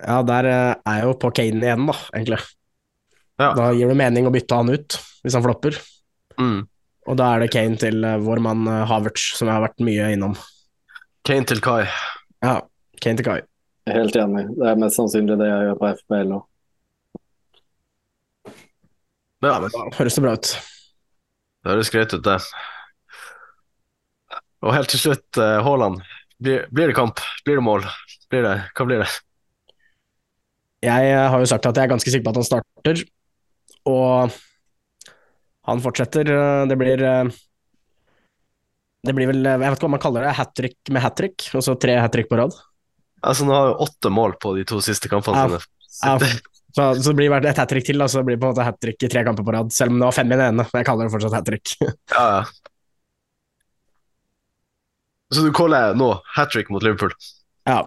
Ja, 0.00 0.16
der 0.26 0.48
eh, 0.48 0.72
er 0.88 0.98
jeg 1.00 1.06
jo 1.08 1.14
på 1.20 1.30
Kane 1.36 1.62
igjen, 1.64 1.86
da, 1.88 1.94
egentlig. 2.14 2.40
Ja. 3.40 3.52
Da 3.56 3.70
gir 3.76 3.88
det 3.90 3.96
mening 3.96 4.28
å 4.28 4.32
bytte 4.34 4.58
han 4.58 4.72
ut, 4.72 4.96
hvis 5.24 5.36
han 5.36 5.44
flopper. 5.44 5.76
Mm. 6.40 6.58
Og 7.08 7.16
da 7.18 7.30
er 7.34 7.44
det 7.44 7.52
Kane 7.54 7.78
til 7.80 8.04
eh, 8.04 8.18
vår 8.24 8.42
mann 8.44 8.66
eh, 8.68 8.84
Havertz, 8.88 9.30
som 9.38 9.48
jeg 9.48 9.56
har 9.56 9.64
vært 9.64 9.84
mye 9.86 10.10
innom. 10.16 10.36
Kane 11.26 11.48
til 11.48 11.62
Kai. 11.64 11.84
Ja, 12.44 12.58
Kane 13.00 13.20
til 13.20 13.28
Kai. 13.28 13.38
Helt 13.90 14.16
enig. 14.20 14.44
Det 14.58 14.68
er 14.70 14.80
mest 14.80 15.00
sannsynlig 15.00 15.38
det 15.40 15.48
jeg 15.48 15.68
gjør 15.70 15.78
på 15.80 15.92
FPL 16.02 16.28
nå. 16.34 16.42
Ja, 19.40 19.54
Da 19.56 19.70
høres 19.96 20.18
det 20.18 20.22
bra 20.26 20.34
ut. 20.36 20.50
det 21.64 21.72
høres 21.72 21.90
greit 21.92 22.12
ut, 22.12 22.24
det. 22.26 22.36
Og 24.60 24.74
helt 24.76 24.92
til 24.92 25.00
slutt, 25.00 25.40
Haaland. 25.40 26.02
Blir, 26.40 26.66
blir 26.68 26.92
det 26.92 26.96
kamp? 26.96 27.20
Blir 27.48 27.56
det 27.56 27.64
mål? 27.64 27.88
Blir 28.32 28.44
det? 28.44 28.54
Hva 28.76 28.84
blir 28.88 29.00
det? 29.00 29.08
Jeg 30.84 31.10
eh, 31.12 31.26
har 31.28 31.42
jo 31.42 31.48
sagt 31.48 31.66
at 31.68 31.76
jeg 31.76 31.84
er 31.86 31.92
ganske 31.92 32.12
sikker 32.12 32.24
på 32.24 32.32
at 32.32 32.40
han 32.40 32.46
starter, 32.48 33.02
og 33.90 34.36
han 35.68 35.82
fortsetter. 35.84 36.30
eh, 36.32 36.66
Det 36.70 36.76
blir 36.80 37.02
eh, 37.04 37.32
Det 39.04 39.14
blir 39.16 39.28
vel 39.30 39.44
Jeg 39.44 39.60
vet 39.60 39.76
ikke 39.76 39.86
hva 39.88 39.94
man 39.96 40.02
kaller 40.02 40.24
det, 40.26 40.36
hat 40.38 40.54
trick 40.56 40.76
med 40.92 41.04
hat 41.04 41.16
trick, 41.20 41.48
og 41.54 41.64
så 41.64 41.76
tre 41.80 41.98
hat 42.00 42.12
trick 42.16 42.28
på 42.30 42.38
rad. 42.40 42.56
Altså, 43.20 43.44
Nå 43.44 43.52
har 43.52 43.66
jo 43.72 43.76
åtte 43.84 44.08
mål 44.12 44.38
på 44.40 44.54
de 44.56 44.64
to 44.68 44.80
siste 44.84 45.08
kampene 45.12 45.58
Ja. 45.60 45.60
Ja, 46.00 46.16
så, 46.72 46.84
så 47.02 47.12
blir 47.18 47.28
det 47.42 47.50
et 47.50 47.58
hat 47.60 47.68
trick 47.68 47.84
til, 47.84 47.98
da, 48.00 48.06
så 48.08 48.20
det 48.22 48.28
blir 48.30 48.38
på 48.40 48.46
en 48.46 48.54
måte 48.54 48.64
hat 48.64 48.78
trick 48.80 49.02
i 49.04 49.08
tre 49.10 49.24
kamper 49.26 49.44
på 49.44 49.52
rad. 49.52 49.72
Selv 49.74 49.90
om 49.92 49.98
det 49.98 50.06
var 50.06 50.14
fem 50.16 50.30
i 50.30 50.36
den 50.38 50.54
ene. 50.54 50.64
Jeg 50.72 50.86
kaller 50.86 51.08
det 51.08 51.12
fortsatt 51.12 51.34
hat 51.36 51.48
trick. 51.50 51.72
Ja, 52.14 52.24
ja. 52.38 52.42
Så 55.34 55.42
du 55.44 55.52
caller 55.54 55.94
nå 55.98 56.08
hat 56.36 56.50
trick 56.54 56.70
mot 56.70 56.82
Liverpool? 56.82 57.12
Ja. 57.68 57.82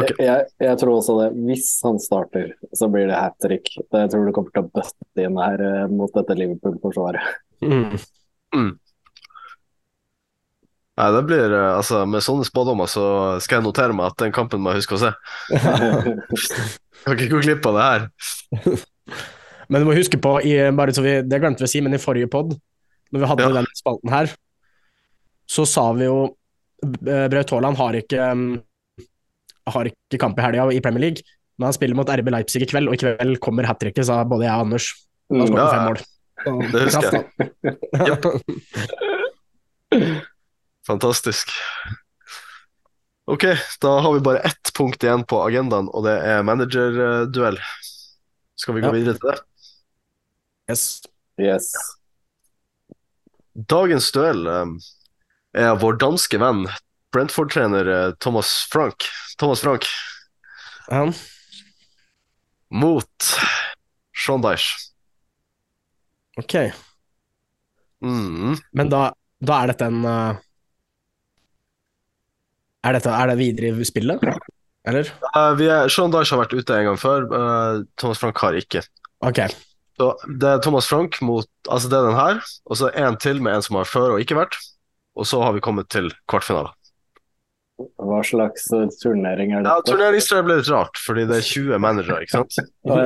Ok. 0.00 0.14
Jeg, 0.24 0.46
jeg 0.62 0.78
tror 0.80 0.94
også 0.96 1.18
det. 1.18 1.26
Hvis 1.44 1.66
han 1.84 1.98
starter, 2.00 2.54
så 2.72 2.88
blir 2.92 3.10
det 3.10 3.18
hat 3.18 3.36
trick. 3.44 3.68
Jeg 3.76 4.12
tror 4.12 4.24
det 4.24 4.32
kommer 4.36 4.54
til 4.54 4.64
å 4.64 4.70
bøtte 4.78 5.26
inn 5.26 5.36
her 5.40 5.60
uh, 5.60 5.90
mot 5.92 6.12
dette 6.16 6.36
Liverpool-forsvaret. 6.38 7.34
Mm. 7.62 8.72
Nei, 10.92 11.10
det 11.16 11.20
blir, 11.28 11.52
uh, 11.54 11.76
altså 11.76 12.02
Med 12.08 12.24
sånne 12.24 12.44
spådommer 12.48 12.88
så 12.90 13.04
skal 13.44 13.60
jeg 13.60 13.66
notere 13.68 13.94
meg 13.96 14.10
at 14.10 14.18
den 14.24 14.34
kampen 14.34 14.64
må 14.64 14.72
jeg 14.72 14.82
huske 14.82 14.96
å 14.96 15.02
se. 15.04 15.12
Kan 17.02 17.16
ikke 17.16 17.30
gå 17.34 17.44
glipp 17.44 17.68
av 17.68 17.78
det 17.78 17.86
her. 17.90 18.08
Men 19.72 19.82
du 19.82 19.88
må 19.88 19.94
huske 19.96 20.18
på, 20.20 20.34
i, 20.44 20.56
bare 20.76 20.92
så 20.94 21.04
vi, 21.04 21.14
det 21.24 21.40
glemte 21.40 21.64
vi 21.64 21.68
å 21.68 21.70
si, 21.70 21.80
men 21.84 21.96
i 21.96 22.00
forrige 22.02 22.28
pod, 22.28 22.50
når 23.12 23.22
vi 23.22 23.28
hadde 23.30 23.44
Ja. 23.46 23.52
den 23.56 23.68
spalten 23.78 24.10
her, 24.12 24.32
så 25.48 25.64
sa 25.68 25.86
vi 25.96 26.04
jo 26.04 26.16
eh, 26.82 27.28
Braut 27.32 27.54
Haaland 27.54 27.78
har 27.80 27.96
ikke 27.96 28.26
um, 28.36 28.42
har 29.70 29.84
ikke 29.90 30.18
kamp 30.18 30.38
i 30.38 30.42
helga 30.42 30.66
i 30.74 30.80
Premier 30.82 31.00
League, 31.06 31.22
men 31.58 31.66
han 31.68 31.76
spiller 31.76 31.94
mot 31.98 32.08
RB 32.10 32.28
Leipzig 32.32 32.62
i 32.62 32.66
kveld, 32.70 32.88
og 32.88 32.94
i 32.94 33.00
kveld 33.02 33.38
kommer 33.44 33.64
hat 33.68 33.78
tricket, 33.80 34.06
sa 34.08 34.24
både 34.24 34.44
jeg 34.48 34.54
og 34.56 34.66
Anders. 34.66 34.86
Da 35.30 35.36
Mm, 35.38 35.46
skåret 35.46 35.62
ja, 35.62 35.70
fem 35.72 35.84
mål. 35.88 35.98
Så, 36.42 36.50
Det 36.72 36.80
husker 36.82 37.12
jeg. 37.12 37.24
Fantastisk. 40.86 41.48
Ok, 43.30 43.44
da 43.80 43.92
har 44.02 44.12
vi 44.16 44.20
bare 44.26 44.38
ett 44.48 44.72
punkt 44.74 45.02
igjen 45.06 45.22
på 45.30 45.38
agendaen, 45.46 45.88
og 45.94 46.04
det 46.08 46.16
er 46.26 46.42
managerduell. 46.42 47.58
Skal 48.58 48.74
vi 48.74 48.82
gå 48.82 48.90
Ja. 48.90 48.92
videre 48.96 49.14
til 49.18 49.30
det? 49.30 49.38
Yes. 50.70 50.84
Yes. 51.40 51.70
Dagens 53.54 54.10
duell 54.12 54.46
um, 54.48 54.74
er 55.54 55.74
vår 55.76 55.96
danske 56.02 56.38
venn, 56.40 56.66
Brentford-trener 57.12 57.88
eh, 57.92 58.12
Thomas 58.20 58.50
Frank. 58.72 59.06
Thomas 59.38 59.60
Frank 59.64 59.86
Han? 60.90 61.12
mot 62.72 63.28
Sean 64.16 64.40
Dyche. 64.42 64.78
Ok, 66.40 66.54
Mm. 68.02 68.56
men 68.74 68.88
da, 68.90 69.12
da 69.38 69.58
er 69.62 69.70
dette 69.70 69.86
en 69.86 70.00
uh, 70.02 70.32
er, 72.82 72.96
dette, 72.96 73.12
er 73.14 73.30
det 73.30 73.36
videre 73.38 73.68
i 73.78 73.86
spillet, 73.86 74.24
eller? 74.90 75.10
Uh, 75.36 75.52
vi 75.58 75.68
er, 75.70 75.86
Sean 75.92 76.10
Dyche 76.10 76.34
har 76.34 76.40
vært 76.42 76.56
ute 76.58 76.78
en 76.80 76.88
gang 76.90 76.98
før, 76.98 77.28
Uh, 77.30 77.84
Thomas 78.00 78.18
Frank 78.18 78.40
har 78.42 78.58
ikke. 78.58 78.82
Ok, 79.22 79.38
Så 80.00 80.08
det 80.26 80.48
er 80.48 80.58
Thomas 80.64 80.88
Frank 80.90 81.20
mot 81.22 81.46
Altså 81.70 81.86
det 81.92 81.98
er 82.00 82.08
den 82.08 82.16
her, 82.18 82.40
og 82.66 82.76
så 82.80 82.88
en 82.98 83.16
til 83.22 83.38
med 83.44 83.54
en 83.54 83.62
som 83.62 83.76
har 83.78 83.86
før 83.86 84.16
og 84.16 84.24
ikke 84.24 84.34
vært. 84.40 84.56
Og 85.14 85.28
så 85.28 85.38
har 85.44 85.52
vi 85.54 85.60
kommet 85.62 85.86
til 85.92 86.08
kvartfinale. 86.26 86.72
Hva 88.02 88.20
slags 88.26 88.68
eh, 88.76 88.88
turnering 89.02 89.54
er 89.54 89.62
Ja, 89.64 89.76
dette? 89.78 89.92
Turneringsstrøm 89.92 90.46
ble 90.48 90.58
litt 90.60 90.70
rart, 90.72 91.00
fordi 91.02 91.26
det 91.30 91.40
er 91.40 91.48
20 91.48 91.82
managere, 91.82 92.22
ikke 92.24 92.40
sant? 92.40 92.58
Å, 92.90 93.00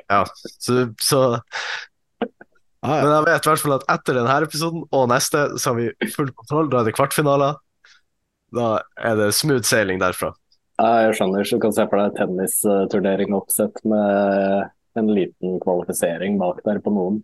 ja. 0.00 0.20
Så, 0.34 0.76
så 1.02 1.22
ah, 1.38 2.98
Men 3.02 3.10
jeg 3.12 3.26
vet 3.28 3.46
i 3.48 3.52
hvert 3.52 3.64
fall 3.64 3.76
at 3.78 3.88
etter 3.96 4.18
denne 4.20 4.36
episoden 4.46 4.84
og 4.86 5.08
neste, 5.12 5.46
så 5.60 5.72
har 5.72 5.80
vi 5.80 6.12
full 6.14 6.30
kontroll. 6.32 6.70
Da 6.72 6.82
er 6.82 6.90
det 6.90 6.96
kvartfinaler. 6.98 7.58
Da 8.56 8.70
er 8.98 9.18
det 9.18 9.32
smooth 9.38 9.66
sailing 9.68 10.00
derfra. 10.02 10.32
ja, 10.80 10.90
jeg 11.06 11.18
skjønner. 11.20 11.46
Så 11.46 11.58
du 11.58 11.64
kan 11.66 11.74
se 11.76 11.86
for 11.90 12.02
deg 12.02 12.16
tennisturnering 12.18 13.36
oppsett 13.36 13.82
med 13.86 14.70
en 14.98 15.12
liten 15.14 15.60
kvalifisering 15.62 16.38
bak 16.40 16.64
der 16.66 16.80
på 16.82 16.92
noen. 16.94 17.20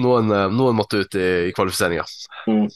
Noen, 0.00 0.28
eh, 0.28 0.48
noen 0.52 0.76
måtte 0.76 0.98
ut 1.04 1.14
i, 1.16 1.28
i 1.48 1.52
kvalifiseringa. 1.56 2.04
Men, 2.46 2.68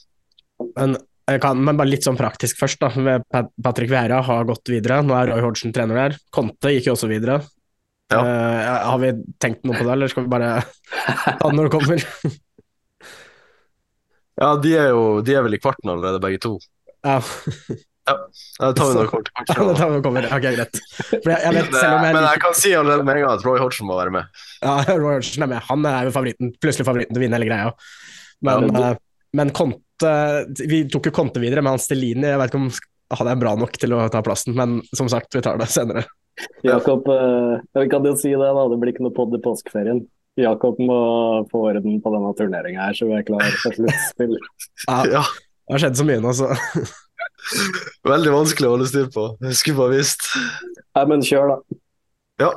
jeg 0.65 0.95
kan, 1.41 1.61
men 1.65 1.77
bare 1.79 1.89
litt 1.89 2.05
sånn 2.05 2.19
praktisk 2.19 2.59
først, 2.61 2.83
da. 2.85 3.19
Patrick 3.65 3.91
Vera 3.93 4.21
har 4.27 4.45
gått 4.49 4.69
videre. 4.69 5.01
Nå 5.07 5.15
er 5.17 5.31
Roy 5.33 5.41
Hodgson 5.47 5.73
trener 5.73 5.97
der. 6.03 6.17
Conte 6.35 6.73
gikk 6.75 6.91
jo 6.91 6.97
også 6.99 7.09
videre. 7.09 7.39
Ja. 8.13 8.21
Uh, 8.21 8.89
har 8.91 8.99
vi 9.01 9.13
tenkt 9.41 9.65
noe 9.65 9.79
på 9.79 9.87
det, 9.87 9.93
eller 9.95 10.11
skal 10.13 10.27
vi 10.27 10.33
bare 10.35 10.51
ta 11.41 11.49
det 11.49 11.55
når 11.57 11.71
det 11.71 11.75
kommer? 11.79 12.05
Ja, 14.35 14.57
de 14.59 14.73
er 14.75 14.89
jo 14.91 15.03
de 15.23 15.35
er 15.39 15.45
vel 15.47 15.55
i 15.55 15.61
kvarten 15.63 15.93
allerede, 15.93 16.19
begge 16.19 16.41
to. 16.43 16.57
ja, 17.07 17.21
Ja, 18.05 18.15
det 18.67 18.73
tar 18.77 18.89
vi 18.91 18.97
når 18.99 19.07
det 19.07 19.11
kommer 19.13 19.29
til 19.31 19.37
det 19.39 19.55
tar 19.55 19.61
vi 19.63 19.93
når 19.93 19.95
det 19.95 20.05
kommer. 20.05 20.27
Ok, 20.37 20.47
greit. 20.57 20.81
Jeg, 21.15 21.21
jeg 21.23 21.55
vet, 21.55 21.71
Men, 21.71 21.85
jeg 21.87 22.17
men 22.17 22.27
jeg 22.27 22.43
kan 22.43 22.57
si 22.59 22.73
allerede 22.77 23.07
med 23.07 23.15
en 23.21 23.23
gang 23.25 23.39
at 23.39 23.47
Roy 23.47 23.61
Hodgson 23.63 23.89
må 23.89 23.97
være 24.01 24.13
med. 24.13 24.43
ja, 24.59 24.75
Roy 24.91 25.15
Hodgson 25.15 25.47
er 25.47 25.53
med. 25.55 25.63
Han 25.71 25.87
er 25.89 26.09
jo 26.11 26.13
favoritten, 26.19 26.51
plutselig 26.61 26.89
favoritten 26.91 27.15
til 27.15 27.23
å 27.23 27.25
vinne 27.25 27.39
hele 27.39 27.49
greia. 27.49 27.71
Men, 28.45 28.69
Ja, 28.75 28.91
eh, 28.91 28.99
men 29.39 29.55
Conte 29.57 29.81
Vi 30.03 30.81
tok 30.91 31.07
jo 31.09 31.15
Conte 31.15 31.43
videre, 31.43 31.63
men 31.63 31.77
han 31.77 31.83
Stellini 31.83 32.27
jeg 32.27 32.41
vet 32.41 32.51
ikke 32.51 32.63
om 32.65 32.73
han 33.15 33.31
er 33.31 33.39
bra 33.39 33.53
nok 33.59 33.77
til 33.79 33.95
å 33.95 34.03
ta 34.11 34.23
plassen, 34.25 34.57
men 34.59 34.81
som 34.97 35.09
sagt, 35.13 35.35
vi 35.37 35.43
tar 35.45 35.61
det 35.61 35.69
senere. 35.71 36.07
Jakob, 36.67 37.07
eh, 37.09 37.61
vi 37.79 37.89
kan 37.93 38.07
jo 38.07 38.15
si 38.19 38.33
det, 38.33 38.51
da. 38.57 38.67
Det 38.71 38.79
blir 38.81 38.95
ikke 38.95 39.05
noe 39.07 39.15
podd 39.15 39.37
i 39.37 39.43
påskeferien. 39.45 40.03
Jakob 40.41 40.81
må 40.83 40.99
få 41.53 41.69
orden 41.71 42.01
på 42.03 42.11
denne 42.11 42.33
turneringa 42.35 42.89
her, 42.89 42.97
så 42.97 43.07
vi 43.07 43.15
er 43.15 43.27
klar 43.27 43.45
for 43.63 43.77
sluttspill. 43.77 44.35
Ja, 44.89 45.23
det 45.23 45.77
har 45.77 45.85
skjedd 45.85 46.01
så 46.01 46.07
mye 46.09 46.21
nå, 46.21 46.33
så 46.37 46.51
Veldig 48.11 48.33
vanskelig 48.35 48.69
å 48.69 48.73
holde 48.75 48.89
styr 48.91 49.07
på. 49.15 49.29
Jeg 49.45 49.59
skulle 49.61 49.79
bare 49.85 49.99
visst. 50.01 50.27
Nei, 50.97 51.05
men 51.13 51.23
kjør, 51.25 51.53
da. 51.53 51.79
Ja. 52.43 52.51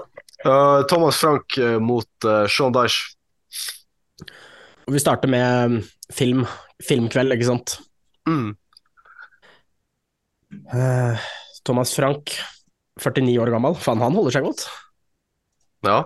Uh, 0.45 0.81
Thomas 0.89 1.19
Frank 1.21 1.57
eh, 1.59 1.77
mot 1.81 2.07
uh, 2.25 2.45
Sean 2.49 2.73
Dyche. 2.73 3.13
Vi 4.87 5.01
starter 5.03 5.29
med 5.29 5.73
um, 5.73 5.77
film, 6.13 6.45
filmkveld, 6.83 7.33
ikke 7.35 7.47
sant. 7.49 7.77
Mm. 8.27 8.51
Uh, 10.71 11.17
Thomas 11.67 11.93
Frank, 11.95 12.33
49 13.01 13.37
år 13.43 13.51
gammel. 13.53 13.75
Faen, 13.81 14.01
han 14.03 14.15
holder 14.17 14.35
seg 14.37 14.45
godt. 14.47 14.67
Ja, 15.85 16.01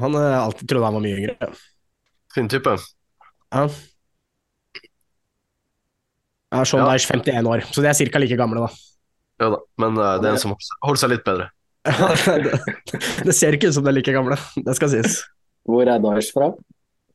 Han 0.00 0.16
uh, 0.18 0.40
alltid 0.42 0.66
trodde 0.68 0.88
han 0.88 0.96
var 0.98 1.04
mye 1.04 1.18
yngre. 1.20 1.50
fin 2.34 2.48
type. 2.50 2.72
Ja. 3.54 3.68
Ja, 6.54 6.64
Sean 6.64 6.82
Ja. 6.84 6.92
Dyche 6.94 7.14
51 7.14 7.46
år, 7.50 7.62
så 7.70 7.82
de 7.82 7.88
er 7.90 8.10
ca. 8.10 8.18
like 8.22 8.36
gamle, 8.38 8.66
da. 8.66 8.68
Ja 9.42 9.48
da, 9.50 9.58
men 9.82 9.96
uh, 9.98 10.16
det 10.22 10.28
er 10.30 10.36
en 10.36 10.42
som 10.42 10.54
holder 10.84 11.00
seg 11.00 11.10
litt 11.14 11.24
bedre. 11.26 11.48
det, 12.46 12.58
det 13.26 13.34
ser 13.36 13.56
ikke 13.56 13.68
ut 13.68 13.74
som 13.76 13.84
de 13.84 13.90
er 13.90 13.96
like 13.98 14.14
gamle, 14.14 14.38
det 14.56 14.74
skal 14.78 14.90
sies. 14.92 15.18
Hvor 15.68 15.86
er 15.90 15.98
Daesh 16.02 16.30
fra? 16.34 16.52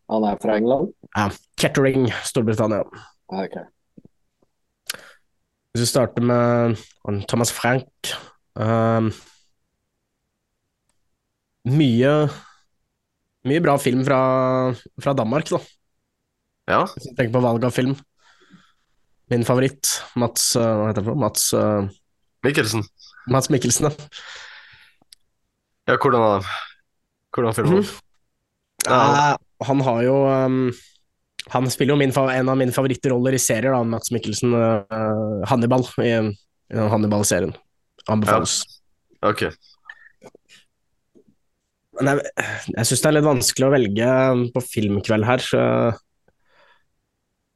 Han 0.09 0.25
er 0.27 0.39
fra 0.41 0.57
England? 0.59 0.91
Ja. 1.15 1.29
Kettering, 1.59 2.07
Storbritannia. 2.23 2.83
Okay. 3.27 3.65
Hvis 5.73 5.83
vi 5.83 5.89
starter 5.89 6.23
med 6.25 6.79
Thomas 7.29 7.51
Frank 7.53 8.13
um, 8.57 9.11
Mye 11.69 12.13
Mye 13.45 13.61
bra 13.63 13.75
film 13.79 14.01
fra, 14.07 14.21
fra 14.99 15.13
Danmark, 15.13 15.51
da. 15.51 15.59
Ja, 16.69 16.81
Hvis 16.89 17.07
du 17.07 17.13
tenker 17.13 17.35
på 17.37 17.43
valg 17.43 17.63
av 17.65 17.73
film. 17.73 17.95
Min 19.29 19.45
favoritt, 19.45 19.87
Mats 20.19 20.51
uh, 20.57 20.65
Hva 20.65 20.89
heter 20.89 21.03
han 21.03 21.11
for? 21.11 21.21
Mats, 21.21 21.47
uh, 21.53 21.87
Mikkelsen. 22.45 22.83
Mats 23.29 23.49
Mikkelsen. 23.53 23.89
ja. 23.89 24.09
Ja, 25.89 25.95
hvordan? 25.97 26.45
Hvordan 27.33 27.55
filmer 27.57 27.79
han? 27.79 27.87
Ja. 28.85 28.99
Eh, 28.99 29.65
han 29.65 29.81
har 29.81 30.01
jo 30.05 30.17
um, 30.29 30.59
Han 31.53 31.69
spiller 31.71 31.95
jo 31.95 31.99
min, 31.99 32.13
en 32.13 32.51
av 32.51 32.57
mine 32.59 32.73
favorittroller 32.75 33.35
i 33.37 33.41
serier, 33.41 33.73
da, 33.73 33.81
Mats 33.87 34.11
Mikkelsen. 34.13 34.53
uh, 34.53 35.41
Hannibal, 35.49 35.85
i, 36.03 36.13
i 36.73 36.89
Hannibal-serien. 36.93 37.55
Anbefales. 38.09 38.61
Ok. 39.25 39.47
Men 41.99 42.13
jeg, 42.13 42.31
jeg 42.77 42.87
syns 42.87 43.01
det 43.01 43.09
er 43.09 43.15
litt 43.17 43.27
vanskelig 43.27 43.67
å 43.67 43.73
velge 43.73 44.11
på 44.55 44.63
filmkveld 44.63 45.27
her. 45.27 45.43
så 45.43 45.63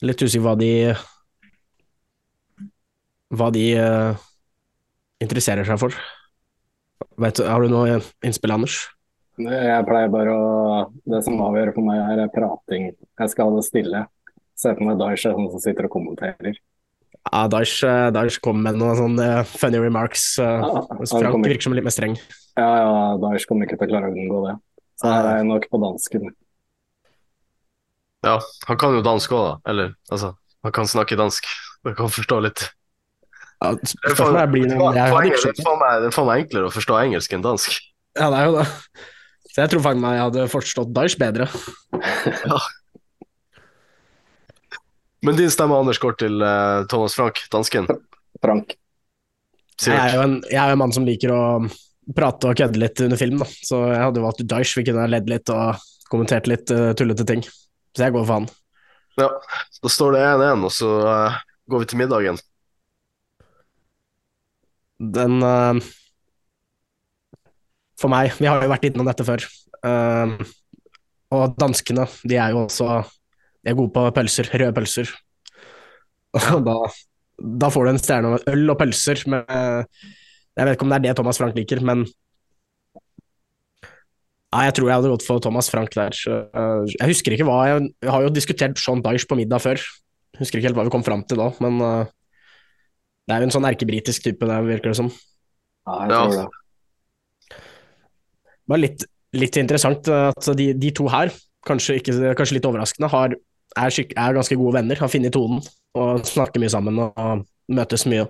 Litt 0.04 0.20
usikker 0.20 0.44
hva 0.44 0.56
de 0.60 0.72
Hva 3.34 3.48
de 3.56 3.64
uh, 3.80 4.26
interesserer 5.24 5.66
seg 5.66 5.80
for. 5.82 5.96
Vet, 7.22 7.39
har 7.39 7.64
du 7.64 7.72
noe 7.72 8.02
innspill, 8.26 8.54
Anders? 8.54 8.82
Jeg 9.38 9.86
pleier 9.88 10.12
bare 10.14 10.30
å 10.30 10.92
Det 11.10 11.24
som 11.26 11.40
avgjør 11.42 11.74
for 11.74 11.82
meg, 11.88 12.20
er 12.20 12.30
prating. 12.34 12.92
Jeg 13.20 13.30
skal 13.34 13.50
ha 13.50 13.56
det 13.58 13.66
stille. 13.66 14.04
Se 14.56 14.74
på 14.78 14.86
meg 14.86 15.00
Daesh 15.00 15.26
er 15.26 15.34
sånn 15.34 15.50
som 15.50 15.60
sitter 15.64 15.86
og 15.86 15.92
kommenterer. 15.96 16.54
Ja, 17.32 17.48
Daesh, 17.48 17.84
eh, 17.84 18.38
kom 18.44 18.62
med 18.62 18.76
noen 18.76 18.96
sånne 19.00 19.46
funny 19.48 19.80
remarks. 19.80 20.38
eh, 20.38 20.46
Ja, 20.46 20.82
Frank 21.08 21.32
kommer- 21.32 21.48
virker 21.50 21.64
som 21.64 21.74
litt 21.74 21.84
mer 21.84 21.92
streng. 21.92 22.18
Ja, 22.58 22.76
ja, 22.78 23.18
Daesh 23.18 23.48
kommer 23.48 23.66
ikke 23.66 23.80
til 23.80 23.88
å 23.88 23.92
klare 23.92 24.12
å 24.12 24.14
unngå 24.14 24.48
det. 24.52 24.60
Så 25.02 25.08
her 25.10 25.26
er 25.26 25.38
jeg 25.38 25.48
nok 25.48 25.70
på 25.72 25.80
dansken. 25.82 26.30
Ja, 28.24 28.40
han 28.68 28.78
kan 28.78 28.94
jo 28.94 29.02
dansk 29.02 29.30
òg, 29.32 29.44
da. 29.64 29.72
Eller, 29.72 29.96
altså, 30.12 30.36
han 30.64 30.72
kan 30.72 30.86
snakke 30.86 31.18
dansk. 31.18 31.44
Jeg 31.86 31.96
kan 31.98 32.08
forstå 32.08 32.42
litt. 32.44 32.70
Ja, 33.62 33.72
Det 33.74 33.82
spørsmålet 33.96 34.52
blir 34.52 34.68
det, 34.70 34.78
ikke 34.78 34.94
det 34.94 35.02
er 35.02 35.52
det. 35.52 35.58
faen 35.66 35.80
meg- 35.80 36.02
det 36.02 36.08
er 36.08 36.12
faen 36.12 36.28
meg 36.28 36.46
enklere 36.50 36.68
å 36.70 36.72
forstå 36.72 36.94
engelsk 37.04 37.34
enn 37.34 37.42
dansk. 37.44 37.82
Ja, 38.16 38.30
det 38.30 38.40
er 38.40 38.46
jo 38.46 38.58
det. 38.60 38.68
Så 39.54 39.62
jeg 39.62 39.70
tror 39.70 39.84
faktisk 39.86 40.01
meg 40.01 40.16
jeg 40.18 40.26
hadde 40.28 40.47
forstått 40.49 40.93
Daesh 40.95 41.20
bedre. 41.22 41.45
Men 45.24 45.38
din 45.38 45.51
stemme, 45.54 45.78
Anders, 45.78 46.01
går 46.01 46.18
til 46.20 46.41
uh, 46.41 46.84
Thomas 46.91 47.14
Frank, 47.16 47.39
dansken. 47.54 47.86
Frank. 48.43 48.74
Jeg 49.84 49.95
er, 49.95 50.18
jo 50.18 50.24
en, 50.26 50.36
jeg 50.49 50.60
er 50.60 50.72
jo 50.72 50.76
en 50.76 50.82
mann 50.82 50.95
som 50.95 51.06
liker 51.08 51.32
å 51.34 51.43
prate 52.18 52.49
og 52.49 52.58
kødde 52.60 52.82
litt 52.82 52.99
under 53.06 53.20
film, 53.20 53.39
da. 53.39 53.47
så 53.47 53.80
jeg 53.88 54.01
hadde 54.04 54.20
jo 54.20 54.26
valgt 54.26 54.43
Daesh. 54.51 54.76
Vi 54.80 54.86
kunne 54.89 55.06
ha 55.06 55.12
ledd 55.12 55.30
litt 55.32 55.54
og 55.54 55.86
kommentert 56.10 56.49
litt 56.49 56.74
uh, 56.74 56.91
tullete 56.97 57.26
ting. 57.30 57.45
Så 57.93 58.08
jeg 58.08 58.16
går 58.16 58.26
for 58.26 58.41
han. 58.41 58.49
Ja, 59.22 59.30
da 59.86 59.91
står 59.93 60.18
det 60.18 60.26
1-1, 60.34 60.66
og 60.66 60.74
så 60.74 60.89
uh, 61.06 61.39
går 61.70 61.86
vi 61.86 61.89
til 61.91 62.01
middagen. 62.01 62.41
Den 65.14 65.43
eh, 65.43 65.93
For 68.04 68.12
meg, 68.12 68.34
vi 68.36 68.49
har 68.49 68.60
jo 68.60 68.72
vært 68.72 68.89
innom 68.89 69.08
dette 69.08 69.24
før. 69.24 69.45
Um, 69.84 70.36
og 71.34 71.56
danskene, 71.60 72.06
de 72.28 72.38
er 72.39 72.54
jo 72.54 72.66
også 72.66 73.01
De 73.64 73.72
er 73.72 73.78
gode 73.78 73.93
på 73.95 74.04
pølser, 74.16 74.49
røde 74.51 74.76
pølser. 74.76 75.12
Og 76.56 76.66
da, 76.66 76.76
da 77.64 77.70
får 77.72 77.86
du 77.86 77.91
en 77.93 78.01
stjerne 78.01 78.34
av 78.34 78.47
øl 78.51 78.72
og 78.74 78.78
pølser 78.80 79.22
med 79.30 79.43
Jeg 79.54 80.66
vet 80.66 80.76
ikke 80.76 80.88
om 80.88 80.93
det 80.93 80.97
er 80.97 81.04
det 81.06 81.16
Thomas 81.20 81.39
Frank 81.39 81.58
liker, 81.58 81.84
men 81.86 82.04
ja, 84.54 84.68
jeg 84.68 84.76
tror 84.78 84.89
jeg 84.89 84.99
hadde 84.99 85.12
gått 85.14 85.26
for 85.26 85.41
Thomas 85.41 85.70
Frank 85.74 85.95
der. 85.95 86.14
Eh, 86.14 86.82
jeg 86.91 87.10
husker 87.10 87.34
ikke 87.34 87.47
hva 87.47 87.62
jeg, 87.72 87.88
jeg 88.06 88.12
har 88.14 88.26
jo 88.26 88.34
diskutert 88.34 88.78
Sean 88.78 89.01
Dyche 89.01 89.26
på 89.30 89.38
middag 89.39 89.64
før. 89.64 89.82
Jeg 89.82 90.43
Husker 90.43 90.60
ikke 90.60 90.70
helt 90.70 90.78
hva 90.78 90.86
vi 90.86 90.93
kom 90.93 91.06
fram 91.06 91.24
til 91.26 91.41
da, 91.41 91.47
men 91.64 91.80
eh, 91.82 92.12
det 93.26 93.34
er 93.34 93.41
jo 93.41 93.47
en 93.49 93.56
sånn 93.56 93.66
erkebritisk 93.66 94.28
type, 94.28 94.49
det 94.49 94.60
virker 94.68 94.91
det 94.91 94.99
som. 94.99 95.10
Ja, 95.88 96.04
jeg 96.04 96.14
tror 96.14 96.36
det. 96.36 96.62
Bare 98.70 98.84
litt, 98.86 99.05
litt 99.36 99.57
interessant 99.59 100.07
at 100.07 100.49
de, 100.57 100.72
de 100.80 100.91
to 100.95 101.07
her, 101.11 101.34
kanskje, 101.68 101.97
ikke, 101.99 102.34
kanskje 102.38 102.59
litt 102.59 102.68
overraskende, 102.70 103.09
har, 103.11 103.36
er, 103.76 103.95
syk, 103.95 104.14
er 104.16 104.38
ganske 104.38 104.57
gode 104.59 104.78
venner, 104.78 104.99
har 104.99 105.11
funnet 105.11 105.34
tonen 105.36 105.64
og 105.99 106.24
snakker 106.28 106.61
mye 106.61 106.74
sammen 106.74 106.99
og 107.05 107.45
møtes 107.74 108.07
mye. 108.09 108.28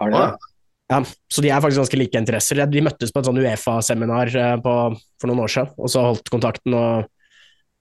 Har 0.00 0.12
de 0.12 0.22
det? 0.22 0.50
Ja, 0.90 0.98
så 1.30 1.42
de 1.44 1.50
er 1.52 1.62
faktisk 1.62 1.84
ganske 1.84 1.98
like 2.00 2.18
interesser. 2.18 2.60
De 2.66 2.82
møttes 2.82 3.12
på 3.14 3.20
et 3.20 3.28
sånn 3.28 3.38
Uefa-seminar 3.38 4.32
eh, 4.34 4.56
for 4.64 5.30
noen 5.30 5.42
år 5.44 5.52
siden, 5.52 5.74
og 5.78 5.92
så 5.92 6.02
holdt 6.08 6.32
kontakten 6.32 6.74
og 6.74 7.06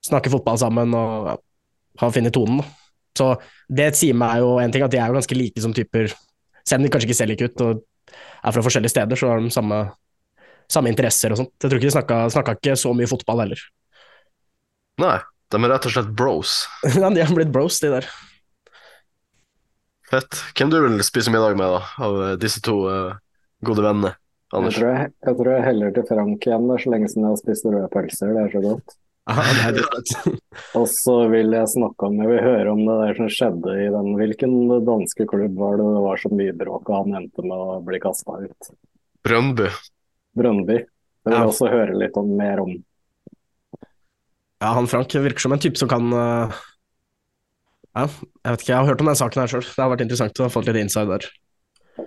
snakker 0.06 0.32
fotball 0.36 0.60
sammen 0.62 0.94
og 0.94 1.32
ja, 1.32 1.38
har 2.04 2.14
funnet 2.14 2.36
tonen. 2.38 2.62
Så 3.18 3.32
det 3.66 3.90
sier 3.98 4.18
meg 4.18 4.44
jo 4.44 4.60
en 4.62 4.74
ting, 4.74 4.86
at 4.86 4.94
de 4.94 5.00
er 5.02 5.10
jo 5.10 5.18
ganske 5.18 5.38
like 5.38 5.64
som 5.64 5.74
typer, 5.76 6.14
selv 6.62 6.84
om 6.84 6.86
de 6.86 6.92
kanskje 6.94 7.10
ikke 7.10 7.18
ser 7.18 7.32
like 7.32 7.50
ut 7.50 7.66
og 7.66 7.82
er 8.14 8.54
fra 8.54 8.64
forskjellige 8.64 8.94
steder, 8.94 9.20
så 9.20 9.32
har 9.32 9.42
de 9.42 9.50
samme, 9.54 9.82
samme 10.72 10.92
interesser 10.92 11.34
og 11.34 11.42
sånt. 11.42 11.54
Jeg 11.58 11.68
tror 11.68 11.80
ikke 11.80 11.90
de 11.90 11.96
snakka, 11.98 12.22
snakka 12.36 12.56
ikke 12.60 12.78
så 12.80 12.94
mye 12.96 13.10
fotball 13.10 13.44
heller. 13.46 13.62
Nei, 15.00 15.18
de 15.50 15.62
er 15.62 15.72
rett 15.74 15.88
og 15.88 15.96
slett 15.96 16.12
bros. 16.16 16.62
Nei, 17.02 17.14
de 17.18 17.26
har 17.26 17.36
blitt 17.36 17.54
bros, 17.54 17.80
de 17.82 17.94
der. 17.96 18.10
Fett. 20.10 20.42
Hvem 20.58 20.72
du 20.74 20.80
vil 20.82 21.04
spise 21.06 21.32
middag 21.34 21.58
med, 21.58 21.70
da, 21.70 21.82
av 22.02 22.16
eh, 22.26 22.38
disse 22.42 22.62
to 22.66 22.80
uh, 22.90 23.18
gode 23.66 23.86
vennene? 23.86 24.16
Jeg 24.50 24.58
Anders? 24.58 24.80
tror 24.80 24.90
jeg, 24.90 25.12
jeg 25.28 25.38
tror 25.38 25.52
jeg 25.54 25.66
heller 25.68 25.92
til 25.94 26.06
Frank 26.10 26.48
igjen. 26.48 26.72
Er 26.74 26.82
så 26.82 26.94
lenge 26.94 27.10
siden 27.12 27.28
jeg 27.28 27.36
har 27.36 27.42
spist 27.44 27.68
røde 27.70 27.90
pølser. 27.94 28.32
Det 28.34 28.46
er 28.48 28.56
så 28.56 28.64
godt. 28.66 28.96
Ja, 29.30 29.70
det 29.70 29.84
det. 29.94 30.32
Og 30.74 30.88
så 30.90 31.16
vil 31.30 31.54
jeg 31.54 31.70
snakke 31.70 32.08
om, 32.08 32.16
jeg 32.18 32.32
vil 32.32 32.40
høre 32.42 32.72
om 32.72 32.80
det 32.82 32.96
der 33.04 33.20
som 33.20 33.28
skjedde 33.30 33.76
i 33.78 33.86
den 33.94 34.08
Hvilken 34.18 34.56
danske 34.88 35.28
klubb 35.30 35.60
var 35.60 35.78
det 35.78 35.86
det 35.86 36.02
var 36.08 36.24
så 36.24 36.32
mye 36.34 36.56
bråk, 36.58 36.90
og 36.90 36.96
han 37.04 37.20
endte 37.20 37.46
med 37.46 37.54
å 37.54 37.78
bli 37.86 38.00
kasta 38.02 38.40
ut? 38.42 38.72
Brøndby. 39.28 39.70
Brøndby. 40.40 40.78
Det 40.80 41.28
vil 41.30 41.36
Ja. 41.36 41.42
jeg 41.44 41.52
også 41.52 41.70
høre 41.72 41.98
litt 42.00 42.18
om, 42.18 42.32
mer 42.40 42.62
om. 42.64 42.72
Ja, 44.62 44.74
han 44.76 44.88
Frank 44.92 45.12
virker 45.14 45.40
som 45.40 45.54
en 45.56 45.60
type 45.64 45.78
som 45.80 45.88
kan 45.92 46.08
uh... 46.14 46.52
Ja, 47.96 48.06
jeg 48.08 48.52
vet 48.54 48.62
ikke, 48.64 48.72
jeg 48.74 48.78
har 48.80 48.88
hørt 48.88 49.02
om 49.04 49.08
den 49.10 49.16
saken 49.20 49.42
her 49.42 49.52
sjøl. 49.52 49.66
Det 49.66 49.82
har 49.82 49.90
vært 49.92 50.04
interessant 50.06 50.40
å 50.46 50.50
få 50.52 50.62
litt 50.66 50.78
inside 50.80 51.10
der. 51.10 51.26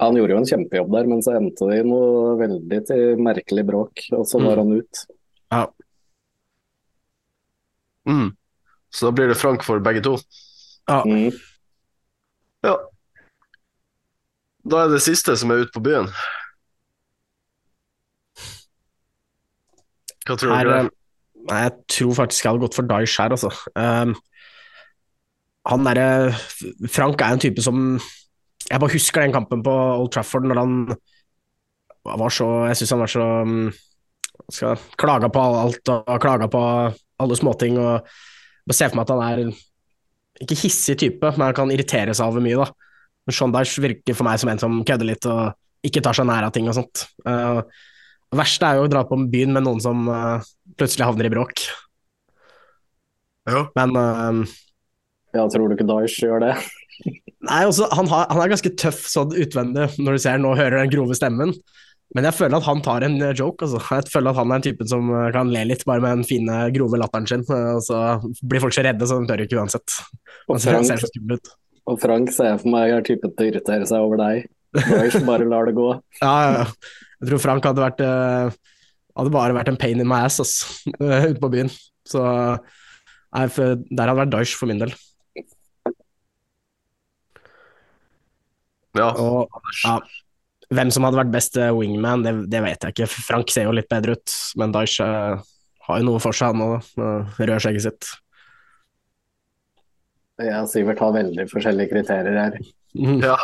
Han 0.00 0.16
gjorde 0.16 0.32
jo 0.32 0.40
en 0.40 0.48
kjempejobb 0.48 0.92
der, 0.94 1.08
men 1.10 1.20
så 1.24 1.34
endte 1.36 1.66
det 1.68 1.80
i 1.82 1.88
noe 1.88 2.36
veldig 2.40 2.78
til 2.88 3.16
merkelig 3.20 3.64
bråk, 3.68 4.04
og 4.16 4.24
så 4.30 4.40
var 4.40 4.56
Mm. 4.56 4.62
han 4.62 4.78
ut. 4.80 5.06
Ja, 5.52 5.66
Mm. 8.06 8.36
Så 8.90 9.06
da 9.06 9.12
blir 9.12 9.28
det 9.28 9.36
Frank 9.38 9.62
for 9.62 9.78
begge 9.80 10.02
to. 10.02 10.16
ja. 10.88 11.02
Mm. 11.06 11.32
Ja. 12.64 12.76
Da 14.64 14.84
er 14.84 14.88
det 14.88 15.00
siste 15.02 15.36
som 15.36 15.50
er 15.50 15.62
ute 15.64 15.72
på 15.72 15.82
byen. 15.82 16.08
Hva 20.26 20.36
tror 20.38 20.54
Her, 20.54 20.68
du? 20.68 20.72
eh, 20.76 20.90
nei, 21.50 21.60
jeg 21.66 21.74
tror 21.96 22.14
faktisk 22.22 22.44
jeg 22.44 22.52
hadde 22.52 22.64
gått 22.64 22.78
for 22.78 22.88
Daish 22.90 23.18
her, 23.20 23.34
altså. 23.34 23.50
Um, 23.74 24.14
han 25.70 25.86
derre 25.86 26.32
Frank 26.90 27.20
er 27.22 27.36
en 27.36 27.42
type 27.42 27.62
som 27.62 27.78
Jeg 28.66 28.80
bare 28.82 28.94
husker 28.94 29.22
den 29.22 29.34
kampen 29.34 29.62
på 29.62 29.70
Old 29.70 30.10
Trafford 30.14 30.48
når 30.48 30.58
han 30.58 30.72
var 32.02 32.34
så 32.34 32.48
Jeg 32.70 32.80
syns 32.80 32.94
han 32.96 33.02
var 33.04 33.12
så 33.12 33.26
um, 33.46 33.68
skal, 34.50 34.80
Klaga 34.98 35.30
på 35.30 35.42
alt 35.42 35.92
og 35.94 36.16
klaga 36.22 36.48
på 36.50 36.62
alle 37.22 37.36
småting. 37.38 37.78
og 37.78 38.08
bare 38.66 38.74
ser 38.74 38.90
for 38.90 38.98
meg 38.98 39.06
at 39.06 39.12
han 39.14 39.22
er 39.28 39.52
ikke 40.42 40.56
hissig 40.58 40.96
type, 40.98 41.28
men 41.36 41.44
han 41.46 41.54
kan 41.54 41.70
irritere 41.70 42.14
seg 42.16 42.26
over 42.26 42.42
mye. 42.42 42.58
da. 42.58 42.66
Men 43.28 43.54
Dyche 43.54 43.82
virker 43.84 44.16
for 44.18 44.26
meg 44.26 44.40
som 44.42 44.50
en 44.50 44.58
som 44.58 44.80
kødder 44.86 45.06
litt 45.06 45.26
og 45.30 45.86
ikke 45.86 46.02
tar 46.02 46.16
seg 46.18 46.26
nær 46.26 46.48
av 46.48 46.54
ting 46.54 46.66
og 46.70 46.74
sånt. 46.74 47.04
Uh, 47.26 47.62
verste 48.38 48.68
er 48.68 48.80
jo 48.80 48.86
å 48.86 48.90
dra 48.90 49.04
på 49.08 49.18
byen 49.32 49.54
med 49.56 49.66
noen 49.66 49.80
som 49.82 50.06
uh, 50.08 50.44
plutselig 50.80 51.06
havner 51.08 51.28
i 51.28 51.32
bråk. 51.32 51.64
Ja. 53.50 53.66
Men 53.78 53.96
uh, 53.98 54.54
Ja, 55.34 55.46
tror 55.50 55.68
du 55.68 55.76
ikke 55.76 55.88
Daesh 55.88 56.22
gjør 56.22 56.44
det? 56.44 56.56
nei, 57.48 57.62
også, 57.66 57.88
han, 57.92 58.08
har, 58.12 58.28
han 58.30 58.42
er 58.44 58.52
ganske 58.52 58.74
tøff 58.78 59.04
sånn 59.10 59.32
utvendig 59.34 59.88
når 59.98 60.16
du 60.16 60.24
ser 60.24 60.42
nå 60.42 60.52
hører 60.58 60.82
den 60.82 60.92
grove 60.92 61.16
stemmen. 61.18 61.54
Men 62.12 62.28
jeg 62.28 62.36
føler 62.36 62.58
at 62.58 62.66
han 62.68 62.82
tar 62.84 63.06
en 63.06 63.16
uh, 63.22 63.32
joke. 63.32 63.64
Altså. 63.64 63.80
Jeg 63.80 64.12
føler 64.12 64.32
at 64.32 64.40
han 64.40 64.52
er 64.52 64.60
en 64.60 64.66
typen 64.66 64.88
som 64.90 65.12
uh, 65.12 65.28
kan 65.34 65.52
le 65.52 65.64
litt 65.70 65.84
bare 65.88 66.04
med 66.04 66.20
den 66.20 66.28
fine, 66.28 66.58
grove 66.76 67.00
latteren 67.00 67.28
sin. 67.28 67.44
Og 67.48 67.84
så 67.86 68.02
blir 68.44 68.64
folk 68.64 68.76
så 68.76 68.84
redde, 68.84 69.08
så 69.08 69.20
de 69.20 69.30
tør 69.30 69.44
ikke 69.46 69.60
uansett. 69.60 70.00
Og 70.48 70.58
ser, 70.58 70.76
Frank, 70.76 70.90
ser 70.90 71.04
så 71.04 71.12
skummel 71.12 71.40
ut. 71.40 71.54
og 71.88 72.02
Frank 72.02 72.34
ser 72.34 72.52
jeg 72.52 72.64
for 72.64 72.74
meg 72.74 72.92
er 72.92 73.06
typen 73.06 73.32
til 73.32 73.48
å 73.48 73.54
irritere 73.54 73.88
seg 73.88 74.04
over 74.04 74.20
deg. 74.20 74.50
Daesh 74.76 75.24
bare 75.28 75.48
lar 75.48 75.68
det 75.68 75.76
gå. 75.76 75.88
Ja, 76.22 76.36
ja, 76.44 76.52
ja. 76.62 77.00
Jeg 77.22 77.30
tror 77.30 77.42
Frank 77.42 77.66
hadde 77.68 77.84
vært 77.84 78.02
uh, 78.02 78.50
Hadde 79.12 79.32
bare 79.34 79.54
vært 79.54 79.68
en 79.68 79.78
pain 79.78 80.00
in 80.00 80.08
my 80.08 80.22
ass 80.26 80.40
uh, 80.42 81.26
ute 81.30 81.38
på 81.40 81.50
byen. 81.52 81.68
Så 82.08 82.22
nei, 82.22 83.46
for, 83.52 83.76
der 83.78 84.08
hadde 84.08 84.20
vært 84.22 84.32
Daesh 84.32 84.56
for 84.58 84.70
min 84.70 84.80
del. 84.80 84.94
Ja. 88.96 89.12
Og 89.16 89.52
ja, 89.84 89.98
hvem 90.72 90.90
som 90.92 91.06
hadde 91.06 91.20
vært 91.20 91.32
best 91.32 91.56
uh, 91.60 91.70
wingman, 91.76 92.24
det, 92.24 92.34
det 92.52 92.62
vet 92.64 92.84
jeg 92.84 92.96
ikke. 92.96 93.08
Frank 93.12 93.52
ser 93.52 93.68
jo 93.68 93.76
litt 93.76 93.90
bedre 93.92 94.16
ut, 94.16 94.36
men 94.60 94.74
Daesh 94.74 95.04
uh, 95.04 95.40
har 95.86 96.00
jo 96.00 96.08
noe 96.08 96.22
for 96.22 96.36
seg, 96.36 96.54
han 96.54 96.64
òg. 96.64 96.92
Uh, 96.96 97.40
røde 97.40 97.60
skjegget 97.62 97.86
sitt. 97.88 98.12
Jeg 100.42 100.58
og 100.58 100.70
Sivert 100.72 101.02
har 101.04 101.12
veldig 101.14 101.48
forskjellige 101.52 101.94
kriterier 101.96 102.40
her. 102.46 102.62
Ja. 103.24 103.38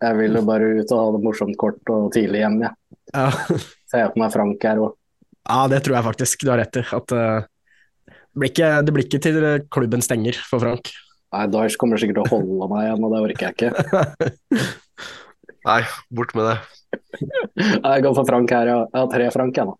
Jeg 0.00 0.16
vil 0.16 0.36
jo 0.36 0.40
bare 0.44 0.66
ut 0.76 0.90
og 0.92 0.98
ha 1.00 1.08
det 1.14 1.18
morsomt 1.24 1.56
kort 1.60 1.90
og 1.92 2.10
tidlig 2.12 2.42
hjem, 2.42 2.58
jeg. 2.64 2.95
Ja. 3.14 3.28
Ser 3.90 4.06
jeg 4.06 4.14
på 4.14 4.22
meg 4.22 4.32
Frank 4.34 4.64
her 4.66 4.80
òg. 4.82 4.96
ja, 5.46 5.60
det 5.70 5.82
tror 5.86 5.98
jeg 5.98 6.08
faktisk 6.08 6.46
du 6.46 6.52
har 6.52 6.62
rett 6.64 6.80
i. 6.80 6.84
At 6.96 7.14
uh, 7.14 7.46
det, 8.06 8.40
blir 8.40 8.52
ikke, 8.52 8.70
det 8.82 8.94
blir 8.96 9.06
ikke 9.06 9.22
til 9.22 9.42
klubben 9.72 10.04
stenger 10.04 10.38
for 10.48 10.62
Frank. 10.64 10.90
Nei, 11.34 11.46
Dyes 11.52 11.76
kommer 11.78 12.00
sikkert 12.00 12.22
til 12.22 12.26
å 12.26 12.38
holde 12.38 12.68
meg 12.70 12.86
igjen, 12.86 13.06
og 13.06 13.14
det 13.14 13.22
orker 13.26 13.48
jeg 13.48 13.56
ikke. 13.56 14.64
Nei, 15.68 15.80
bort 16.14 16.36
med 16.38 16.46
det. 16.48 16.58
Jeg 17.58 18.04
går 18.06 18.14
for 18.14 18.28
Frank 18.28 18.54
her, 18.54 18.70
ja. 18.70 18.78
Jeg 18.92 19.00
har 19.02 19.10
tre 19.10 19.30
Frank, 19.34 19.58
ennå. 19.62 19.74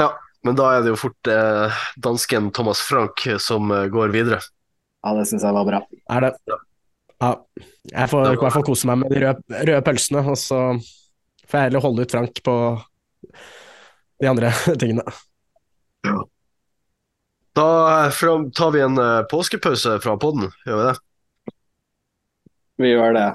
Ja, 0.00 0.10
men 0.46 0.58
da 0.58 0.68
er 0.74 0.84
det 0.84 0.92
jo 0.92 0.98
fort 1.00 1.30
eh, 1.30 1.84
dansken 2.02 2.50
Thomas 2.54 2.82
Frank 2.84 3.24
som 3.42 3.72
eh, 3.72 3.86
går 3.92 4.12
videre. 4.14 4.42
Ja, 5.02 5.14
det 5.16 5.24
syns 5.30 5.46
jeg 5.46 5.56
var 5.56 5.66
bra. 5.66 5.80
Er 6.12 6.26
det. 6.26 6.32
Ja. 7.22 7.32
Jeg 7.88 8.10
får 8.10 8.32
i 8.32 8.38
hvert 8.40 8.56
fall 8.56 8.66
kose 8.66 8.88
meg 8.90 9.00
med 9.02 9.14
de 9.14 9.22
røde, 9.22 9.62
røde 9.70 9.82
pølsene, 9.86 10.24
og 10.26 10.38
så 10.38 10.60
får 11.52 11.60
jeg 11.60 11.68
heller 11.68 11.84
holde 11.84 12.06
ut 12.06 12.14
Frank 12.16 12.42
på 12.44 12.56
de 14.22 14.30
andre 14.30 14.52
tingene. 14.80 15.04
Ja. 16.08 16.18
Da 17.52 17.70
eh, 18.06 18.20
tar 18.56 18.70
vi 18.72 18.80
en 18.80 18.98
eh, 18.98 19.22
påskepause 19.28 19.98
fra 20.00 20.16
podden, 20.16 20.48
gjør 20.64 20.80
vi 20.80 20.86
det? 20.88 20.94
Vi 22.80 22.94
gjør 22.94 23.12
det. 23.18 23.26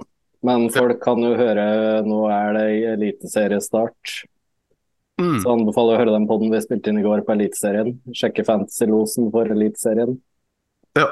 Men 0.48 0.68
folk 0.74 1.00
kan 1.02 1.22
jo 1.22 1.32
høre 1.38 1.68
Nå 2.06 2.24
er 2.32 2.58
det 2.58 2.66
eliteseriestart. 2.94 4.18
Mm. 5.22 5.40
Så 5.42 5.50
anbefaler 5.54 5.94
jeg 5.94 5.98
å 5.98 6.02
høre 6.04 6.14
den 6.14 6.28
podden 6.30 6.54
vi 6.54 6.62
spilte 6.62 6.92
inn 6.92 7.02
i 7.02 7.06
går 7.06 7.24
på 7.26 7.34
Eliteserien. 7.34 7.96
Sjekke 8.14 8.46
Fantasy-losen 8.46 9.32
for 9.34 9.50
Eliteserien. 9.54 10.18
Ja. 10.98 11.08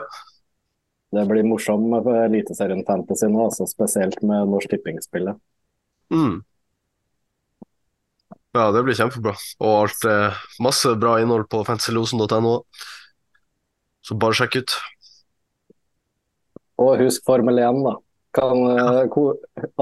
Det 1.15 1.23
blir 1.29 1.47
morsomt 1.47 1.89
med 1.89 2.09
Eliteserien 2.25 2.83
Fantasy 2.85 3.29
nå, 3.31 3.47
altså 3.47 3.65
spesielt 3.69 4.21
med 4.25 4.49
Norsk 4.51 4.73
Tipping-spillet. 4.73 5.37
Mm. 6.13 6.43
Ja, 8.55 8.69
det 8.71 8.85
blir 8.87 8.95
kjempebra. 8.95 9.33
Og 9.59 9.71
alt 9.81 10.05
eh, 10.07 10.43
masse 10.63 10.93
bra 10.95 11.17
innhold 11.19 11.49
på 11.51 11.59
fantasylosen.no. 11.67 12.53
Så 14.05 14.15
bare 14.21 14.37
sjekk 14.37 14.61
ut. 14.61 14.75
Og 16.79 17.01
husk 17.03 17.23
Formel 17.27 17.59
1, 17.59 17.81
da. 17.83 17.95
Kan 18.35 18.61
eh, 18.71 19.17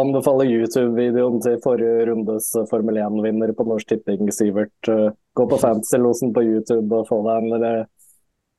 anbefale 0.02 0.48
YouTube-videoen 0.50 1.42
til 1.46 1.60
forrige 1.62 2.08
rundes 2.10 2.50
eh, 2.58 2.66
Formel 2.70 2.98
1-vinner 3.02 3.54
på 3.58 3.66
Norsk 3.70 3.94
Tipping, 3.94 4.32
Sivert. 4.34 4.90
Eh, 4.90 5.12
gå 5.38 5.46
på 5.50 5.60
Fantasy-losen 5.62 6.34
på 6.34 6.46
YouTube 6.46 6.98
og 6.98 7.10
få 7.10 7.20
deg 7.28 7.44
en 7.44 7.58
eller, 7.60 7.84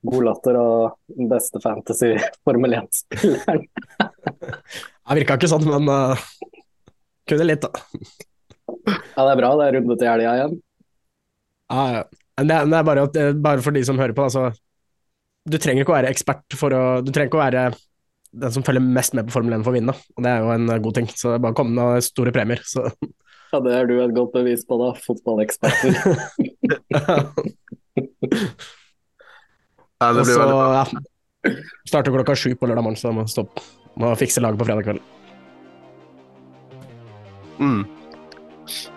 god 0.05 0.27
latter 0.29 0.59
av 0.59 0.95
den 1.17 1.31
beste 1.31 1.59
fantasy 1.63 2.13
Formel 2.45 2.77
1-spilleren. 2.79 3.67
Det 3.99 5.15
virka 5.19 5.39
ikke 5.39 5.49
sånn, 5.49 5.67
men 5.67 5.89
uh, 5.89 6.23
kunne 7.27 7.49
litt, 7.49 7.65
da. 7.65 8.34
Ja, 8.67 9.23
det 9.25 9.31
er 9.33 9.39
bra. 9.39 9.49
Det 9.59 9.65
er 9.69 9.75
runde 9.79 9.97
til 10.01 10.09
helga 10.09 10.35
igjen. 10.39 10.55
Ja, 11.71 11.83
ja. 11.95 12.03
Det, 12.35 12.51
er- 12.51 12.67
det 12.69 12.77
er 12.79 12.87
bare, 12.89 13.03
at, 13.07 13.15
er 13.21 13.33
bare 13.39 13.61
for 13.63 13.71
de 13.75 13.83
som 13.87 13.99
hører 14.01 14.13
på, 14.17 14.25
altså. 14.27 14.49
Du 15.45 15.57
trenger 15.61 15.83
ikke 15.85 15.93
å 15.93 15.97
være 15.99 16.09
ekspert 16.09 16.55
for 16.57 16.73
å 16.73 16.81
Du 17.05 17.11
trenger 17.13 17.29
ikke 17.29 17.37
å 17.37 17.43
være 17.45 17.65
den 18.35 18.51
som 18.51 18.65
følger 18.67 18.83
mest 18.83 19.13
med 19.15 19.29
på 19.29 19.35
Formel 19.37 19.53
1 19.55 19.63
for 19.63 19.71
å 19.71 19.75
vinne, 19.77 19.93
og 19.95 20.25
det 20.25 20.31
er 20.33 20.41
jo 20.43 20.49
en 20.51 20.65
eh, 20.73 20.79
god 20.83 20.97
ting. 20.97 21.05
Så 21.13 21.29
det 21.29 21.37
er 21.37 21.43
bare 21.45 21.55
å 21.55 21.59
komme 21.61 21.77
med 21.93 22.03
store 22.03 22.33
premier. 22.35 22.59
Så 22.67 22.83
Ja, 23.53 23.61
Det 23.63 23.71
er 23.77 23.85
du 23.87 23.93
et 24.03 24.11
godt 24.17 24.33
bevis 24.35 24.65
på, 24.67 24.75
da. 24.81 24.89
Fotballeksperter. 25.05 25.91
Ja, 30.01 30.09
det 30.11 30.25
blir 30.25 30.33
så 30.35 30.39
veldig 30.41 30.55
bra. 30.59 30.71
ja, 30.75 31.51
starter 31.87 32.11
klokka 32.11 32.35
sju 32.35 32.49
på 32.59 32.67
lørdag 32.67 32.83
morgen, 32.83 32.97
så 32.99 33.07
jeg 33.07 33.15
må 33.15 33.23
stoppe. 33.31 33.63
Må 33.95 34.09
fikse 34.19 34.41
laget 34.43 34.59
på 34.59 34.67
fredag 34.67 34.83
kveld. 34.83 34.99
Mm. 37.63 37.85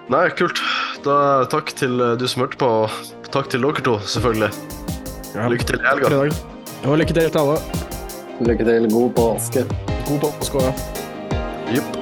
Nei, 0.08 0.28
kult. 0.38 0.60
Da 1.04 1.44
takk 1.52 1.74
til 1.76 2.00
eh, 2.00 2.14
du 2.20 2.26
som 2.28 2.44
hørte 2.44 2.60
på. 2.60 2.68
og 2.84 3.14
Takk 3.28 3.50
til 3.52 3.60
dere 3.60 3.84
to, 3.84 3.98
selvfølgelig. 4.08 4.48
Lykke 5.52 5.66
til 5.68 5.82
i 5.82 5.84
helga. 5.84 6.22
Og 6.88 6.96
lykke 6.96 7.12
til 7.12 7.28
til 7.28 7.42
alle. 7.42 7.58
Lykke 8.48 8.64
til. 8.64 8.88
God 8.94 9.12
påske. 9.18 9.66
God 10.08 10.24
påske. 10.24 10.64
ja. 10.64 10.72
Jupp. 11.76 12.00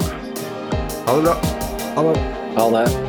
Ha 1.08 1.18
det 1.18 1.26
bra. 1.26 1.36
Ha 1.96 2.06
det. 2.06 2.16
Ha 2.56 2.70
det. 2.78 3.05